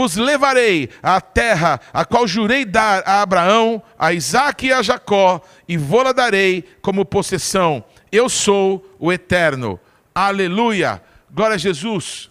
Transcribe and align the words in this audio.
vos 0.00 0.16
levarei 0.16 0.88
à 1.02 1.20
terra 1.20 1.78
a 1.92 2.06
qual 2.06 2.26
jurei 2.26 2.64
dar 2.64 3.02
a 3.06 3.20
Abraão, 3.20 3.82
a 3.98 4.14
Isaque 4.14 4.68
e 4.68 4.72
a 4.72 4.80
Jacó, 4.80 5.42
e 5.68 5.76
vou-la 5.76 6.12
darei 6.12 6.64
como 6.80 7.04
possessão. 7.04 7.84
Eu 8.10 8.30
sou 8.30 8.96
o 8.98 9.12
Eterno. 9.12 9.78
Aleluia! 10.14 11.02
Glória 11.30 11.56
a 11.56 11.58
Jesus. 11.58 12.30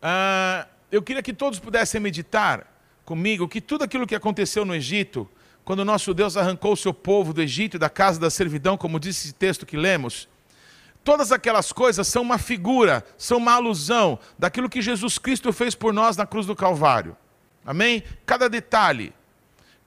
Ah, 0.00 0.66
eu 0.90 1.02
queria 1.02 1.22
que 1.22 1.34
todos 1.34 1.58
pudessem 1.58 2.00
meditar 2.00 2.66
comigo 3.04 3.46
que 3.46 3.60
tudo 3.60 3.84
aquilo 3.84 4.06
que 4.06 4.14
aconteceu 4.14 4.64
no 4.64 4.74
Egito, 4.74 5.28
quando 5.66 5.84
nosso 5.84 6.14
Deus 6.14 6.38
arrancou 6.38 6.72
o 6.72 6.76
seu 6.76 6.94
povo 6.94 7.34
do 7.34 7.42
Egito 7.42 7.76
e 7.76 7.78
da 7.78 7.90
casa 7.90 8.18
da 8.18 8.30
servidão, 8.30 8.78
como 8.78 8.98
disse 8.98 9.26
esse 9.26 9.34
texto 9.34 9.66
que 9.66 9.76
lemos, 9.76 10.26
Todas 11.04 11.32
aquelas 11.32 11.72
coisas 11.72 12.06
são 12.06 12.22
uma 12.22 12.38
figura, 12.38 13.04
são 13.18 13.38
uma 13.38 13.52
alusão 13.52 14.18
daquilo 14.38 14.68
que 14.68 14.80
Jesus 14.80 15.18
Cristo 15.18 15.52
fez 15.52 15.74
por 15.74 15.92
nós 15.92 16.16
na 16.16 16.26
cruz 16.26 16.46
do 16.46 16.54
Calvário. 16.54 17.16
Amém? 17.64 18.04
Cada 18.24 18.48
detalhe, 18.48 19.12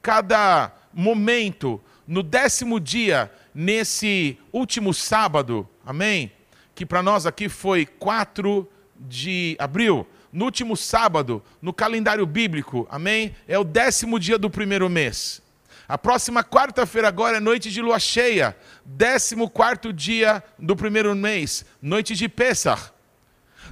cada 0.01 0.71
momento, 0.93 1.81
no 2.07 2.21
décimo 2.21 2.79
dia, 2.79 3.31
nesse 3.53 4.37
último 4.51 4.93
sábado, 4.93 5.67
amém? 5.85 6.31
Que 6.73 6.85
para 6.85 7.01
nós 7.01 7.25
aqui 7.25 7.47
foi 7.47 7.85
4 7.85 8.67
de 8.97 9.55
abril, 9.59 10.05
no 10.31 10.45
último 10.45 10.75
sábado, 10.75 11.41
no 11.61 11.71
calendário 11.71 12.25
bíblico, 12.25 12.85
amém? 12.89 13.33
É 13.47 13.57
o 13.57 13.63
décimo 13.63 14.19
dia 14.19 14.37
do 14.37 14.49
primeiro 14.49 14.89
mês. 14.89 15.41
A 15.87 15.97
próxima 15.97 16.43
quarta-feira 16.43 17.07
agora 17.07 17.37
é 17.37 17.39
noite 17.39 17.69
de 17.69 17.81
lua 17.81 17.99
cheia, 17.99 18.57
décimo 18.83 19.49
quarto 19.49 19.93
dia 19.93 20.43
do 20.57 20.75
primeiro 20.75 21.15
mês, 21.15 21.63
noite 21.79 22.15
de 22.15 22.27
Pessah. 22.27 22.91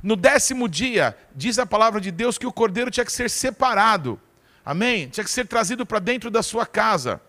No 0.01 0.15
décimo 0.15 0.69
dia, 0.69 1.17
diz 1.35 1.57
a 1.57 1.65
palavra 1.65 1.99
de 1.99 2.11
Deus 2.11 2.37
que 2.37 2.45
o 2.45 2.51
cordeiro 2.51 2.91
tinha 2.91 3.05
que 3.05 3.11
ser 3.11 3.29
separado. 3.29 4.19
Amém? 4.63 5.07
Tinha 5.07 5.23
que 5.23 5.29
ser 5.29 5.47
trazido 5.47 5.85
para 5.85 5.99
dentro 5.99 6.29
da 6.29 6.43
sua 6.43 6.65
casa. 6.65 7.19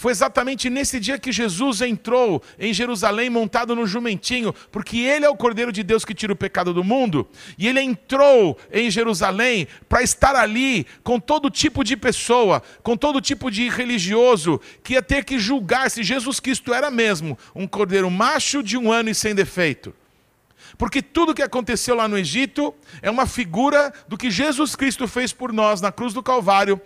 Foi 0.00 0.12
exatamente 0.12 0.70
nesse 0.70 0.98
dia 0.98 1.18
que 1.18 1.30
Jesus 1.30 1.82
entrou 1.82 2.42
em 2.58 2.72
Jerusalém 2.72 3.28
montado 3.28 3.76
no 3.76 3.86
jumentinho, 3.86 4.54
porque 4.72 4.96
ele 4.96 5.26
é 5.26 5.28
o 5.28 5.36
Cordeiro 5.36 5.70
de 5.70 5.82
Deus 5.82 6.06
que 6.06 6.14
tira 6.14 6.32
o 6.32 6.36
pecado 6.36 6.72
do 6.72 6.82
mundo, 6.82 7.28
e 7.58 7.68
ele 7.68 7.82
entrou 7.82 8.58
em 8.72 8.90
Jerusalém 8.90 9.68
para 9.90 10.02
estar 10.02 10.34
ali 10.34 10.86
com 11.04 11.20
todo 11.20 11.50
tipo 11.50 11.84
de 11.84 11.98
pessoa, 11.98 12.62
com 12.82 12.96
todo 12.96 13.20
tipo 13.20 13.50
de 13.50 13.68
religioso, 13.68 14.58
que 14.82 14.94
ia 14.94 15.02
ter 15.02 15.22
que 15.22 15.38
julgar 15.38 15.90
se 15.90 16.02
Jesus 16.02 16.40
Cristo 16.40 16.72
era 16.72 16.90
mesmo 16.90 17.36
um 17.54 17.66
cordeiro 17.66 18.10
macho 18.10 18.62
de 18.62 18.78
um 18.78 18.90
ano 18.90 19.10
e 19.10 19.14
sem 19.14 19.34
defeito. 19.34 19.94
Porque 20.80 21.02
tudo 21.02 21.34
que 21.34 21.42
aconteceu 21.42 21.94
lá 21.94 22.08
no 22.08 22.16
Egito 22.16 22.74
é 23.02 23.10
uma 23.10 23.26
figura 23.26 23.92
do 24.08 24.16
que 24.16 24.30
Jesus 24.30 24.74
Cristo 24.74 25.06
fez 25.06 25.30
por 25.30 25.52
nós 25.52 25.82
na 25.82 25.92
cruz 25.92 26.14
do 26.14 26.22
Calvário, 26.22 26.80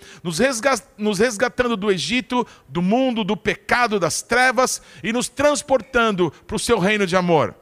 nos 0.99 1.21
resgatando 1.21 1.77
do 1.77 1.93
Egito, 1.93 2.45
do 2.69 2.83
mundo, 2.83 3.23
do 3.23 3.37
pecado, 3.37 4.01
das 4.01 4.21
trevas 4.21 4.83
e 5.01 5.13
nos 5.13 5.29
transportando 5.29 6.33
para 6.45 6.57
o 6.57 6.59
seu 6.59 6.81
reino 6.81 7.07
de 7.07 7.15
amor. 7.15 7.55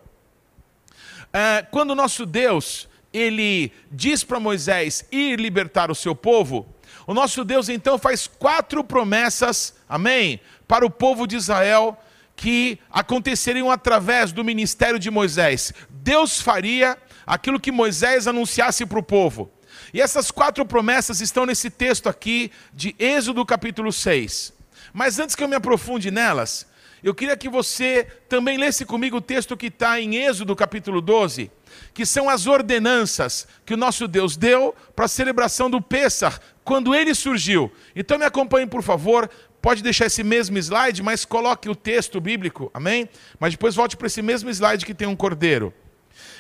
É, 1.35 1.67
quando 1.71 1.91
o 1.91 1.95
nosso 1.95 2.25
Deus 2.25 2.89
ele 3.13 3.71
diz 3.91 4.25
para 4.25 4.41
Moisés 4.41 5.05
ir 5.13 5.39
libertar 5.39 5.91
o 5.91 5.95
seu 5.95 6.15
povo, 6.15 6.67
o 7.07 7.13
nosso 7.13 7.45
Deus 7.45 7.69
então 7.69 7.99
faz 7.99 8.27
quatro 8.27 8.83
promessas, 8.83 9.75
amém, 9.87 10.41
para 10.67 10.87
o 10.87 10.91
povo 10.91 11.27
de 11.27 11.37
Israel 11.37 12.03
que 12.35 12.79
aconteceriam 12.91 13.71
através 13.71 14.33
do 14.33 14.43
ministério 14.43 14.99
de 14.99 15.11
Moisés. 15.11 15.73
Deus 16.03 16.41
faria 16.41 16.99
aquilo 17.25 17.61
que 17.61 17.71
Moisés 17.71 18.27
anunciasse 18.27 18.85
para 18.85 18.99
o 18.99 19.03
povo. 19.05 19.49
E 19.95 20.01
essas 20.01 20.33
quatro 20.33 20.67
promessas 20.67 21.21
estão 21.21 21.47
nesse 21.47 21.71
texto 21.71 22.09
aqui 22.09 22.51
de 22.75 22.93
Êxodo 22.99 23.47
capítulo 23.47 23.93
6. 23.93 24.53
Mas 24.93 25.21
antes 25.21 25.37
que 25.37 25.45
eu 25.45 25.49
me 25.49 25.55
aprofunde 25.55 26.11
nelas, 26.11 26.67
eu 27.05 27.15
queria 27.15 27.37
que 27.37 27.49
você 27.49 28.05
também 28.29 28.59
lesse 28.59 28.85
comigo 28.85 29.19
o 29.19 29.21
texto 29.21 29.57
que 29.57 29.67
está 29.67 30.01
em 30.01 30.17
Êxodo 30.17 30.57
capítulo 30.57 31.01
12, 31.01 31.53
que 31.95 32.05
são 32.05 32.29
as 32.29 32.49
ordenanças 32.49 33.47
que 33.65 33.75
o 33.75 33.77
nosso 33.77 34.09
Deus 34.09 34.37
deu 34.37 34.75
para 34.97 35.05
a 35.05 35.09
celebração 35.09 35.71
do 35.71 35.81
Pêssar, 35.81 36.41
quando 36.65 36.97
ele 36.97 37.15
surgiu. 37.15 37.71
Então 37.95 38.19
me 38.19 38.25
acompanhe, 38.25 38.67
por 38.67 38.83
favor, 38.83 39.31
Pode 39.63 39.81
deixar 39.81 40.07
esse 40.07 40.25
mesmo 40.25 40.59
slide, 40.59 41.05
mas 41.05 41.25
coloque 41.25 41.69
o 41.69 41.75
texto 41.77 42.21
bíblico, 42.21 42.69
amém? 42.75 43.09
Mas 43.39 43.53
depois 43.53 43.77
volte 43.77 43.97
para 43.97 44.09
esse 44.09 44.21
mesmo 44.21 44.51
slide 44.51 44.85
que 44.85 44.93
tem 44.93 45.07
um 45.07 45.15
cordeiro. 45.15 45.73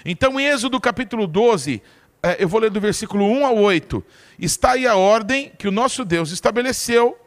Então, 0.05 0.39
em 0.39 0.47
Êxodo 0.47 0.81
capítulo 0.81 1.27
12, 1.27 1.83
é, 2.23 2.37
eu 2.39 2.49
vou 2.49 2.61
ler 2.61 2.71
do 2.71 2.81
versículo 2.81 3.25
1 3.25 3.47
ao 3.47 3.59
8. 3.59 4.05
Está 4.39 4.73
aí 4.73 4.87
a 4.87 4.95
ordem 4.95 5.53
que 5.59 5.67
o 5.67 5.73
nosso 5.73 6.05
Deus 6.05 6.31
estabeleceu 6.31 7.19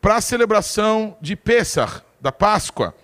para 0.00 0.16
a 0.16 0.20
celebração 0.20 1.16
de 1.20 1.34
Pêssar, 1.34 2.04
da 2.20 2.30
Páscoa. 2.30 2.94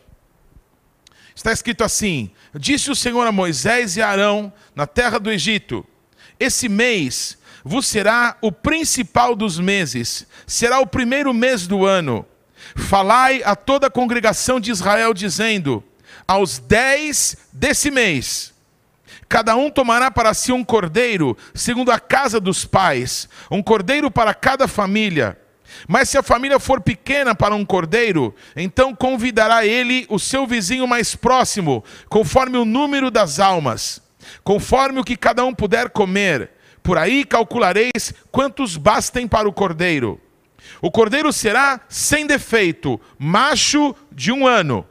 Está 1.34 1.52
escrito 1.52 1.82
assim: 1.82 2.30
Disse 2.54 2.90
o 2.90 2.94
Senhor 2.94 3.26
a 3.26 3.32
Moisés 3.32 3.96
e 3.96 4.02
a 4.02 4.08
Arão 4.08 4.52
na 4.74 4.86
terra 4.86 5.18
do 5.18 5.30
Egito: 5.30 5.84
Esse 6.38 6.68
mês 6.68 7.38
vos 7.64 7.86
será 7.86 8.36
o 8.40 8.52
principal 8.52 9.34
dos 9.34 9.58
meses, 9.58 10.26
será 10.46 10.80
o 10.80 10.86
primeiro 10.86 11.32
mês 11.34 11.66
do 11.66 11.84
ano. 11.84 12.26
Falai 12.76 13.42
a 13.44 13.56
toda 13.56 13.86
a 13.86 13.90
congregação 13.90 14.60
de 14.60 14.70
Israel, 14.70 15.14
dizendo: 15.14 15.82
Aos 16.28 16.58
dez 16.58 17.36
desse 17.52 17.90
mês, 17.90 18.52
cada 19.30 19.54
um 19.54 19.70
tomará 19.70 20.10
para 20.10 20.34
si 20.34 20.50
um 20.50 20.64
cordeiro, 20.64 21.38
segundo 21.54 21.92
a 21.92 22.00
casa 22.00 22.40
dos 22.40 22.64
pais, 22.64 23.28
um 23.48 23.62
cordeiro 23.62 24.10
para 24.10 24.34
cada 24.34 24.66
família. 24.66 25.38
Mas 25.86 26.08
se 26.08 26.18
a 26.18 26.22
família 26.22 26.58
for 26.58 26.80
pequena 26.80 27.32
para 27.32 27.54
um 27.54 27.64
cordeiro, 27.64 28.34
então 28.56 28.92
convidará 28.92 29.64
ele 29.64 30.04
o 30.08 30.18
seu 30.18 30.48
vizinho 30.48 30.84
mais 30.84 31.14
próximo, 31.14 31.84
conforme 32.08 32.58
o 32.58 32.64
número 32.64 33.08
das 33.08 33.38
almas, 33.38 34.02
conforme 34.42 34.98
o 34.98 35.04
que 35.04 35.16
cada 35.16 35.44
um 35.44 35.54
puder 35.54 35.90
comer. 35.90 36.50
Por 36.82 36.98
aí 36.98 37.24
calculareis 37.24 38.12
quantos 38.32 38.76
bastem 38.76 39.28
para 39.28 39.48
o 39.48 39.52
cordeiro. 39.52 40.20
O 40.82 40.90
cordeiro 40.90 41.32
será 41.32 41.80
sem 41.88 42.26
defeito, 42.26 43.00
macho 43.16 43.94
de 44.10 44.32
um 44.32 44.44
ano. 44.44 44.84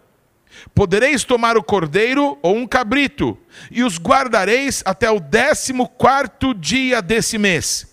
Podereis 0.74 1.24
tomar 1.24 1.58
o 1.58 1.64
cordeiro 1.64 2.38
ou 2.42 2.56
um 2.56 2.68
cabrito, 2.68 3.38
e 3.72 3.84
os 3.84 3.98
guardareis 3.98 4.82
até 4.86 5.10
o 5.10 5.20
décimo 5.20 5.88
quarto 5.88 6.54
dia 6.54 7.02
desse 7.02 7.38
mês. 7.38 7.88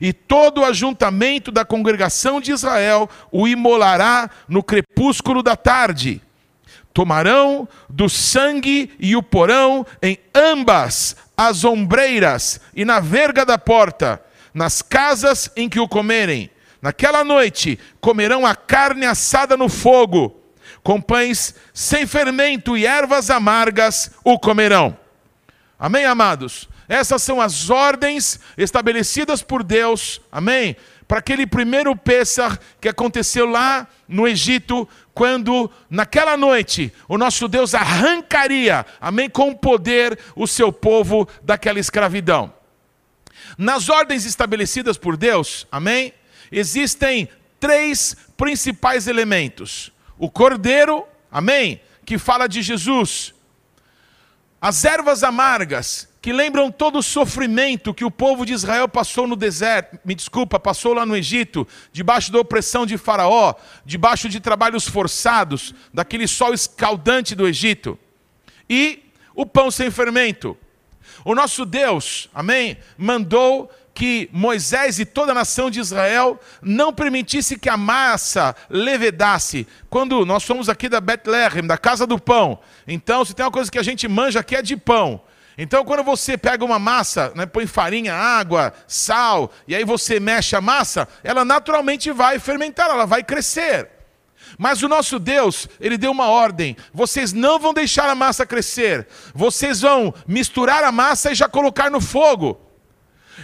E 0.00 0.12
todo 0.12 0.60
o 0.60 0.64
ajuntamento 0.64 1.50
da 1.50 1.64
congregação 1.64 2.40
de 2.40 2.52
Israel 2.52 3.08
o 3.30 3.46
imolará 3.48 4.30
no 4.48 4.62
crepúsculo 4.62 5.42
da 5.42 5.56
tarde. 5.56 6.22
Tomarão 6.92 7.68
do 7.88 8.08
sangue 8.08 8.90
e 8.98 9.14
o 9.14 9.22
porão 9.22 9.86
em 10.02 10.18
ambas 10.34 11.16
as 11.36 11.64
ombreiras 11.64 12.60
e 12.74 12.84
na 12.84 13.00
verga 13.00 13.44
da 13.44 13.56
porta, 13.56 14.22
nas 14.52 14.82
casas 14.82 15.50
em 15.56 15.68
que 15.68 15.78
o 15.78 15.88
comerem 15.88 16.50
Naquela 16.80 17.22
noite 17.22 17.78
comerão 18.00 18.46
a 18.46 18.54
carne 18.54 19.04
assada 19.04 19.56
no 19.56 19.68
fogo, 19.68 20.39
com 20.82 21.00
pães 21.00 21.54
sem 21.72 22.06
fermento 22.06 22.76
e 22.76 22.86
ervas 22.86 23.30
amargas 23.30 24.10
o 24.24 24.38
comerão. 24.38 24.96
Amém, 25.78 26.04
amados? 26.04 26.68
Essas 26.88 27.22
são 27.22 27.40
as 27.40 27.70
ordens 27.70 28.40
estabelecidas 28.56 29.42
por 29.42 29.62
Deus, 29.62 30.20
amém? 30.30 30.76
Para 31.06 31.18
aquele 31.18 31.46
primeiro 31.46 31.96
Pêssar 31.96 32.58
que 32.80 32.88
aconteceu 32.88 33.46
lá 33.46 33.86
no 34.08 34.26
Egito, 34.26 34.88
quando 35.14 35.70
naquela 35.88 36.36
noite 36.36 36.92
o 37.08 37.16
nosso 37.16 37.48
Deus 37.48 37.74
arrancaria, 37.74 38.84
amém, 39.00 39.28
com 39.28 39.54
poder 39.54 40.18
o 40.34 40.46
seu 40.46 40.72
povo 40.72 41.28
daquela 41.42 41.78
escravidão. 41.78 42.52
Nas 43.56 43.88
ordens 43.88 44.24
estabelecidas 44.24 44.96
por 44.96 45.16
Deus, 45.16 45.66
amém? 45.70 46.12
existem 46.50 47.28
três 47.58 48.16
principais 48.36 49.06
elementos: 49.06 49.92
o 50.20 50.30
cordeiro, 50.30 51.06
amém? 51.32 51.80
Que 52.04 52.18
fala 52.18 52.46
de 52.46 52.60
Jesus. 52.60 53.32
As 54.60 54.84
ervas 54.84 55.24
amargas, 55.24 56.06
que 56.20 56.30
lembram 56.30 56.70
todo 56.70 56.98
o 56.98 57.02
sofrimento 57.02 57.94
que 57.94 58.04
o 58.04 58.10
povo 58.10 58.44
de 58.44 58.52
Israel 58.52 58.86
passou 58.86 59.26
no 59.26 59.34
deserto, 59.34 59.98
me 60.04 60.14
desculpa, 60.14 60.60
passou 60.60 60.92
lá 60.92 61.06
no 61.06 61.16
Egito, 61.16 61.66
debaixo 61.90 62.30
da 62.30 62.38
opressão 62.38 62.84
de 62.84 62.98
Faraó, 62.98 63.54
debaixo 63.86 64.28
de 64.28 64.40
trabalhos 64.40 64.86
forçados, 64.86 65.74
daquele 65.92 66.28
sol 66.28 66.52
escaldante 66.52 67.34
do 67.34 67.48
Egito. 67.48 67.98
E 68.68 69.02
o 69.34 69.46
pão 69.46 69.70
sem 69.70 69.90
fermento. 69.90 70.54
O 71.24 71.34
nosso 71.34 71.64
Deus, 71.64 72.28
amém, 72.34 72.76
mandou 72.98 73.70
que 74.00 74.30
Moisés 74.32 74.98
e 74.98 75.04
toda 75.04 75.32
a 75.32 75.34
nação 75.34 75.70
de 75.70 75.78
Israel 75.78 76.40
não 76.62 76.90
permitisse 76.90 77.58
que 77.58 77.68
a 77.68 77.76
massa 77.76 78.56
levedasse. 78.70 79.68
Quando 79.90 80.24
nós 80.24 80.42
somos 80.42 80.70
aqui 80.70 80.88
da 80.88 81.02
Bethlehem, 81.02 81.66
da 81.66 81.76
casa 81.76 82.06
do 82.06 82.18
pão, 82.18 82.60
então 82.88 83.26
se 83.26 83.34
tem 83.34 83.44
uma 83.44 83.52
coisa 83.52 83.70
que 83.70 83.78
a 83.78 83.82
gente 83.82 84.08
manja 84.08 84.40
aqui 84.40 84.56
é 84.56 84.62
de 84.62 84.74
pão. 84.74 85.20
Então, 85.58 85.84
quando 85.84 86.02
você 86.02 86.38
pega 86.38 86.64
uma 86.64 86.78
massa, 86.78 87.30
né, 87.36 87.44
põe 87.44 87.66
farinha, 87.66 88.14
água, 88.14 88.72
sal, 88.88 89.52
e 89.68 89.76
aí 89.76 89.84
você 89.84 90.18
mexe 90.18 90.56
a 90.56 90.62
massa, 90.62 91.06
ela 91.22 91.44
naturalmente 91.44 92.10
vai 92.10 92.38
fermentar, 92.38 92.88
ela 92.88 93.04
vai 93.04 93.22
crescer. 93.22 93.86
Mas 94.56 94.82
o 94.82 94.88
nosso 94.88 95.18
Deus, 95.18 95.68
ele 95.78 95.98
deu 95.98 96.10
uma 96.10 96.28
ordem: 96.28 96.74
vocês 96.90 97.34
não 97.34 97.58
vão 97.58 97.74
deixar 97.74 98.08
a 98.08 98.14
massa 98.14 98.46
crescer, 98.46 99.06
vocês 99.34 99.82
vão 99.82 100.14
misturar 100.26 100.84
a 100.84 100.90
massa 100.90 101.32
e 101.32 101.34
já 101.34 101.46
colocar 101.46 101.90
no 101.90 102.00
fogo. 102.00 102.69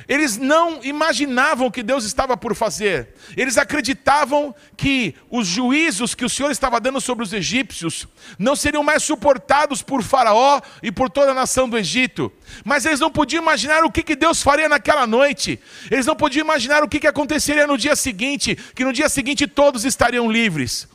Eles 0.08 0.36
não 0.36 0.82
imaginavam 0.82 1.66
o 1.66 1.72
que 1.72 1.82
Deus 1.82 2.04
estava 2.04 2.36
por 2.36 2.54
fazer. 2.54 3.14
Eles 3.36 3.58
acreditavam 3.58 4.54
que 4.76 5.14
os 5.30 5.46
juízos 5.46 6.14
que 6.14 6.24
o 6.24 6.28
Senhor 6.28 6.50
estava 6.50 6.80
dando 6.80 7.00
sobre 7.00 7.24
os 7.24 7.32
egípcios 7.32 8.06
não 8.38 8.54
seriam 8.54 8.82
mais 8.82 9.02
suportados 9.02 9.82
por 9.82 10.02
Faraó 10.02 10.60
e 10.82 10.92
por 10.92 11.10
toda 11.10 11.30
a 11.30 11.34
nação 11.34 11.68
do 11.68 11.78
Egito. 11.78 12.32
Mas 12.64 12.84
eles 12.84 13.00
não 13.00 13.10
podiam 13.10 13.42
imaginar 13.42 13.84
o 13.84 13.90
que 13.90 14.14
Deus 14.14 14.42
faria 14.42 14.68
naquela 14.68 15.06
noite. 15.06 15.58
Eles 15.90 16.06
não 16.06 16.16
podiam 16.16 16.44
imaginar 16.44 16.82
o 16.82 16.88
que 16.88 17.06
aconteceria 17.06 17.66
no 17.66 17.78
dia 17.78 17.96
seguinte, 17.96 18.56
que 18.74 18.84
no 18.84 18.92
dia 18.92 19.08
seguinte 19.08 19.46
todos 19.46 19.84
estariam 19.84 20.30
livres. 20.30 20.88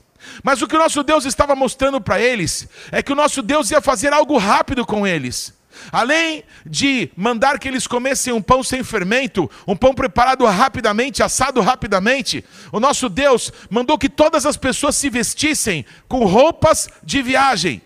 Mas 0.44 0.62
o 0.62 0.68
que 0.68 0.76
o 0.76 0.80
nosso 0.80 1.04
Deus 1.04 1.26
estava 1.26 1.56
mostrando 1.56 2.00
para 2.00 2.20
eles 2.20 2.68
é 2.92 3.02
que 3.02 3.12
o 3.12 3.16
nosso 3.16 3.42
Deus 3.42 3.72
ia 3.72 3.82
fazer 3.82 4.14
algo 4.14 4.38
rápido 4.38 4.86
com 4.86 5.06
eles. 5.06 5.54
Além 5.92 6.44
de 6.66 7.12
mandar 7.18 7.60
que 7.60 7.68
eles 7.68 7.86
comessem 7.86 8.32
um 8.32 8.42
pão 8.42 8.64
sem 8.64 8.84
fermento, 8.84 9.52
um 9.68 9.76
pão 9.76 9.94
preparado 9.94 10.46
rapidamente, 10.46 11.22
assado 11.22 11.60
rapidamente, 11.60 12.46
o 12.72 12.80
nosso 12.80 13.10
Deus 13.10 13.52
mandou 13.70 13.98
que 13.98 14.08
todas 14.08 14.46
as 14.46 14.56
pessoas 14.56 14.96
se 14.96 15.10
vestissem 15.10 15.86
com 16.08 16.26
roupas 16.26 16.88
de 17.04 17.22
viagem. 17.22 17.82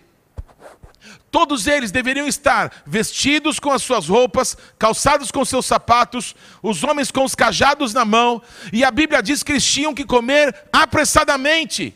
Todos 1.32 1.68
eles 1.68 1.92
deveriam 1.92 2.28
estar 2.28 2.72
vestidos 2.86 3.60
com 3.60 3.72
as 3.72 3.82
suas 3.82 4.08
roupas, 4.08 4.56
calçados 4.80 5.32
com 5.32 5.44
seus 5.44 5.66
sapatos, 5.66 6.36
os 6.64 6.82
homens 6.84 7.12
com 7.12 7.26
os 7.26 7.36
cajados 7.36 7.94
na 7.94 8.06
mão, 8.06 8.42
e 8.72 8.86
a 8.86 8.92
Bíblia 8.92 9.22
diz 9.22 9.44
que 9.44 9.52
eles 9.52 9.66
tinham 9.66 9.94
que 9.94 10.06
comer 10.06 10.56
apressadamente. 10.72 11.94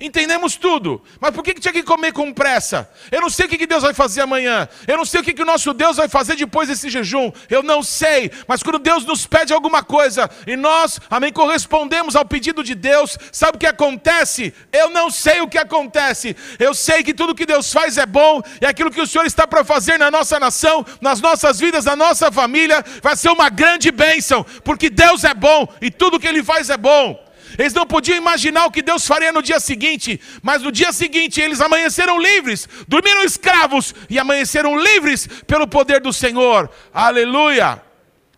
Entendemos 0.00 0.56
tudo, 0.56 1.02
mas 1.20 1.30
por 1.30 1.44
que, 1.44 1.52
tinha 1.52 1.74
que 1.74 1.82
comer 1.82 2.10
com 2.10 2.32
pressa? 2.32 2.88
Eu 3.12 3.20
não 3.20 3.28
sei 3.28 3.44
o 3.44 3.48
que, 3.50 3.66
Deus 3.66 3.82
vai 3.82 3.92
fazer 3.92 4.22
amanhã, 4.22 4.66
eu 4.88 4.96
não 4.96 5.04
sei 5.04 5.20
o 5.20 5.22
que, 5.22 5.34
que 5.34 5.42
o 5.42 5.44
nosso 5.46 5.74
Deus 5.74 5.98
vai 5.98 6.08
fazer 6.08 6.36
depois 6.36 6.68
desse 6.68 6.88
jejum, 6.88 7.30
eu 7.50 7.62
não 7.62 7.82
sei, 7.82 8.30
mas 8.48 8.62
quando 8.62 8.78
Deus 8.78 9.04
nos 9.04 9.26
pede 9.26 9.52
alguma 9.52 9.82
coisa 9.82 10.30
e 10.46 10.56
nós, 10.56 10.98
amém, 11.10 11.30
correspondemos 11.30 12.16
ao 12.16 12.24
pedido 12.24 12.64
de 12.64 12.74
Deus, 12.74 13.18
sabe 13.30 13.56
o 13.56 13.60
que 13.60 13.66
acontece? 13.66 14.54
Eu 14.72 14.88
não 14.88 15.10
sei 15.10 15.42
o 15.42 15.48
que 15.48 15.58
acontece, 15.58 16.34
eu 16.58 16.72
sei 16.72 17.02
que 17.02 17.12
tudo 17.12 17.34
que 17.34 17.44
Deus 17.44 17.70
faz 17.70 17.98
é 17.98 18.06
bom 18.06 18.40
e 18.58 18.64
aquilo 18.64 18.90
que 18.90 19.02
o 19.02 19.06
Senhor 19.06 19.26
está 19.26 19.46
para 19.46 19.62
fazer 19.64 19.98
na 19.98 20.10
nossa 20.10 20.40
nação, 20.40 20.82
nas 21.02 21.20
nossas 21.20 21.60
vidas, 21.60 21.84
na 21.84 21.94
nossa 21.94 22.32
família, 22.32 22.82
vai 23.02 23.16
ser 23.16 23.28
uma 23.28 23.50
grande 23.50 23.90
bênção, 23.90 24.46
porque 24.64 24.88
Deus 24.88 25.24
é 25.24 25.34
bom 25.34 25.68
e 25.78 25.90
tudo 25.90 26.18
que 26.18 26.26
Ele 26.26 26.42
faz 26.42 26.70
é 26.70 26.78
bom. 26.78 27.29
Eles 27.60 27.74
não 27.74 27.86
podiam 27.86 28.16
imaginar 28.16 28.64
o 28.64 28.70
que 28.70 28.80
Deus 28.80 29.06
faria 29.06 29.30
no 29.30 29.42
dia 29.42 29.60
seguinte, 29.60 30.18
mas 30.42 30.62
no 30.62 30.72
dia 30.72 30.90
seguinte 30.94 31.42
eles 31.42 31.60
amanheceram 31.60 32.18
livres, 32.18 32.66
dormiram 32.88 33.22
escravos 33.22 33.94
e 34.08 34.18
amanheceram 34.18 34.80
livres 34.80 35.26
pelo 35.46 35.68
poder 35.68 36.00
do 36.00 36.10
Senhor. 36.10 36.70
Aleluia! 36.90 37.82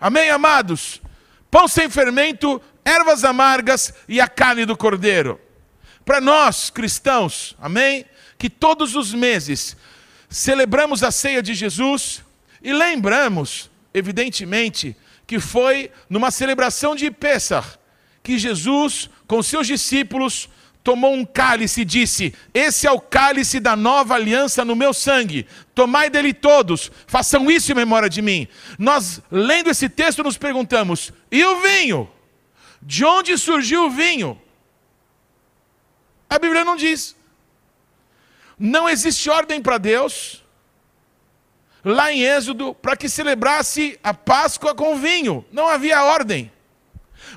Amém, 0.01 0.29
amados? 0.29 1.01
Pão 1.49 1.69
sem 1.69 1.89
fermento, 1.89 2.61
ervas 2.85 3.23
amargas 3.23 3.95
e 4.09 4.21
a 4.21 4.27
carne 4.27 4.67
do 4.67 4.77
cordeiro. 4.77 5.41
Para 6.05 6.21
nós 6.21 6.69
cristãos, 6.69 7.55
amém? 7.61 8.05
Que 8.37 8.51
todos 8.51 8.97
os 8.97 9.15
meses 9.15 9.77
celebramos 10.29 11.05
a 11.05 11.13
ceia 11.13 11.41
de 11.41 11.55
Jesus 11.55 12.25
e 12.61 12.73
lembramos, 12.73 13.71
evidentemente, 13.95 14.97
que 15.29 15.39
foi 15.39 15.93
numa 16.11 16.33
celebração 16.33 16.97
de 16.97 17.09
Pessah 17.09 17.81
que 18.23 18.39
Jesus, 18.39 19.11
com 19.27 19.43
seus 19.43 19.67
discípulos, 19.67 20.49
tomou 20.83 21.15
um 21.15 21.25
cálice 21.25 21.83
e 21.83 21.85
disse: 21.85 22.35
Esse 22.53 22.87
é 22.87 22.91
o 22.91 23.01
cálice 23.01 23.61
da 23.61 23.77
nova 23.77 24.15
aliança 24.15 24.65
no 24.65 24.77
meu 24.77 24.93
sangue. 24.93 25.47
Tomai 25.75 26.11
dele 26.11 26.33
todos, 26.33 26.91
façam 27.07 27.51
isso 27.51 27.73
em 27.73 27.75
memória 27.75 28.09
de 28.09 28.23
mim. 28.23 28.49
Nós, 28.79 29.21
lendo 29.31 29.71
esse 29.71 29.89
texto, 29.89 30.23
nos 30.23 30.37
perguntamos: 30.37 31.13
e 31.31 31.45
o 31.45 31.61
vinho? 31.61 32.11
De 32.81 33.05
onde 33.05 33.39
surgiu 33.39 33.87
o 33.87 33.91
vinho? 33.91 34.41
A 36.29 36.39
Bíblia 36.39 36.65
não 36.65 36.77
diz. 36.77 37.15
Não 38.59 38.89
existe 38.89 39.29
ordem 39.29 39.61
para 39.61 39.79
Deus, 39.79 40.43
lá 41.85 42.13
em 42.13 42.23
Êxodo, 42.23 42.75
para 42.75 42.97
que 42.97 43.09
celebrasse 43.09 43.99
a 44.03 44.15
Páscoa 44.15 44.75
com 44.75 44.97
vinho. 44.97 45.45
Não 45.53 45.69
havia 45.69 46.05
ordem. 46.05 46.51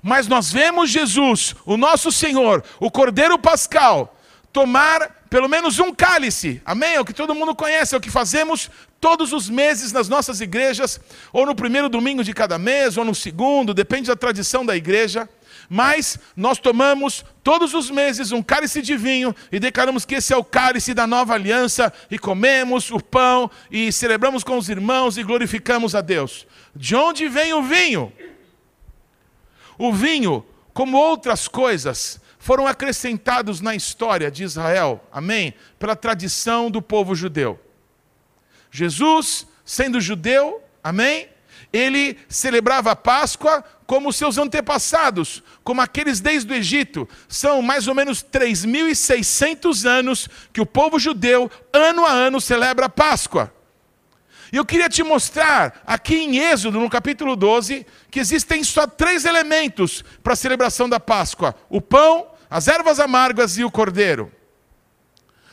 Mas 0.02 0.28
nós 0.28 0.52
vemos 0.52 0.90
Jesus, 0.90 1.56
o 1.66 1.78
nosso 1.78 2.12
Senhor, 2.12 2.64
o 2.80 2.90
Cordeiro 2.92 3.38
Pascal, 3.38 4.16
tomar 4.52 5.26
pelo 5.30 5.50
menos 5.50 5.80
um 5.80 5.94
cálice, 5.94 6.62
amém? 6.66 6.94
É 6.94 7.02
o 7.02 7.04
que 7.04 7.14
todo 7.14 7.36
mundo 7.36 7.54
conhece, 7.54 7.94
é 7.94 7.98
o 7.98 8.02
que 8.02 8.10
fazemos 8.10 8.70
todos 9.02 9.34
os 9.34 9.50
meses 9.50 9.92
nas 9.92 10.08
nossas 10.08 10.40
igrejas, 10.40 11.00
ou 11.34 11.46
no 11.46 11.54
primeiro 11.54 11.90
domingo 11.90 12.24
de 12.24 12.34
cada 12.34 12.58
mês, 12.58 12.96
ou 12.96 13.04
no 13.04 13.14
segundo, 13.14 13.74
depende 13.74 14.08
da 14.08 14.16
tradição 14.16 14.66
da 14.66 14.76
igreja. 14.76 15.28
Mas 15.70 16.18
nós 16.36 16.58
tomamos 16.58 17.26
todos 17.44 17.74
os 17.74 17.90
meses 17.90 18.32
um 18.32 18.42
cálice 18.42 18.82
de 18.82 18.96
vinho 18.96 19.36
e 19.52 19.60
declaramos 19.60 20.06
que 20.06 20.16
esse 20.16 20.34
é 20.34 20.38
o 20.38 20.44
cálice 20.44 20.94
da 20.94 21.06
nova 21.06 21.34
aliança, 21.34 21.92
e 22.10 22.18
comemos 22.18 22.90
o 22.92 23.00
pão, 23.00 23.52
e 23.70 23.92
celebramos 23.92 24.44
com 24.44 24.58
os 24.58 24.70
irmãos 24.70 25.18
e 25.18 25.24
glorificamos 25.24 25.96
a 25.96 26.02
Deus. 26.02 26.48
De 26.74 26.96
onde 26.96 27.28
vem 27.28 27.54
o 27.54 27.62
vinho? 27.62 28.12
O 29.78 29.92
vinho, 29.92 30.46
como 30.74 30.98
outras 30.98 31.48
coisas, 31.48 32.20
foram 32.38 32.68
acrescentados 32.68 33.62
na 33.62 33.76
história 33.76 34.30
de 34.30 34.44
Israel, 34.44 35.04
amém? 35.12 35.54
Pela 35.80 35.96
tradição 35.96 36.70
do 36.70 36.82
povo 36.82 37.16
judeu. 37.16 37.60
Jesus, 38.70 39.48
sendo 39.64 40.00
judeu, 40.00 40.62
amém? 40.84 41.28
Ele 41.74 42.18
celebrava 42.30 42.92
a 42.92 42.96
Páscoa 42.96 43.64
como 43.88 44.14
seus 44.14 44.38
antepassados, 44.38 45.44
como 45.64 45.82
aqueles 45.82 46.20
desde 46.20 46.52
o 46.52 46.56
Egito. 46.56 47.08
São 47.28 47.62
mais 47.62 47.88
ou 47.88 47.96
menos 47.96 48.24
3.600 48.24 49.86
anos 49.86 50.30
que 50.54 50.62
o 50.62 50.66
povo 50.66 51.00
judeu, 51.00 51.50
ano 51.74 52.06
a 52.06 52.12
ano, 52.12 52.40
celebra 52.40 52.86
a 52.86 52.90
Páscoa. 52.90 53.54
E 54.56 54.58
eu 54.58 54.64
queria 54.64 54.88
te 54.88 55.04
mostrar 55.04 55.84
aqui 55.86 56.16
em 56.16 56.38
Êxodo, 56.38 56.80
no 56.80 56.90
capítulo 56.90 57.36
12, 57.36 57.86
que 58.10 58.22
existem 58.22 58.64
só 58.64 58.88
três 58.88 59.26
elementos 59.26 60.02
para 60.24 60.32
a 60.32 60.36
celebração 60.38 60.88
da 60.88 60.98
Páscoa: 60.98 61.54
o 61.68 61.82
pão, 61.82 62.28
as 62.50 62.70
ervas 62.70 62.98
amargas 62.98 63.58
e 63.58 63.66
o 63.66 63.70
cordeiro. 63.70 64.32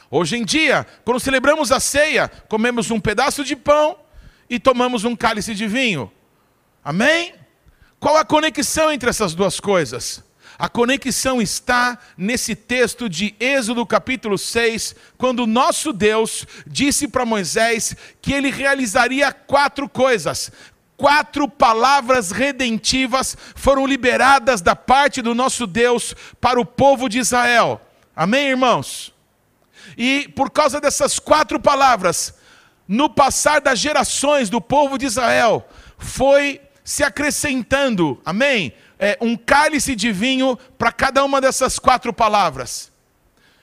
Hoje 0.09 0.37
em 0.37 0.45
dia, 0.45 0.87
quando 1.05 1.19
celebramos 1.19 1.73
a 1.73 1.81
ceia, 1.81 2.31
comemos 2.49 2.93
um 2.93 3.01
pedaço 3.01 3.43
de 3.43 3.57
pão 3.57 3.99
e 4.49 4.57
tomamos 4.61 5.03
um 5.03 5.17
cálice 5.17 5.53
de 5.53 5.67
vinho. 5.67 6.09
Amém? 6.85 7.35
Qual 7.99 8.17
a 8.17 8.25
conexão 8.25 8.93
entre 8.93 9.11
essas 9.11 9.35
duas 9.35 9.59
coisas? 9.59 10.23
A 10.63 10.69
conexão 10.69 11.43
está 11.43 11.99
nesse 12.17 12.55
texto 12.55 13.09
de 13.09 13.35
Êxodo 13.41 13.85
capítulo 13.85 14.39
6, 14.39 14.95
quando 15.19 15.45
nosso 15.45 15.93
Deus 15.93 16.47
disse 16.65 17.09
para 17.09 17.27
Moisés 17.27 17.97
que 18.21 18.33
ele 18.33 18.49
realizaria 18.49 19.33
quatro 19.33 19.89
coisas. 19.89 20.53
Quatro 20.97 21.49
palavras 21.49 22.31
redentivas 22.31 23.37
foram 23.57 23.85
liberadas 23.85 24.61
da 24.61 24.77
parte 24.77 25.21
do 25.21 25.35
nosso 25.35 25.67
Deus 25.67 26.15
para 26.41 26.61
o 26.61 26.65
povo 26.65 27.09
de 27.09 27.19
Israel. 27.19 27.81
Amém, 28.15 28.51
irmãos? 28.51 29.13
E 29.99 30.29
por 30.29 30.49
causa 30.49 30.81
dessas 30.81 31.19
quatro 31.19 31.59
palavras, 31.59 32.35
no 32.87 33.11
passar 33.11 33.61
das 33.61 33.81
gerações 33.81 34.49
do 34.49 34.61
povo 34.61 34.97
de 34.97 35.07
Israel, 35.07 35.69
foi 35.99 36.61
se 36.85 37.03
acrescentando, 37.03 38.21
amém? 38.25 38.73
É, 39.03 39.19
um 39.21 39.37
cálice 39.37 39.97
de 39.97 40.13
vinho 40.13 40.57
para 40.79 40.93
cada 40.93 41.25
uma 41.25 41.41
dessas 41.41 41.77
quatro 41.77 42.13
palavras. 42.13 42.93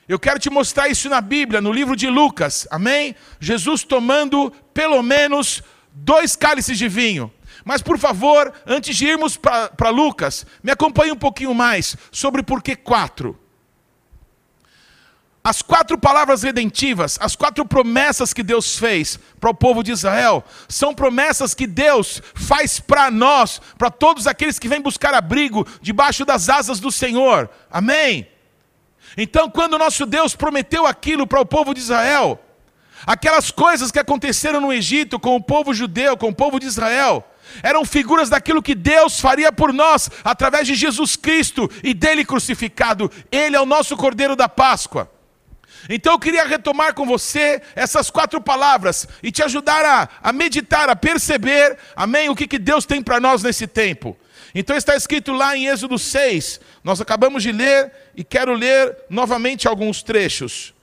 Eu 0.05 0.19
quero 0.19 0.37
te 0.37 0.49
mostrar 0.49 0.89
isso 0.89 1.07
na 1.07 1.21
Bíblia, 1.21 1.61
no 1.61 1.71
livro 1.71 1.95
de 1.95 2.09
Lucas, 2.09 2.67
amém? 2.69 3.15
Jesus 3.39 3.83
tomando 3.83 4.51
pelo 4.73 5.01
menos 5.01 5.63
dois 5.93 6.35
cálices 6.35 6.77
de 6.77 6.89
vinho. 6.89 7.31
Mas 7.63 7.81
por 7.81 7.97
favor, 7.97 8.53
antes 8.67 8.97
de 8.97 9.05
irmos 9.05 9.37
para 9.37 9.89
Lucas, 9.89 10.45
me 10.61 10.71
acompanhe 10.71 11.13
um 11.13 11.17
pouquinho 11.17 11.53
mais 11.53 11.95
sobre 12.11 12.43
por 12.43 12.61
que 12.61 12.75
quatro. 12.75 13.39
As 15.49 15.63
quatro 15.63 15.97
palavras 15.97 16.43
redentivas, 16.43 17.17
as 17.19 17.35
quatro 17.35 17.65
promessas 17.65 18.35
que 18.35 18.43
Deus 18.43 18.77
fez 18.77 19.17
para 19.39 19.49
o 19.49 19.53
povo 19.55 19.81
de 19.81 19.91
Israel, 19.91 20.43
são 20.67 20.93
promessas 20.93 21.55
que 21.55 21.65
Deus 21.65 22.21
faz 22.35 22.79
para 22.79 23.09
nós, 23.09 23.59
para 23.75 23.89
todos 23.89 24.27
aqueles 24.27 24.59
que 24.59 24.67
vêm 24.67 24.79
buscar 24.79 25.11
abrigo 25.15 25.65
debaixo 25.81 26.23
das 26.23 26.49
asas 26.49 26.79
do 26.79 26.91
Senhor. 26.91 27.49
Amém? 27.71 28.27
Então, 29.17 29.49
quando 29.49 29.79
nosso 29.79 30.05
Deus 30.05 30.35
prometeu 30.35 30.85
aquilo 30.85 31.25
para 31.25 31.41
o 31.41 31.45
povo 31.47 31.73
de 31.73 31.79
Israel, 31.79 32.39
Aquelas 33.07 33.49
coisas 33.49 33.91
que 33.91 33.97
aconteceram 33.97 34.59
no 34.59 34.73
Egito 34.73 35.17
com 35.17 35.33
o 35.35 35.41
povo 35.41 35.73
judeu, 35.73 36.17
com 36.17 36.27
o 36.27 36.35
povo 36.35 36.59
de 36.59 36.67
Israel, 36.67 37.25
eram 37.63 37.85
figuras 37.85 38.29
daquilo 38.29 38.61
que 38.61 38.75
Deus 38.75 39.21
faria 39.21 39.53
por 39.53 39.71
nós 39.71 40.11
através 40.21 40.67
de 40.67 40.75
Jesus 40.75 41.15
Cristo 41.15 41.71
e 41.81 41.93
dele 41.93 42.25
crucificado. 42.25 43.09
Ele 43.31 43.55
é 43.55 43.61
o 43.61 43.65
nosso 43.65 43.95
Cordeiro 43.95 44.35
da 44.35 44.49
Páscoa. 44.49 45.09
Então 45.87 46.13
eu 46.13 46.19
queria 46.19 46.45
retomar 46.45 46.93
com 46.93 47.05
você 47.05 47.61
essas 47.75 48.09
quatro 48.09 48.41
palavras 48.41 49.07
e 49.21 49.31
te 49.31 49.43
ajudar 49.43 49.85
a, 49.85 50.09
a 50.21 50.33
meditar, 50.33 50.89
a 50.89 50.95
perceber, 50.95 51.77
amém, 51.95 52.29
o 52.29 52.35
que, 52.35 52.47
que 52.47 52.59
Deus 52.59 52.85
tem 52.85 53.01
para 53.01 53.19
nós 53.19 53.43
nesse 53.43 53.67
tempo. 53.67 54.17
Então 54.53 54.75
está 54.75 54.95
escrito 54.95 55.31
lá 55.31 55.55
em 55.55 55.67
Êxodo 55.67 55.97
6, 55.97 56.59
nós 56.83 56.99
acabamos 56.99 57.43
de 57.43 57.51
ler 57.51 57.91
e 58.15 58.23
quero 58.23 58.53
ler 58.53 58.97
novamente 59.09 59.67
alguns 59.67 60.01
trechos. 60.01 60.73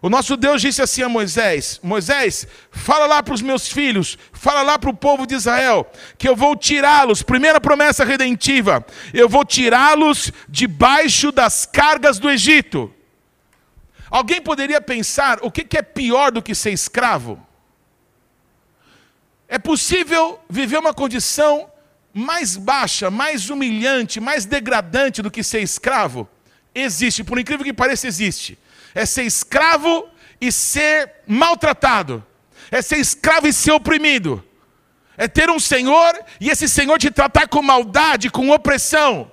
O 0.00 0.08
nosso 0.08 0.36
Deus 0.36 0.62
disse 0.62 0.80
assim 0.80 1.02
a 1.02 1.08
Moisés: 1.08 1.80
Moisés, 1.82 2.46
fala 2.70 3.06
lá 3.06 3.22
para 3.22 3.34
os 3.34 3.42
meus 3.42 3.68
filhos, 3.68 4.16
fala 4.32 4.62
lá 4.62 4.78
para 4.78 4.90
o 4.90 4.96
povo 4.96 5.26
de 5.26 5.34
Israel, 5.34 5.90
que 6.16 6.28
eu 6.28 6.36
vou 6.36 6.54
tirá-los, 6.56 7.22
primeira 7.22 7.60
promessa 7.60 8.04
redentiva, 8.04 8.84
eu 9.12 9.28
vou 9.28 9.44
tirá-los 9.44 10.32
debaixo 10.48 11.32
das 11.32 11.66
cargas 11.66 12.18
do 12.18 12.30
Egito. 12.30 12.94
Alguém 14.10 14.40
poderia 14.40 14.80
pensar 14.80 15.38
o 15.42 15.50
que 15.50 15.76
é 15.76 15.82
pior 15.82 16.32
do 16.32 16.42
que 16.42 16.54
ser 16.54 16.70
escravo? 16.70 17.44
É 19.46 19.58
possível 19.58 20.40
viver 20.48 20.78
uma 20.78 20.92
condição 20.92 21.70
mais 22.12 22.56
baixa, 22.56 23.10
mais 23.10 23.48
humilhante, 23.48 24.20
mais 24.20 24.44
degradante 24.44 25.22
do 25.22 25.30
que 25.30 25.42
ser 25.42 25.60
escravo? 25.60 26.28
Existe, 26.74 27.24
por 27.24 27.38
incrível 27.38 27.64
que 27.64 27.72
pareça, 27.72 28.06
existe. 28.06 28.58
É 28.94 29.06
ser 29.06 29.24
escravo 29.24 30.08
e 30.40 30.52
ser 30.52 31.12
maltratado. 31.26 32.24
É 32.70 32.82
ser 32.82 32.98
escravo 32.98 33.46
e 33.46 33.52
ser 33.52 33.72
oprimido. 33.72 34.44
É 35.16 35.26
ter 35.26 35.50
um 35.50 35.58
senhor 35.58 36.12
e 36.40 36.50
esse 36.50 36.68
senhor 36.68 36.98
te 36.98 37.10
tratar 37.10 37.48
com 37.48 37.62
maldade, 37.62 38.30
com 38.30 38.50
opressão. 38.50 39.30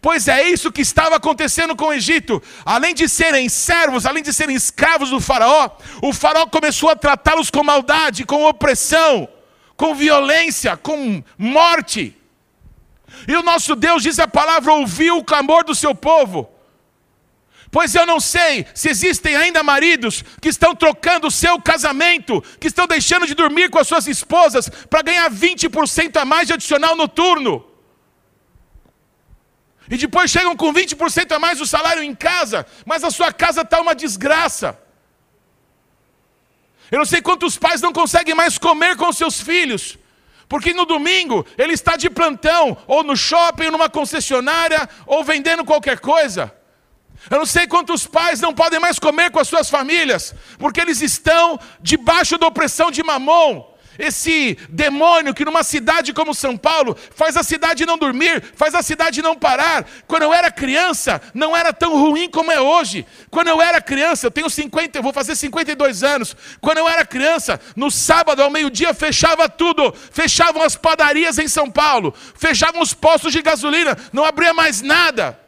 Pois 0.00 0.28
é 0.28 0.48
isso 0.48 0.72
que 0.72 0.82
estava 0.82 1.16
acontecendo 1.16 1.74
com 1.74 1.86
o 1.86 1.92
Egito. 1.92 2.42
Além 2.64 2.94
de 2.94 3.08
serem 3.08 3.48
servos, 3.48 4.06
além 4.06 4.22
de 4.22 4.32
serem 4.32 4.56
escravos 4.56 5.10
do 5.10 5.20
Faraó, 5.20 5.70
o 6.02 6.12
Faraó 6.12 6.46
começou 6.46 6.90
a 6.90 6.96
tratá-los 6.96 7.50
com 7.50 7.64
maldade, 7.64 8.24
com 8.24 8.44
opressão, 8.44 9.28
com 9.76 9.94
violência, 9.94 10.76
com 10.76 11.22
morte. 11.38 12.16
E 13.26 13.34
o 13.36 13.42
nosso 13.42 13.74
Deus, 13.74 14.02
diz 14.02 14.18
a 14.18 14.28
palavra, 14.28 14.72
ouviu 14.72 15.18
o 15.18 15.24
clamor 15.24 15.64
do 15.64 15.74
seu 15.74 15.94
povo. 15.94 16.50
Pois 17.70 17.92
eu 17.94 18.06
não 18.06 18.20
sei 18.20 18.66
se 18.72 18.88
existem 18.88 19.34
ainda 19.34 19.62
maridos 19.62 20.22
que 20.40 20.48
estão 20.48 20.76
trocando 20.76 21.26
o 21.26 21.30
seu 21.30 21.60
casamento, 21.60 22.40
que 22.60 22.68
estão 22.68 22.86
deixando 22.86 23.26
de 23.26 23.34
dormir 23.34 23.68
com 23.68 23.80
as 23.80 23.88
suas 23.88 24.06
esposas 24.06 24.68
para 24.68 25.02
ganhar 25.02 25.28
20% 25.28 26.16
a 26.16 26.24
mais 26.24 26.46
de 26.46 26.52
adicional 26.52 26.94
noturno. 26.94 27.73
E 29.90 29.96
depois 29.96 30.30
chegam 30.30 30.56
com 30.56 30.72
20% 30.72 31.32
a 31.32 31.38
mais 31.38 31.58
do 31.58 31.66
salário 31.66 32.02
em 32.02 32.14
casa, 32.14 32.66
mas 32.86 33.04
a 33.04 33.10
sua 33.10 33.32
casa 33.32 33.60
está 33.60 33.80
uma 33.80 33.94
desgraça. 33.94 34.78
Eu 36.90 36.98
não 36.98 37.04
sei 37.04 37.20
quantos 37.20 37.56
pais 37.56 37.80
não 37.80 37.92
conseguem 37.92 38.34
mais 38.34 38.56
comer 38.56 38.96
com 38.96 39.12
seus 39.12 39.40
filhos, 39.40 39.98
porque 40.48 40.72
no 40.72 40.86
domingo 40.86 41.46
ele 41.58 41.72
está 41.72 41.96
de 41.96 42.08
plantão, 42.08 42.76
ou 42.86 43.02
no 43.02 43.16
shopping, 43.16 43.66
ou 43.66 43.72
numa 43.72 43.90
concessionária, 43.90 44.88
ou 45.06 45.24
vendendo 45.24 45.64
qualquer 45.64 45.98
coisa. 45.98 46.54
Eu 47.30 47.38
não 47.38 47.46
sei 47.46 47.66
quantos 47.66 48.06
pais 48.06 48.40
não 48.40 48.54
podem 48.54 48.78
mais 48.78 48.98
comer 48.98 49.30
com 49.30 49.38
as 49.38 49.48
suas 49.48 49.70
famílias, 49.70 50.34
porque 50.58 50.80
eles 50.80 51.00
estão 51.00 51.58
debaixo 51.80 52.38
da 52.38 52.46
opressão 52.46 52.90
de 52.90 53.02
mamon. 53.02 53.73
Esse 53.98 54.58
demônio 54.68 55.32
que 55.32 55.44
numa 55.44 55.62
cidade 55.62 56.12
como 56.12 56.34
São 56.34 56.56
Paulo 56.56 56.96
faz 57.14 57.36
a 57.36 57.42
cidade 57.42 57.86
não 57.86 57.96
dormir, 57.96 58.42
faz 58.56 58.74
a 58.74 58.82
cidade 58.82 59.22
não 59.22 59.36
parar. 59.36 59.86
Quando 60.06 60.22
eu 60.22 60.34
era 60.34 60.50
criança, 60.50 61.22
não 61.32 61.56
era 61.56 61.72
tão 61.72 61.96
ruim 61.96 62.28
como 62.28 62.50
é 62.50 62.60
hoje. 62.60 63.06
Quando 63.30 63.48
eu 63.48 63.62
era 63.62 63.80
criança, 63.80 64.26
eu 64.26 64.30
tenho 64.30 64.50
50, 64.50 64.98
eu 64.98 65.02
vou 65.02 65.12
fazer 65.12 65.36
52 65.36 66.02
anos. 66.02 66.36
Quando 66.60 66.78
eu 66.78 66.88
era 66.88 67.06
criança, 67.06 67.60
no 67.76 67.90
sábado 67.90 68.42
ao 68.42 68.50
meio-dia 68.50 68.92
fechava 68.92 69.48
tudo, 69.48 69.94
fechavam 70.10 70.62
as 70.62 70.74
padarias 70.74 71.38
em 71.38 71.46
São 71.46 71.70
Paulo, 71.70 72.12
fechavam 72.34 72.80
os 72.80 72.92
postos 72.94 73.32
de 73.32 73.42
gasolina, 73.42 73.96
não 74.12 74.24
abria 74.24 74.52
mais 74.52 74.82
nada. 74.82 75.38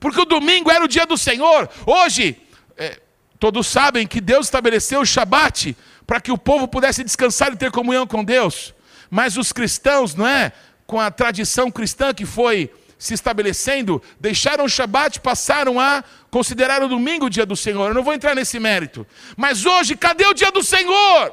Porque 0.00 0.20
o 0.20 0.24
domingo 0.24 0.70
era 0.70 0.84
o 0.84 0.88
dia 0.88 1.04
do 1.04 1.18
Senhor. 1.18 1.68
Hoje, 1.84 2.40
é, 2.76 2.98
todos 3.38 3.66
sabem 3.66 4.06
que 4.06 4.20
Deus 4.20 4.46
estabeleceu 4.46 5.00
o 5.00 5.06
Shabat 5.06 5.76
para 6.08 6.22
que 6.22 6.32
o 6.32 6.38
povo 6.38 6.66
pudesse 6.66 7.04
descansar 7.04 7.52
e 7.52 7.56
ter 7.56 7.70
comunhão 7.70 8.06
com 8.06 8.24
Deus. 8.24 8.72
Mas 9.10 9.36
os 9.36 9.52
cristãos, 9.52 10.14
não 10.14 10.26
é? 10.26 10.52
Com 10.86 10.98
a 10.98 11.10
tradição 11.10 11.70
cristã 11.70 12.14
que 12.14 12.24
foi 12.24 12.72
se 12.98 13.12
estabelecendo, 13.12 14.02
deixaram 14.18 14.64
o 14.64 14.70
Shabat, 14.70 15.20
passaram 15.20 15.78
a 15.78 16.02
considerar 16.30 16.82
o 16.82 16.88
domingo 16.88 17.26
o 17.26 17.30
dia 17.30 17.44
do 17.44 17.54
Senhor. 17.54 17.88
Eu 17.88 17.94
não 17.94 18.02
vou 18.02 18.14
entrar 18.14 18.34
nesse 18.34 18.58
mérito. 18.58 19.06
Mas 19.36 19.66
hoje, 19.66 19.94
cadê 19.96 20.24
o 20.24 20.32
dia 20.32 20.50
do 20.50 20.62
Senhor? 20.62 21.30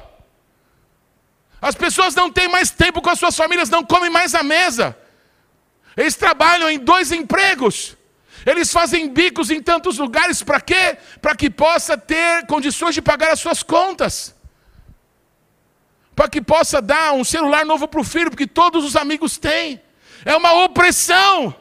As 1.62 1.74
pessoas 1.74 2.14
não 2.14 2.30
têm 2.30 2.50
mais 2.50 2.70
tempo 2.70 3.02
com 3.02 3.10
as 3.10 3.18
suas 3.18 3.38
famílias, 3.38 3.70
não 3.70 3.82
comem 3.82 4.10
mais 4.10 4.36
à 4.36 4.44
mesa. 4.44 4.94
Eles 5.96 6.16
trabalham 6.16 6.70
em 6.70 6.78
dois 6.78 7.14
empregos. 7.14 7.96
Eles 8.46 8.74
fazem 8.74 9.08
bicos 9.08 9.50
em 9.50 9.62
tantos 9.62 10.00
lugares, 10.00 10.44
para 10.44 10.60
quê? 10.60 10.98
Para 11.22 11.34
que 11.34 11.50
possa 11.50 11.98
ter 11.98 12.46
condições 12.46 12.94
de 12.94 13.02
pagar 13.02 13.32
as 13.32 13.40
suas 13.40 13.64
contas. 13.64 14.35
Para 16.16 16.30
que 16.30 16.42
possa 16.42 16.82
dar 16.82 17.14
um 17.14 17.24
celular 17.24 17.66
novo 17.66 17.88
para 17.88 18.00
o 18.00 18.04
filho, 18.04 18.30
porque 18.30 18.48
todos 18.48 18.86
os 18.86 18.96
amigos 18.96 19.38
têm. 19.38 19.82
É 20.24 20.36
uma 20.36 20.54
opressão. 20.64 21.54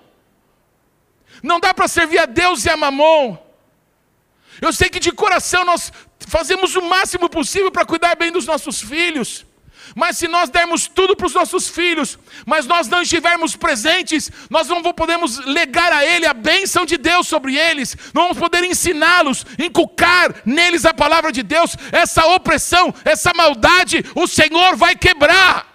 Não 1.43 1.59
dá 1.59 1.75
para 1.75 1.89
servir 1.89 2.19
a 2.19 2.27
Deus 2.27 2.65
e 2.65 2.71
a 2.71 2.77
mamon. 2.77 3.37
Eu 4.61 4.73
sei 4.73 4.89
que 4.89 5.01
de 5.01 5.13
coração 5.13 5.65
nós 5.65 5.93
fazemos 6.21 6.77
o 6.77 6.83
máximo 6.83 7.29
possível 7.29 7.71
para 7.71 7.85
cuidar 7.85 8.15
bem 8.15 8.31
dos 8.31 8.47
nossos 8.47 8.81
filhos. 8.81 9.45
Mas 9.95 10.19
se 10.19 10.27
nós 10.27 10.51
dermos 10.51 10.89
tudo 10.89 11.15
para 11.15 11.27
os 11.27 11.35
nossos 11.35 11.69
filhos, 11.69 12.19
mas 12.45 12.67
nós 12.67 12.89
não 12.89 13.03
estivermos 13.03 13.55
presentes, 13.55 14.31
nós 14.51 14.67
não 14.69 14.83
podemos 14.93 15.39
legar 15.47 15.93
a 15.93 16.05
ele 16.05 16.27
a 16.27 16.35
bênção 16.35 16.85
de 16.85 16.97
Deus 16.97 17.29
sobre 17.29 17.57
eles, 17.57 17.97
não 18.13 18.23
vamos 18.23 18.39
poder 18.39 18.65
ensiná-los, 18.65 19.47
inculcar 19.59 20.35
neles 20.45 20.85
a 20.85 20.93
palavra 20.93 21.31
de 21.31 21.43
Deus, 21.43 21.77
essa 21.93 22.27
opressão, 22.27 22.93
essa 23.05 23.33
maldade, 23.35 24.05
o 24.15 24.27
Senhor 24.27 24.75
vai 24.77 24.97
quebrar. 24.97 25.75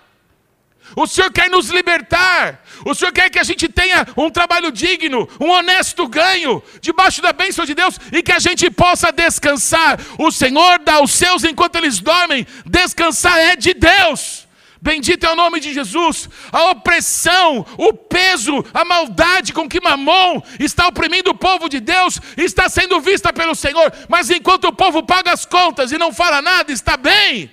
O 0.95 1.07
Senhor 1.07 1.31
quer 1.31 1.49
nos 1.49 1.69
libertar. 1.69 2.63
O 2.86 2.93
Senhor 2.93 3.12
quer 3.12 3.29
que 3.29 3.39
a 3.39 3.43
gente 3.43 3.67
tenha 3.67 4.05
um 4.15 4.29
trabalho 4.29 4.71
digno, 4.71 5.27
um 5.39 5.50
honesto 5.50 6.07
ganho, 6.07 6.62
debaixo 6.81 7.21
da 7.21 7.33
bênção 7.33 7.65
de 7.65 7.74
Deus 7.74 8.00
e 8.12 8.21
que 8.21 8.31
a 8.31 8.39
gente 8.39 8.69
possa 8.69 9.12
descansar. 9.12 10.00
O 10.17 10.31
Senhor 10.31 10.79
dá 10.79 10.95
aos 10.95 11.12
seus 11.12 11.43
enquanto 11.43 11.75
eles 11.75 12.00
dormem. 12.00 12.45
Descansar 12.65 13.38
é 13.38 13.55
de 13.55 13.74
Deus. 13.74 14.48
Bendito 14.81 15.25
é 15.25 15.31
o 15.31 15.36
nome 15.36 15.59
de 15.59 15.74
Jesus. 15.74 16.29
A 16.51 16.69
opressão, 16.69 17.65
o 17.77 17.93
peso, 17.93 18.63
a 18.74 18.86
maldade 18.86 19.51
com 19.51 19.67
que 19.67 19.81
Mamon 19.81 20.41
está 20.57 20.88
oprimindo 20.88 21.31
o 21.31 21.38
povo 21.38 21.67
de 21.67 21.81
Deus 21.81 22.19
está 22.38 22.69
sendo 22.69 23.01
vista 23.01 23.33
pelo 23.33 23.55
Senhor. 23.55 23.91
Mas 24.07 24.29
enquanto 24.29 24.65
o 24.65 24.74
povo 24.74 25.03
paga 25.03 25.33
as 25.33 25.45
contas 25.45 25.91
e 25.91 25.98
não 25.98 26.13
fala 26.13 26.41
nada, 26.41 26.71
está 26.71 26.95
bem. 26.95 27.51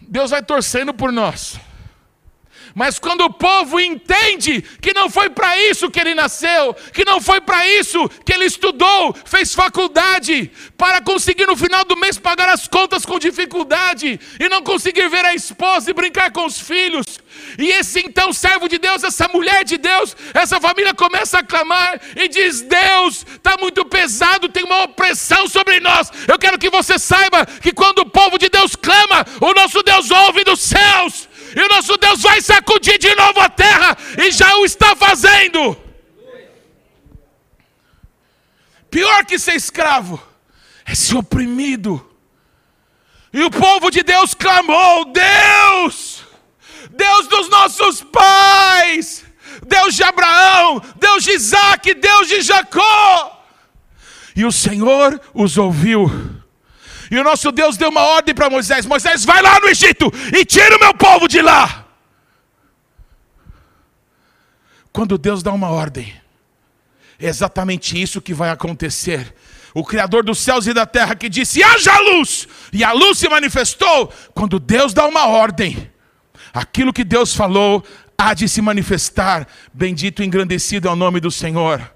Deus 0.00 0.30
vai 0.30 0.42
torcendo 0.42 0.94
por 0.94 1.10
nós. 1.10 1.58
Mas 2.74 2.98
quando 2.98 3.22
o 3.22 3.32
povo 3.32 3.78
entende 3.80 4.62
que 4.80 4.94
não 4.94 5.10
foi 5.10 5.28
para 5.30 5.58
isso 5.58 5.90
que 5.90 6.00
ele 6.00 6.14
nasceu, 6.14 6.74
que 6.92 7.04
não 7.04 7.20
foi 7.20 7.40
para 7.40 7.66
isso 7.66 8.08
que 8.24 8.32
ele 8.32 8.46
estudou, 8.46 9.14
fez 9.24 9.54
faculdade, 9.54 10.50
para 10.76 11.00
conseguir 11.00 11.46
no 11.46 11.56
final 11.56 11.84
do 11.84 11.96
mês 11.96 12.18
pagar 12.18 12.48
as 12.48 12.66
contas 12.66 13.04
com 13.04 13.18
dificuldade, 13.18 14.18
e 14.40 14.48
não 14.48 14.62
conseguir 14.62 15.08
ver 15.08 15.24
a 15.24 15.34
esposa 15.34 15.90
e 15.90 15.94
brincar 15.94 16.30
com 16.32 16.46
os 16.46 16.58
filhos, 16.58 17.20
e 17.58 17.68
esse 17.70 18.00
então 18.00 18.32
servo 18.32 18.68
de 18.68 18.78
Deus, 18.78 19.04
essa 19.04 19.28
mulher 19.28 19.64
de 19.64 19.76
Deus, 19.76 20.16
essa 20.32 20.60
família 20.60 20.94
começa 20.94 21.38
a 21.38 21.44
clamar 21.44 22.00
e 22.16 22.28
diz: 22.28 22.62
Deus, 22.62 23.24
está 23.34 23.56
muito 23.58 23.84
pesado, 23.84 24.48
tem 24.48 24.64
uma 24.64 24.84
opressão 24.84 25.46
sobre 25.48 25.80
nós. 25.80 26.10
Eu 26.26 26.38
quero 26.38 26.58
que 26.58 26.70
você 26.70 26.98
saiba 26.98 27.44
que 27.44 27.72
quando 27.72 28.00
o 28.00 28.10
povo 28.10 28.38
de 28.38 28.48
Deus 28.48 28.74
clama, 28.76 29.26
o 29.40 29.52
nosso 29.52 29.82
Deus 29.82 30.10
ouve 30.10 30.44
dos 30.44 30.60
céus 30.60 31.28
e 31.54 31.60
o 31.60 31.68
nosso 31.68 31.96
Deus 31.96 32.20
vai 32.22 32.40
sacudir 32.40 32.98
de 32.98 33.14
novo 33.14 33.40
a 33.40 33.48
terra, 33.48 33.96
e 34.18 34.30
já 34.30 34.56
o 34.56 34.64
está 34.64 34.96
fazendo. 34.96 35.76
Pior 38.90 39.24
que 39.24 39.38
ser 39.38 39.54
escravo 39.54 40.22
é 40.84 40.94
ser 40.94 41.16
oprimido. 41.16 42.06
E 43.32 43.42
o 43.42 43.50
povo 43.50 43.90
de 43.90 44.02
Deus 44.02 44.34
clamou: 44.34 45.06
Deus, 45.06 46.22
Deus 46.90 47.26
dos 47.28 47.48
nossos 47.48 48.02
pais, 48.02 49.24
Deus 49.66 49.94
de 49.94 50.02
Abraão, 50.02 50.82
Deus 50.96 51.24
de 51.24 51.32
Isaac, 51.32 51.94
Deus 51.94 52.28
de 52.28 52.42
Jacó. 52.42 53.46
E 54.36 54.44
o 54.44 54.52
Senhor 54.52 55.20
os 55.32 55.56
ouviu. 55.56 56.41
E 57.12 57.18
o 57.18 57.22
nosso 57.22 57.52
Deus 57.52 57.76
deu 57.76 57.90
uma 57.90 58.00
ordem 58.00 58.34
para 58.34 58.48
Moisés: 58.48 58.86
Moisés, 58.86 59.22
vai 59.22 59.42
lá 59.42 59.60
no 59.60 59.68
Egito 59.68 60.10
e 60.34 60.46
tira 60.46 60.74
o 60.74 60.80
meu 60.80 60.94
povo 60.94 61.28
de 61.28 61.42
lá. 61.42 61.84
Quando 64.90 65.18
Deus 65.18 65.42
dá 65.42 65.52
uma 65.52 65.68
ordem, 65.68 66.14
é 67.20 67.28
exatamente 67.28 68.00
isso 68.00 68.22
que 68.22 68.32
vai 68.32 68.48
acontecer. 68.48 69.34
O 69.74 69.84
Criador 69.84 70.24
dos 70.24 70.38
céus 70.38 70.66
e 70.66 70.72
da 70.72 70.86
terra 70.86 71.14
que 71.14 71.28
disse: 71.28 71.62
haja 71.62 71.98
luz, 71.98 72.48
e 72.72 72.82
a 72.82 72.92
luz 72.92 73.18
se 73.18 73.28
manifestou. 73.28 74.10
Quando 74.32 74.58
Deus 74.58 74.94
dá 74.94 75.04
uma 75.04 75.26
ordem, 75.26 75.92
aquilo 76.50 76.94
que 76.94 77.04
Deus 77.04 77.34
falou 77.34 77.84
há 78.16 78.32
de 78.32 78.48
se 78.48 78.62
manifestar. 78.62 79.46
Bendito 79.70 80.22
e 80.22 80.26
engrandecido 80.26 80.88
é 80.88 80.90
o 80.90 80.96
nome 80.96 81.20
do 81.20 81.30
Senhor. 81.30 81.92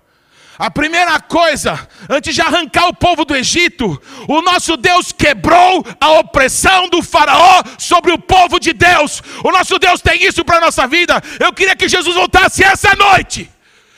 A 0.59 0.71
primeira 0.71 1.21
coisa, 1.21 1.87
antes 2.09 2.35
de 2.35 2.41
arrancar 2.41 2.89
o 2.89 2.95
povo 2.95 3.27
do 3.27 3.37
Egito, 3.37 4.01
o 4.27 4.41
nosso 4.41 4.77
Deus 4.77 5.13
quebrou 5.13 5.85
a 6.01 6.13
opressão 6.13 6.89
do 6.89 7.03
Faraó 7.03 7.63
sobre 7.79 8.11
o 8.11 8.19
povo 8.19 8.59
de 8.59 8.73
Deus. 8.73 9.23
O 9.45 9.51
nosso 9.51 9.79
Deus 9.79 10.01
tem 10.01 10.25
isso 10.25 10.43
para 10.45 10.57
a 10.57 10.61
nossa 10.61 10.87
vida. 10.87 11.23
Eu 11.39 11.53
queria 11.53 11.77
que 11.77 11.89
Jesus 11.89 12.15
voltasse 12.15 12.65
essa 12.65 12.95
noite. 12.95 13.51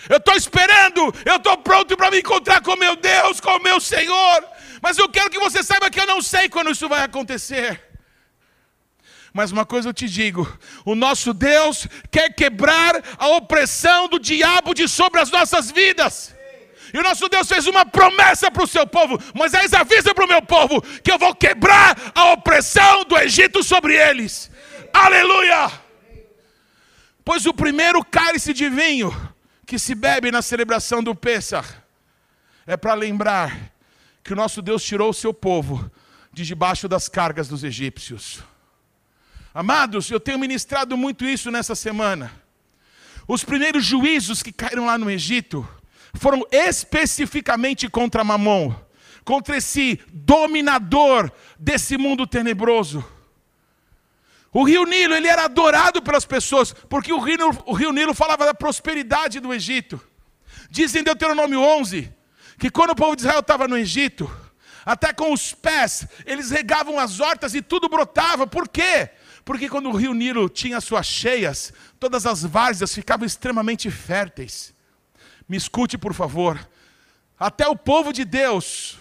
Eu 0.08 0.16
estou 0.16 0.34
esperando, 0.34 1.14
eu 1.24 1.36
estou 1.36 1.56
pronto 1.58 1.96
para 1.96 2.10
me 2.10 2.18
encontrar 2.18 2.60
com 2.60 2.74
meu 2.74 2.96
Deus, 2.96 3.40
com 3.40 3.50
o 3.50 3.62
meu 3.62 3.78
Senhor. 3.78 4.44
Mas 4.82 4.98
eu 4.98 5.08
quero 5.08 5.30
que 5.30 5.38
você 5.38 5.62
saiba 5.62 5.90
que 5.90 6.00
eu 6.00 6.06
não 6.06 6.20
sei 6.20 6.48
quando 6.48 6.70
isso 6.70 6.88
vai 6.88 7.02
acontecer. 7.04 7.84
Mas 9.32 9.52
uma 9.52 9.64
coisa 9.64 9.90
eu 9.90 9.94
te 9.94 10.08
digo: 10.08 10.50
o 10.84 10.96
nosso 10.96 11.32
Deus 11.32 11.86
quer 12.10 12.34
quebrar 12.34 13.00
a 13.16 13.28
opressão 13.28 14.08
do 14.08 14.18
diabo 14.18 14.74
de 14.74 14.88
sobre 14.88 15.20
as 15.20 15.30
nossas 15.30 15.70
vidas. 15.70 16.36
E 16.92 16.98
o 16.98 17.02
nosso 17.02 17.28
Deus 17.28 17.48
fez 17.48 17.66
uma 17.66 17.84
promessa 17.84 18.50
para 18.50 18.64
o 18.64 18.66
seu 18.66 18.86
povo. 18.86 19.18
Moisés 19.34 19.72
avisa 19.72 20.14
para 20.14 20.24
o 20.24 20.28
meu 20.28 20.42
povo 20.42 20.80
que 21.02 21.10
eu 21.10 21.18
vou 21.18 21.34
quebrar 21.34 21.96
a 22.14 22.32
opressão 22.32 23.04
do 23.04 23.16
Egito 23.16 23.62
sobre 23.62 23.94
eles. 23.94 24.50
Aleluia! 24.92 25.70
Pois 27.24 27.44
o 27.44 27.52
primeiro 27.52 28.04
cálice 28.04 28.54
de 28.54 28.68
vinho 28.70 29.14
que 29.66 29.78
se 29.78 29.94
bebe 29.94 30.30
na 30.30 30.40
celebração 30.40 31.02
do 31.02 31.14
Pêssar 31.14 31.84
é 32.66 32.76
para 32.76 32.94
lembrar 32.94 33.70
que 34.24 34.32
o 34.32 34.36
nosso 34.36 34.62
Deus 34.62 34.82
tirou 34.82 35.10
o 35.10 35.14
seu 35.14 35.34
povo 35.34 35.90
de 36.32 36.44
debaixo 36.44 36.88
das 36.88 37.08
cargas 37.08 37.48
dos 37.48 37.64
egípcios. 37.64 38.42
Amados, 39.52 40.10
eu 40.10 40.20
tenho 40.20 40.38
ministrado 40.38 40.96
muito 40.96 41.24
isso 41.24 41.50
nessa 41.50 41.74
semana. 41.74 42.32
Os 43.26 43.44
primeiros 43.44 43.84
juízos 43.84 44.42
que 44.42 44.52
caíram 44.52 44.86
lá 44.86 44.96
no 44.96 45.10
Egito 45.10 45.68
foram 46.14 46.46
especificamente 46.50 47.88
contra 47.88 48.24
Mamon, 48.24 48.74
contra 49.24 49.56
esse 49.56 50.00
dominador 50.12 51.30
desse 51.58 51.96
mundo 51.96 52.26
tenebroso. 52.26 53.04
O 54.52 54.64
rio 54.64 54.84
Nilo, 54.84 55.14
ele 55.14 55.28
era 55.28 55.44
adorado 55.44 56.00
pelas 56.02 56.24
pessoas, 56.24 56.72
porque 56.72 57.12
o 57.12 57.18
rio, 57.18 57.50
o 57.66 57.74
rio 57.74 57.92
Nilo 57.92 58.14
falava 58.14 58.46
da 58.46 58.54
prosperidade 58.54 59.40
do 59.40 59.52
Egito. 59.52 60.00
Diz 60.70 60.94
em 60.94 61.02
Deuteronômio 61.02 61.60
11, 61.60 62.12
que 62.58 62.70
quando 62.70 62.90
o 62.90 62.96
povo 62.96 63.14
de 63.14 63.22
Israel 63.22 63.40
estava 63.40 63.68
no 63.68 63.76
Egito, 63.76 64.30
até 64.84 65.12
com 65.12 65.32
os 65.32 65.52
pés, 65.52 66.08
eles 66.24 66.50
regavam 66.50 66.98
as 66.98 67.20
hortas 67.20 67.54
e 67.54 67.60
tudo 67.60 67.88
brotava. 67.88 68.46
Por 68.46 68.66
quê? 68.66 69.10
Porque 69.44 69.68
quando 69.68 69.90
o 69.90 69.96
rio 69.96 70.14
Nilo 70.14 70.48
tinha 70.48 70.80
suas 70.80 71.06
cheias, 71.06 71.72
todas 72.00 72.26
as 72.26 72.42
várzeas 72.42 72.94
ficavam 72.94 73.26
extremamente 73.26 73.90
férteis. 73.90 74.74
Me 75.48 75.56
escute, 75.56 75.96
por 75.96 76.12
favor. 76.12 76.58
Até 77.38 77.66
o 77.66 77.76
povo 77.76 78.12
de 78.12 78.24
Deus, 78.24 78.98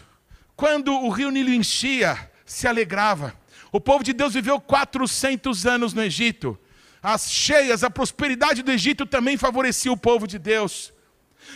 quando 0.55 0.93
o 0.93 1.09
rio 1.09 1.29
Nilo 1.29 1.51
enchia, 1.51 2.31
se 2.45 2.67
alegrava. 2.67 3.35
O 3.71 3.81
povo 3.81 4.03
de 4.03 4.13
Deus 4.13 4.33
viveu 4.33 4.59
400 4.59 5.65
anos 5.65 5.93
no 5.93 6.01
Egito. 6.01 6.57
As 7.03 7.29
cheias, 7.29 7.83
a 7.83 7.89
prosperidade 7.89 8.63
do 8.63 8.71
Egito 8.71 9.05
também 9.05 9.37
favorecia 9.37 9.91
o 9.91 9.97
povo 9.97 10.25
de 10.25 10.39
Deus. 10.39 10.93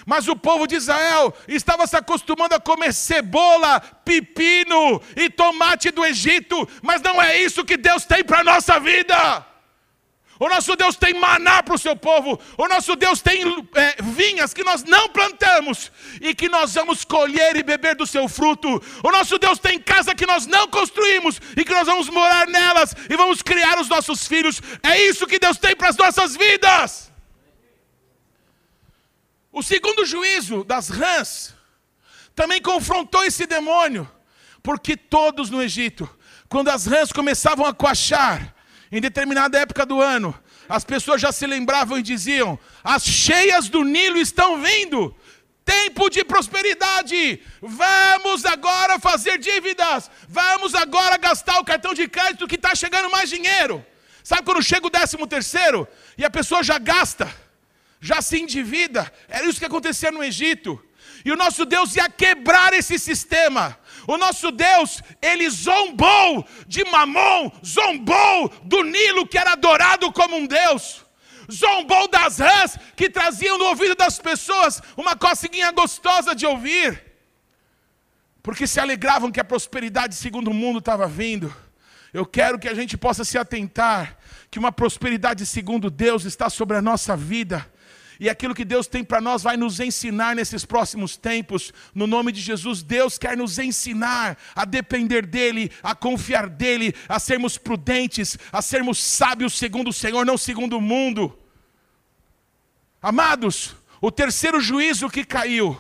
Mas 0.05 0.27
o 0.27 0.35
povo 0.35 0.67
de 0.67 0.75
Israel 0.75 1.33
estava 1.47 1.87
se 1.87 1.95
acostumando 1.95 2.55
a 2.55 2.59
comer 2.59 2.93
cebola, 2.93 3.79
pepino 3.79 5.01
e 5.15 5.29
tomate 5.29 5.91
do 5.91 6.05
Egito, 6.05 6.67
mas 6.81 7.01
não 7.01 7.21
é 7.21 7.37
isso 7.37 7.65
que 7.65 7.77
Deus 7.77 8.05
tem 8.05 8.23
para 8.23 8.39
a 8.39 8.43
nossa 8.43 8.79
vida. 8.79 9.45
O 10.41 10.49
nosso 10.49 10.75
Deus 10.75 10.95
tem 10.95 11.13
maná 11.13 11.61
para 11.61 11.75
o 11.75 11.77
seu 11.77 11.95
povo. 11.95 12.41
O 12.57 12.67
nosso 12.67 12.95
Deus 12.95 13.21
tem 13.21 13.43
é, 13.75 14.01
vinhas 14.01 14.55
que 14.55 14.63
nós 14.63 14.83
não 14.83 15.07
plantamos 15.07 15.91
e 16.19 16.33
que 16.33 16.49
nós 16.49 16.73
vamos 16.73 17.05
colher 17.05 17.55
e 17.55 17.61
beber 17.61 17.95
do 17.95 18.07
seu 18.07 18.27
fruto. 18.27 18.81
O 19.03 19.11
nosso 19.11 19.37
Deus 19.37 19.59
tem 19.59 19.79
casa 19.79 20.15
que 20.15 20.25
nós 20.25 20.47
não 20.47 20.67
construímos 20.67 21.39
e 21.55 21.63
que 21.63 21.71
nós 21.71 21.85
vamos 21.85 22.09
morar 22.09 22.47
nelas 22.47 22.95
e 23.07 23.15
vamos 23.15 23.43
criar 23.43 23.79
os 23.79 23.87
nossos 23.87 24.27
filhos. 24.27 24.59
É 24.81 24.99
isso 25.03 25.27
que 25.27 25.37
Deus 25.37 25.59
tem 25.59 25.75
para 25.75 25.89
as 25.89 25.95
nossas 25.95 26.35
vidas. 26.35 27.11
O 29.51 29.61
segundo 29.61 30.07
juízo 30.07 30.63
das 30.63 30.89
rãs 30.89 31.53
também 32.33 32.59
confrontou 32.59 33.23
esse 33.23 33.45
demônio, 33.45 34.09
porque 34.63 34.97
todos 34.97 35.51
no 35.51 35.61
Egito, 35.61 36.09
quando 36.49 36.69
as 36.69 36.87
rãs 36.87 37.11
começavam 37.11 37.63
a 37.63 37.75
coachar, 37.75 38.55
em 38.91 38.99
determinada 38.99 39.57
época 39.57 39.85
do 39.85 40.01
ano, 40.01 40.37
as 40.67 40.83
pessoas 40.83 41.21
já 41.21 41.31
se 41.31 41.47
lembravam 41.47 41.97
e 41.97 42.03
diziam: 42.03 42.59
as 42.83 43.03
cheias 43.03 43.69
do 43.69 43.83
Nilo 43.83 44.17
estão 44.17 44.61
vindo, 44.61 45.15
tempo 45.63 46.09
de 46.09 46.23
prosperidade, 46.23 47.41
vamos 47.61 48.43
agora 48.45 48.99
fazer 48.99 49.37
dívidas, 49.37 50.11
vamos 50.27 50.75
agora 50.75 51.17
gastar 51.17 51.59
o 51.59 51.65
cartão 51.65 51.93
de 51.93 52.07
crédito 52.07 52.47
que 52.47 52.55
está 52.55 52.75
chegando 52.75 53.09
mais 53.09 53.29
dinheiro. 53.29 53.85
Sabe 54.23 54.43
quando 54.43 54.61
chega 54.61 54.85
o 54.85 54.89
décimo 54.89 55.25
terceiro 55.25 55.87
e 56.17 56.25
a 56.25 56.29
pessoa 56.29 56.61
já 56.61 56.77
gasta, 56.77 57.33
já 57.99 58.21
se 58.21 58.39
endivida? 58.39 59.11
Era 59.27 59.45
isso 59.45 59.59
que 59.59 59.65
acontecia 59.65 60.11
no 60.11 60.23
Egito. 60.23 60.83
E 61.23 61.31
o 61.31 61.35
nosso 61.35 61.65
Deus 61.65 61.95
ia 61.95 62.09
quebrar 62.09 62.73
esse 62.73 62.97
sistema. 62.97 63.77
O 64.07 64.17
nosso 64.17 64.51
Deus, 64.51 65.01
ele 65.21 65.49
zombou 65.49 66.45
de 66.67 66.83
Mamon, 66.85 67.51
zombou 67.65 68.49
do 68.63 68.83
Nilo 68.83 69.27
que 69.27 69.37
era 69.37 69.53
adorado 69.53 70.11
como 70.11 70.35
um 70.37 70.47
Deus. 70.47 71.05
Zombou 71.51 72.07
das 72.07 72.39
rãs 72.39 72.77
que 72.95 73.09
traziam 73.09 73.57
no 73.57 73.65
ouvido 73.65 73.95
das 73.95 74.19
pessoas 74.19 74.81
uma 74.95 75.15
coceguinha 75.15 75.71
gostosa 75.71 76.33
de 76.33 76.45
ouvir. 76.45 77.03
Porque 78.41 78.65
se 78.65 78.79
alegravam 78.79 79.31
que 79.31 79.39
a 79.39 79.43
prosperidade 79.43 80.15
segundo 80.15 80.49
o 80.49 80.53
mundo 80.53 80.79
estava 80.79 81.07
vindo. 81.07 81.53
Eu 82.13 82.25
quero 82.25 82.57
que 82.57 82.67
a 82.67 82.73
gente 82.73 82.97
possa 82.97 83.23
se 83.23 83.37
atentar 83.37 84.17
que 84.49 84.59
uma 84.59 84.71
prosperidade 84.71 85.45
segundo 85.45 85.89
Deus 85.89 86.25
está 86.25 86.49
sobre 86.49 86.75
a 86.75 86.81
nossa 86.81 87.15
vida 87.15 87.71
e 88.21 88.29
aquilo 88.29 88.53
que 88.53 88.63
Deus 88.63 88.85
tem 88.85 89.03
para 89.03 89.19
nós 89.19 89.41
vai 89.41 89.57
nos 89.57 89.79
ensinar 89.79 90.35
nesses 90.35 90.63
próximos 90.63 91.17
tempos. 91.17 91.73
No 91.91 92.05
nome 92.05 92.31
de 92.31 92.39
Jesus, 92.39 92.83
Deus 92.83 93.17
quer 93.17 93.35
nos 93.35 93.57
ensinar 93.57 94.37
a 94.55 94.63
depender 94.63 95.25
dEle, 95.25 95.71
a 95.81 95.95
confiar 95.95 96.47
dEle, 96.47 96.93
a 97.09 97.17
sermos 97.19 97.57
prudentes, 97.57 98.37
a 98.51 98.61
sermos 98.61 98.99
sábios 98.99 99.57
segundo 99.57 99.89
o 99.89 99.93
Senhor, 99.93 100.23
não 100.23 100.37
segundo 100.37 100.77
o 100.77 100.81
mundo. 100.81 101.35
Amados, 103.01 103.75
o 103.99 104.11
terceiro 104.11 104.61
juízo 104.61 105.09
que 105.09 105.25
caiu, 105.25 105.75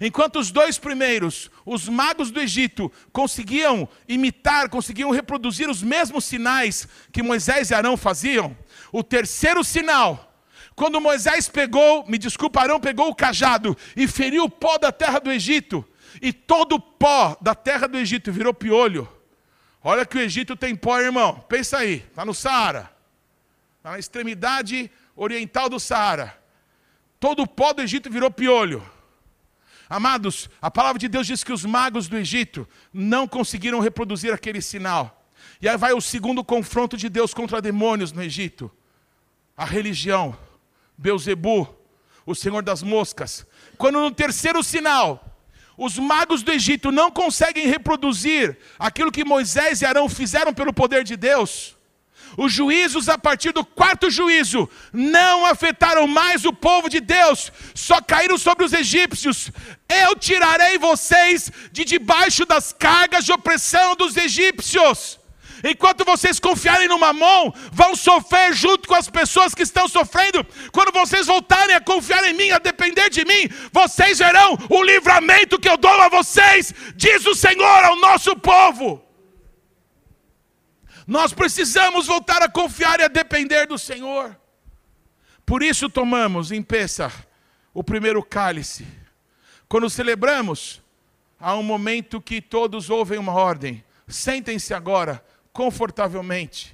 enquanto 0.00 0.38
os 0.38 0.50
dois 0.50 0.78
primeiros, 0.78 1.50
os 1.66 1.86
magos 1.86 2.30
do 2.30 2.40
Egito, 2.40 2.90
conseguiam 3.12 3.86
imitar, 4.08 4.70
conseguiam 4.70 5.10
reproduzir 5.10 5.68
os 5.68 5.82
mesmos 5.82 6.24
sinais 6.24 6.88
que 7.12 7.22
Moisés 7.22 7.68
e 7.68 7.74
Arão 7.74 7.94
faziam, 7.94 8.56
o 8.90 9.04
terceiro 9.04 9.62
sinal 9.62 10.27
quando 10.78 11.00
Moisés 11.00 11.48
pegou, 11.48 12.06
me 12.06 12.16
desculpa, 12.16 12.60
Arão 12.60 12.78
pegou 12.78 13.08
o 13.08 13.14
cajado 13.14 13.76
e 13.96 14.06
feriu 14.06 14.44
o 14.44 14.48
pó 14.48 14.78
da 14.78 14.92
terra 14.92 15.18
do 15.18 15.28
Egito, 15.28 15.84
e 16.22 16.32
todo 16.32 16.76
o 16.76 16.80
pó 16.80 17.36
da 17.40 17.52
terra 17.52 17.88
do 17.88 17.98
Egito 17.98 18.32
virou 18.32 18.54
piolho. 18.54 19.08
Olha 19.82 20.06
que 20.06 20.16
o 20.16 20.20
Egito 20.20 20.54
tem 20.54 20.76
pó, 20.76 21.00
irmão. 21.00 21.44
Pensa 21.48 21.78
aí, 21.78 22.04
está 22.08 22.24
no 22.24 22.32
Saara, 22.32 22.92
está 23.76 23.90
na 23.90 23.98
extremidade 23.98 24.88
oriental 25.16 25.68
do 25.68 25.80
Saara. 25.80 26.40
Todo 27.18 27.42
o 27.42 27.46
pó 27.46 27.72
do 27.72 27.82
Egito 27.82 28.08
virou 28.08 28.30
piolho. 28.30 28.88
Amados, 29.90 30.48
a 30.62 30.70
palavra 30.70 31.00
de 31.00 31.08
Deus 31.08 31.26
diz 31.26 31.42
que 31.42 31.52
os 31.52 31.64
magos 31.64 32.06
do 32.06 32.16
Egito 32.16 32.68
não 32.92 33.26
conseguiram 33.26 33.80
reproduzir 33.80 34.32
aquele 34.32 34.62
sinal. 34.62 35.28
E 35.60 35.68
aí 35.68 35.76
vai 35.76 35.92
o 35.92 36.00
segundo 36.00 36.44
confronto 36.44 36.96
de 36.96 37.08
Deus 37.08 37.34
contra 37.34 37.60
demônios 37.60 38.12
no 38.12 38.22
Egito: 38.22 38.70
a 39.56 39.64
religião. 39.64 40.38
Beuzebu, 40.98 41.74
o 42.26 42.34
senhor 42.34 42.62
das 42.62 42.82
moscas. 42.82 43.46
Quando 43.78 44.00
no 44.00 44.10
terceiro 44.10 44.62
sinal, 44.62 45.24
os 45.76 45.96
magos 45.96 46.42
do 46.42 46.50
Egito 46.50 46.90
não 46.90 47.08
conseguem 47.10 47.68
reproduzir 47.68 48.58
aquilo 48.78 49.12
que 49.12 49.24
Moisés 49.24 49.80
e 49.80 49.86
Arão 49.86 50.08
fizeram 50.08 50.52
pelo 50.52 50.72
poder 50.72 51.04
de 51.04 51.16
Deus, 51.16 51.78
Os 52.36 52.52
juízos, 52.52 53.08
a 53.08 53.16
partir 53.16 53.52
do 53.52 53.64
quarto 53.64 54.10
juízo, 54.10 54.68
não 54.92 55.46
afetaram 55.46 56.06
mais 56.06 56.44
o 56.44 56.52
povo 56.52 56.88
de 56.88 57.00
Deus, 57.00 57.50
só 57.74 58.00
caíram 58.00 58.36
sobre 58.36 58.64
os 58.64 58.72
egípcios. 58.72 59.50
Eu 59.88 60.14
tirarei 60.14 60.78
vocês 60.78 61.50
de 61.72 61.84
debaixo 61.84 62.44
das 62.44 62.72
cargas 62.72 63.24
de 63.24 63.32
opressão 63.32 63.96
dos 63.96 64.16
egípcios. 64.16 65.18
Enquanto 65.64 66.04
vocês 66.04 66.38
confiarem 66.38 66.88
no 66.88 66.98
mamão, 66.98 67.52
vão 67.72 67.96
sofrer 67.96 68.52
junto 68.54 68.88
com 68.88 68.94
as 68.94 69.08
pessoas 69.08 69.54
que 69.54 69.62
estão 69.62 69.88
sofrendo. 69.88 70.44
Quando 70.72 70.92
vocês 70.92 71.26
voltarem 71.26 71.74
a 71.74 71.80
confiar 71.80 72.24
em 72.24 72.34
mim, 72.34 72.50
a 72.50 72.58
depender 72.58 73.10
de 73.10 73.24
mim, 73.24 73.48
vocês 73.72 74.18
verão 74.18 74.56
o 74.70 74.82
livramento 74.82 75.58
que 75.58 75.68
eu 75.68 75.76
dou 75.76 75.90
a 76.00 76.08
vocês, 76.08 76.72
diz 76.94 77.26
o 77.26 77.34
Senhor 77.34 77.84
ao 77.84 77.96
nosso 77.96 78.36
povo. 78.36 79.04
Nós 81.06 81.32
precisamos 81.32 82.06
voltar 82.06 82.42
a 82.42 82.50
confiar 82.50 83.00
e 83.00 83.04
a 83.04 83.08
depender 83.08 83.66
do 83.66 83.78
Senhor. 83.78 84.36
Por 85.44 85.62
isso 85.62 85.88
tomamos 85.88 86.52
em 86.52 86.62
Pessah 86.62 87.10
o 87.72 87.82
primeiro 87.82 88.22
cálice. 88.22 88.86
Quando 89.68 89.88
celebramos, 89.88 90.82
há 91.40 91.54
um 91.54 91.62
momento 91.62 92.20
que 92.20 92.42
todos 92.42 92.90
ouvem 92.90 93.18
uma 93.18 93.32
ordem. 93.32 93.82
Sentem-se 94.06 94.74
agora 94.74 95.24
confortavelmente 95.58 96.72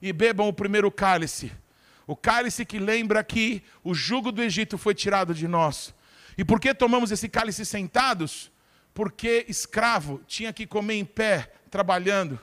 e 0.00 0.12
bebam 0.12 0.46
o 0.46 0.52
primeiro 0.52 0.88
cálice. 0.88 1.50
O 2.06 2.14
cálice 2.14 2.64
que 2.64 2.78
lembra 2.78 3.24
que 3.24 3.60
o 3.82 3.92
jugo 3.92 4.30
do 4.30 4.40
Egito 4.40 4.78
foi 4.78 4.94
tirado 4.94 5.34
de 5.34 5.48
nós. 5.48 5.92
E 6.38 6.44
por 6.44 6.60
que 6.60 6.72
tomamos 6.72 7.10
esse 7.10 7.28
cálice 7.28 7.64
sentados? 7.64 8.52
Porque 8.94 9.44
escravo 9.48 10.20
tinha 10.28 10.52
que 10.52 10.64
comer 10.64 10.94
em 10.94 11.04
pé, 11.04 11.54
trabalhando. 11.68 12.38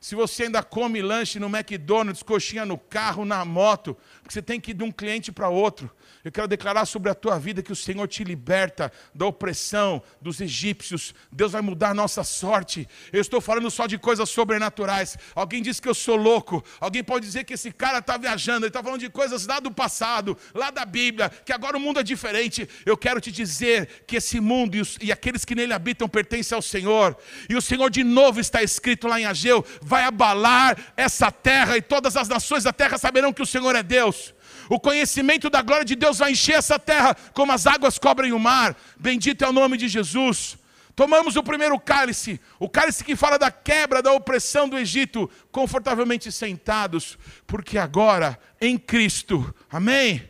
Se 0.00 0.14
você 0.14 0.44
ainda 0.44 0.62
come 0.62 1.02
lanche 1.02 1.40
no 1.40 1.48
McDonald's, 1.48 2.22
coxinha 2.22 2.64
no 2.64 2.78
carro, 2.78 3.24
na 3.24 3.44
moto, 3.44 3.96
porque 4.22 4.32
você 4.32 4.40
tem 4.40 4.60
que 4.60 4.70
ir 4.70 4.74
de 4.74 4.84
um 4.84 4.92
cliente 4.92 5.32
para 5.32 5.48
outro. 5.48 5.90
Eu 6.24 6.32
quero 6.32 6.48
declarar 6.48 6.84
sobre 6.84 7.10
a 7.10 7.14
tua 7.14 7.38
vida 7.38 7.62
que 7.62 7.72
o 7.72 7.76
Senhor 7.76 8.06
te 8.08 8.24
liberta 8.24 8.92
da 9.14 9.26
opressão 9.26 10.02
dos 10.20 10.40
egípcios. 10.40 11.14
Deus 11.30 11.52
vai 11.52 11.62
mudar 11.62 11.90
a 11.90 11.94
nossa 11.94 12.24
sorte. 12.24 12.88
Eu 13.12 13.20
estou 13.20 13.40
falando 13.40 13.70
só 13.70 13.86
de 13.86 13.98
coisas 13.98 14.28
sobrenaturais. 14.28 15.16
Alguém 15.34 15.62
diz 15.62 15.78
que 15.78 15.88
eu 15.88 15.94
sou 15.94 16.16
louco. 16.16 16.64
Alguém 16.80 17.04
pode 17.04 17.24
dizer 17.24 17.44
que 17.44 17.54
esse 17.54 17.70
cara 17.70 17.98
está 17.98 18.16
viajando. 18.16 18.66
Ele 18.66 18.70
está 18.70 18.82
falando 18.82 19.00
de 19.00 19.08
coisas 19.08 19.46
lá 19.46 19.60
do 19.60 19.70
passado, 19.70 20.36
lá 20.54 20.70
da 20.70 20.84
Bíblia, 20.84 21.30
que 21.30 21.52
agora 21.52 21.76
o 21.76 21.80
mundo 21.80 22.00
é 22.00 22.02
diferente. 22.02 22.68
Eu 22.84 22.96
quero 22.96 23.20
te 23.20 23.30
dizer 23.30 24.04
que 24.06 24.16
esse 24.16 24.40
mundo 24.40 24.76
e, 24.76 24.80
os, 24.80 24.98
e 25.00 25.12
aqueles 25.12 25.44
que 25.44 25.54
nele 25.54 25.72
habitam 25.72 26.08
pertencem 26.08 26.56
ao 26.56 26.62
Senhor. 26.62 27.16
E 27.48 27.54
o 27.54 27.62
Senhor, 27.62 27.90
de 27.90 28.02
novo, 28.02 28.40
está 28.40 28.62
escrito 28.62 29.06
lá 29.06 29.20
em 29.20 29.24
Ageu, 29.24 29.64
vai 29.80 30.02
abalar 30.02 30.76
essa 30.96 31.30
terra 31.30 31.76
e 31.76 31.82
todas 31.82 32.16
as 32.16 32.28
nações 32.28 32.64
da 32.64 32.72
terra 32.72 32.98
saberão 32.98 33.32
que 33.32 33.42
o 33.42 33.46
Senhor 33.46 33.74
é 33.76 33.82
Deus. 33.82 34.34
O 34.68 34.78
conhecimento 34.78 35.48
da 35.48 35.62
glória 35.62 35.84
de 35.84 35.94
Deus 35.94 36.18
vai 36.18 36.32
encher 36.32 36.56
essa 36.56 36.78
terra 36.78 37.14
como 37.32 37.52
as 37.52 37.66
águas 37.66 37.98
cobrem 37.98 38.32
o 38.32 38.38
mar. 38.38 38.76
Bendito 38.98 39.44
é 39.44 39.48
o 39.48 39.52
nome 39.52 39.76
de 39.76 39.88
Jesus. 39.88 40.58
Tomamos 40.94 41.36
o 41.36 41.44
primeiro 41.44 41.78
cálice, 41.78 42.40
o 42.58 42.68
cálice 42.68 43.04
que 43.04 43.14
fala 43.14 43.38
da 43.38 43.52
quebra 43.52 44.02
da 44.02 44.12
opressão 44.12 44.68
do 44.68 44.76
Egito, 44.76 45.30
confortavelmente 45.52 46.32
sentados, 46.32 47.16
porque 47.46 47.78
agora 47.78 48.36
em 48.60 48.76
Cristo, 48.76 49.54
amém? 49.70 50.28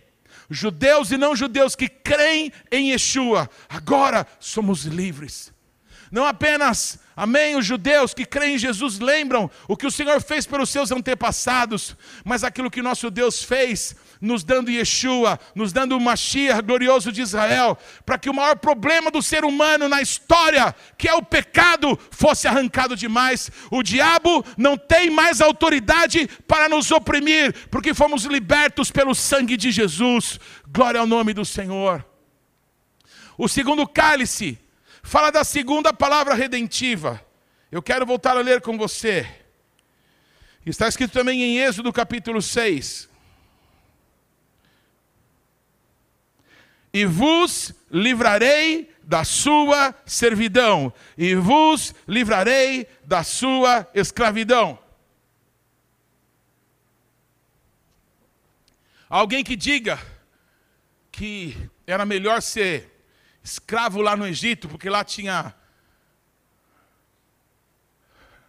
Judeus 0.50 1.10
e 1.10 1.16
não 1.16 1.34
judeus 1.34 1.74
que 1.74 1.88
creem 1.88 2.52
em 2.70 2.90
Yeshua, 2.90 3.48
agora 3.66 4.26
somos 4.38 4.84
livres. 4.84 5.52
Não 6.10 6.26
apenas, 6.26 6.98
amém, 7.16 7.56
os 7.56 7.66
judeus 7.66 8.14
que 8.14 8.24
creem 8.24 8.54
em 8.54 8.58
Jesus 8.58 8.98
lembram 8.98 9.50
o 9.66 9.76
que 9.76 9.86
o 9.86 9.90
Senhor 9.90 10.20
fez 10.22 10.46
pelos 10.46 10.70
seus 10.70 10.90
antepassados, 10.90 11.96
mas 12.24 12.44
aquilo 12.44 12.70
que 12.70 12.82
nosso 12.82 13.10
Deus 13.10 13.42
fez 13.42 13.94
nos 14.20 14.42
dando 14.42 14.70
Yeshua, 14.70 15.38
nos 15.54 15.72
dando 15.72 15.96
o 15.96 16.00
Mashiach 16.00 16.62
glorioso 16.62 17.12
de 17.12 17.22
Israel, 17.22 17.78
para 18.04 18.18
que 18.18 18.28
o 18.28 18.34
maior 18.34 18.56
problema 18.56 19.10
do 19.10 19.22
ser 19.22 19.44
humano 19.44 19.88
na 19.88 20.02
história, 20.02 20.74
que 20.96 21.08
é 21.08 21.14
o 21.14 21.22
pecado, 21.22 21.98
fosse 22.10 22.48
arrancado 22.48 22.96
demais. 22.96 23.50
O 23.70 23.82
diabo 23.82 24.44
não 24.56 24.76
tem 24.76 25.10
mais 25.10 25.40
autoridade 25.40 26.28
para 26.46 26.68
nos 26.68 26.90
oprimir, 26.90 27.54
porque 27.70 27.94
fomos 27.94 28.24
libertos 28.24 28.90
pelo 28.90 29.14
sangue 29.14 29.56
de 29.56 29.70
Jesus. 29.70 30.40
Glória 30.68 31.00
ao 31.00 31.06
nome 31.06 31.32
do 31.32 31.44
Senhor. 31.44 32.04
O 33.36 33.48
segundo 33.48 33.86
cálice 33.86 34.58
fala 35.08 35.30
da 35.30 35.42
segunda 35.42 35.92
palavra 35.92 36.34
redentiva. 36.34 37.24
Eu 37.72 37.82
quero 37.82 38.06
voltar 38.06 38.36
a 38.36 38.40
ler 38.40 38.60
com 38.60 38.78
você. 38.78 39.26
Está 40.64 40.86
escrito 40.86 41.12
também 41.12 41.42
em 41.42 41.58
Êxodo 41.58 41.92
capítulo 41.92 42.40
6. 42.40 43.08
e 46.92 47.04
vos 47.04 47.74
livrarei 47.90 48.90
da 49.02 49.24
sua 49.24 49.94
servidão, 50.04 50.92
e 51.16 51.34
vos 51.34 51.94
livrarei 52.06 52.86
da 53.04 53.22
sua 53.22 53.88
escravidão. 53.94 54.78
Alguém 59.08 59.42
que 59.42 59.56
diga 59.56 59.98
que 61.10 61.56
era 61.86 62.04
melhor 62.04 62.42
ser 62.42 62.97
escravo 63.48 64.02
lá 64.02 64.14
no 64.14 64.26
Egito, 64.26 64.68
porque 64.68 64.90
lá 64.90 65.02
tinha 65.02 65.54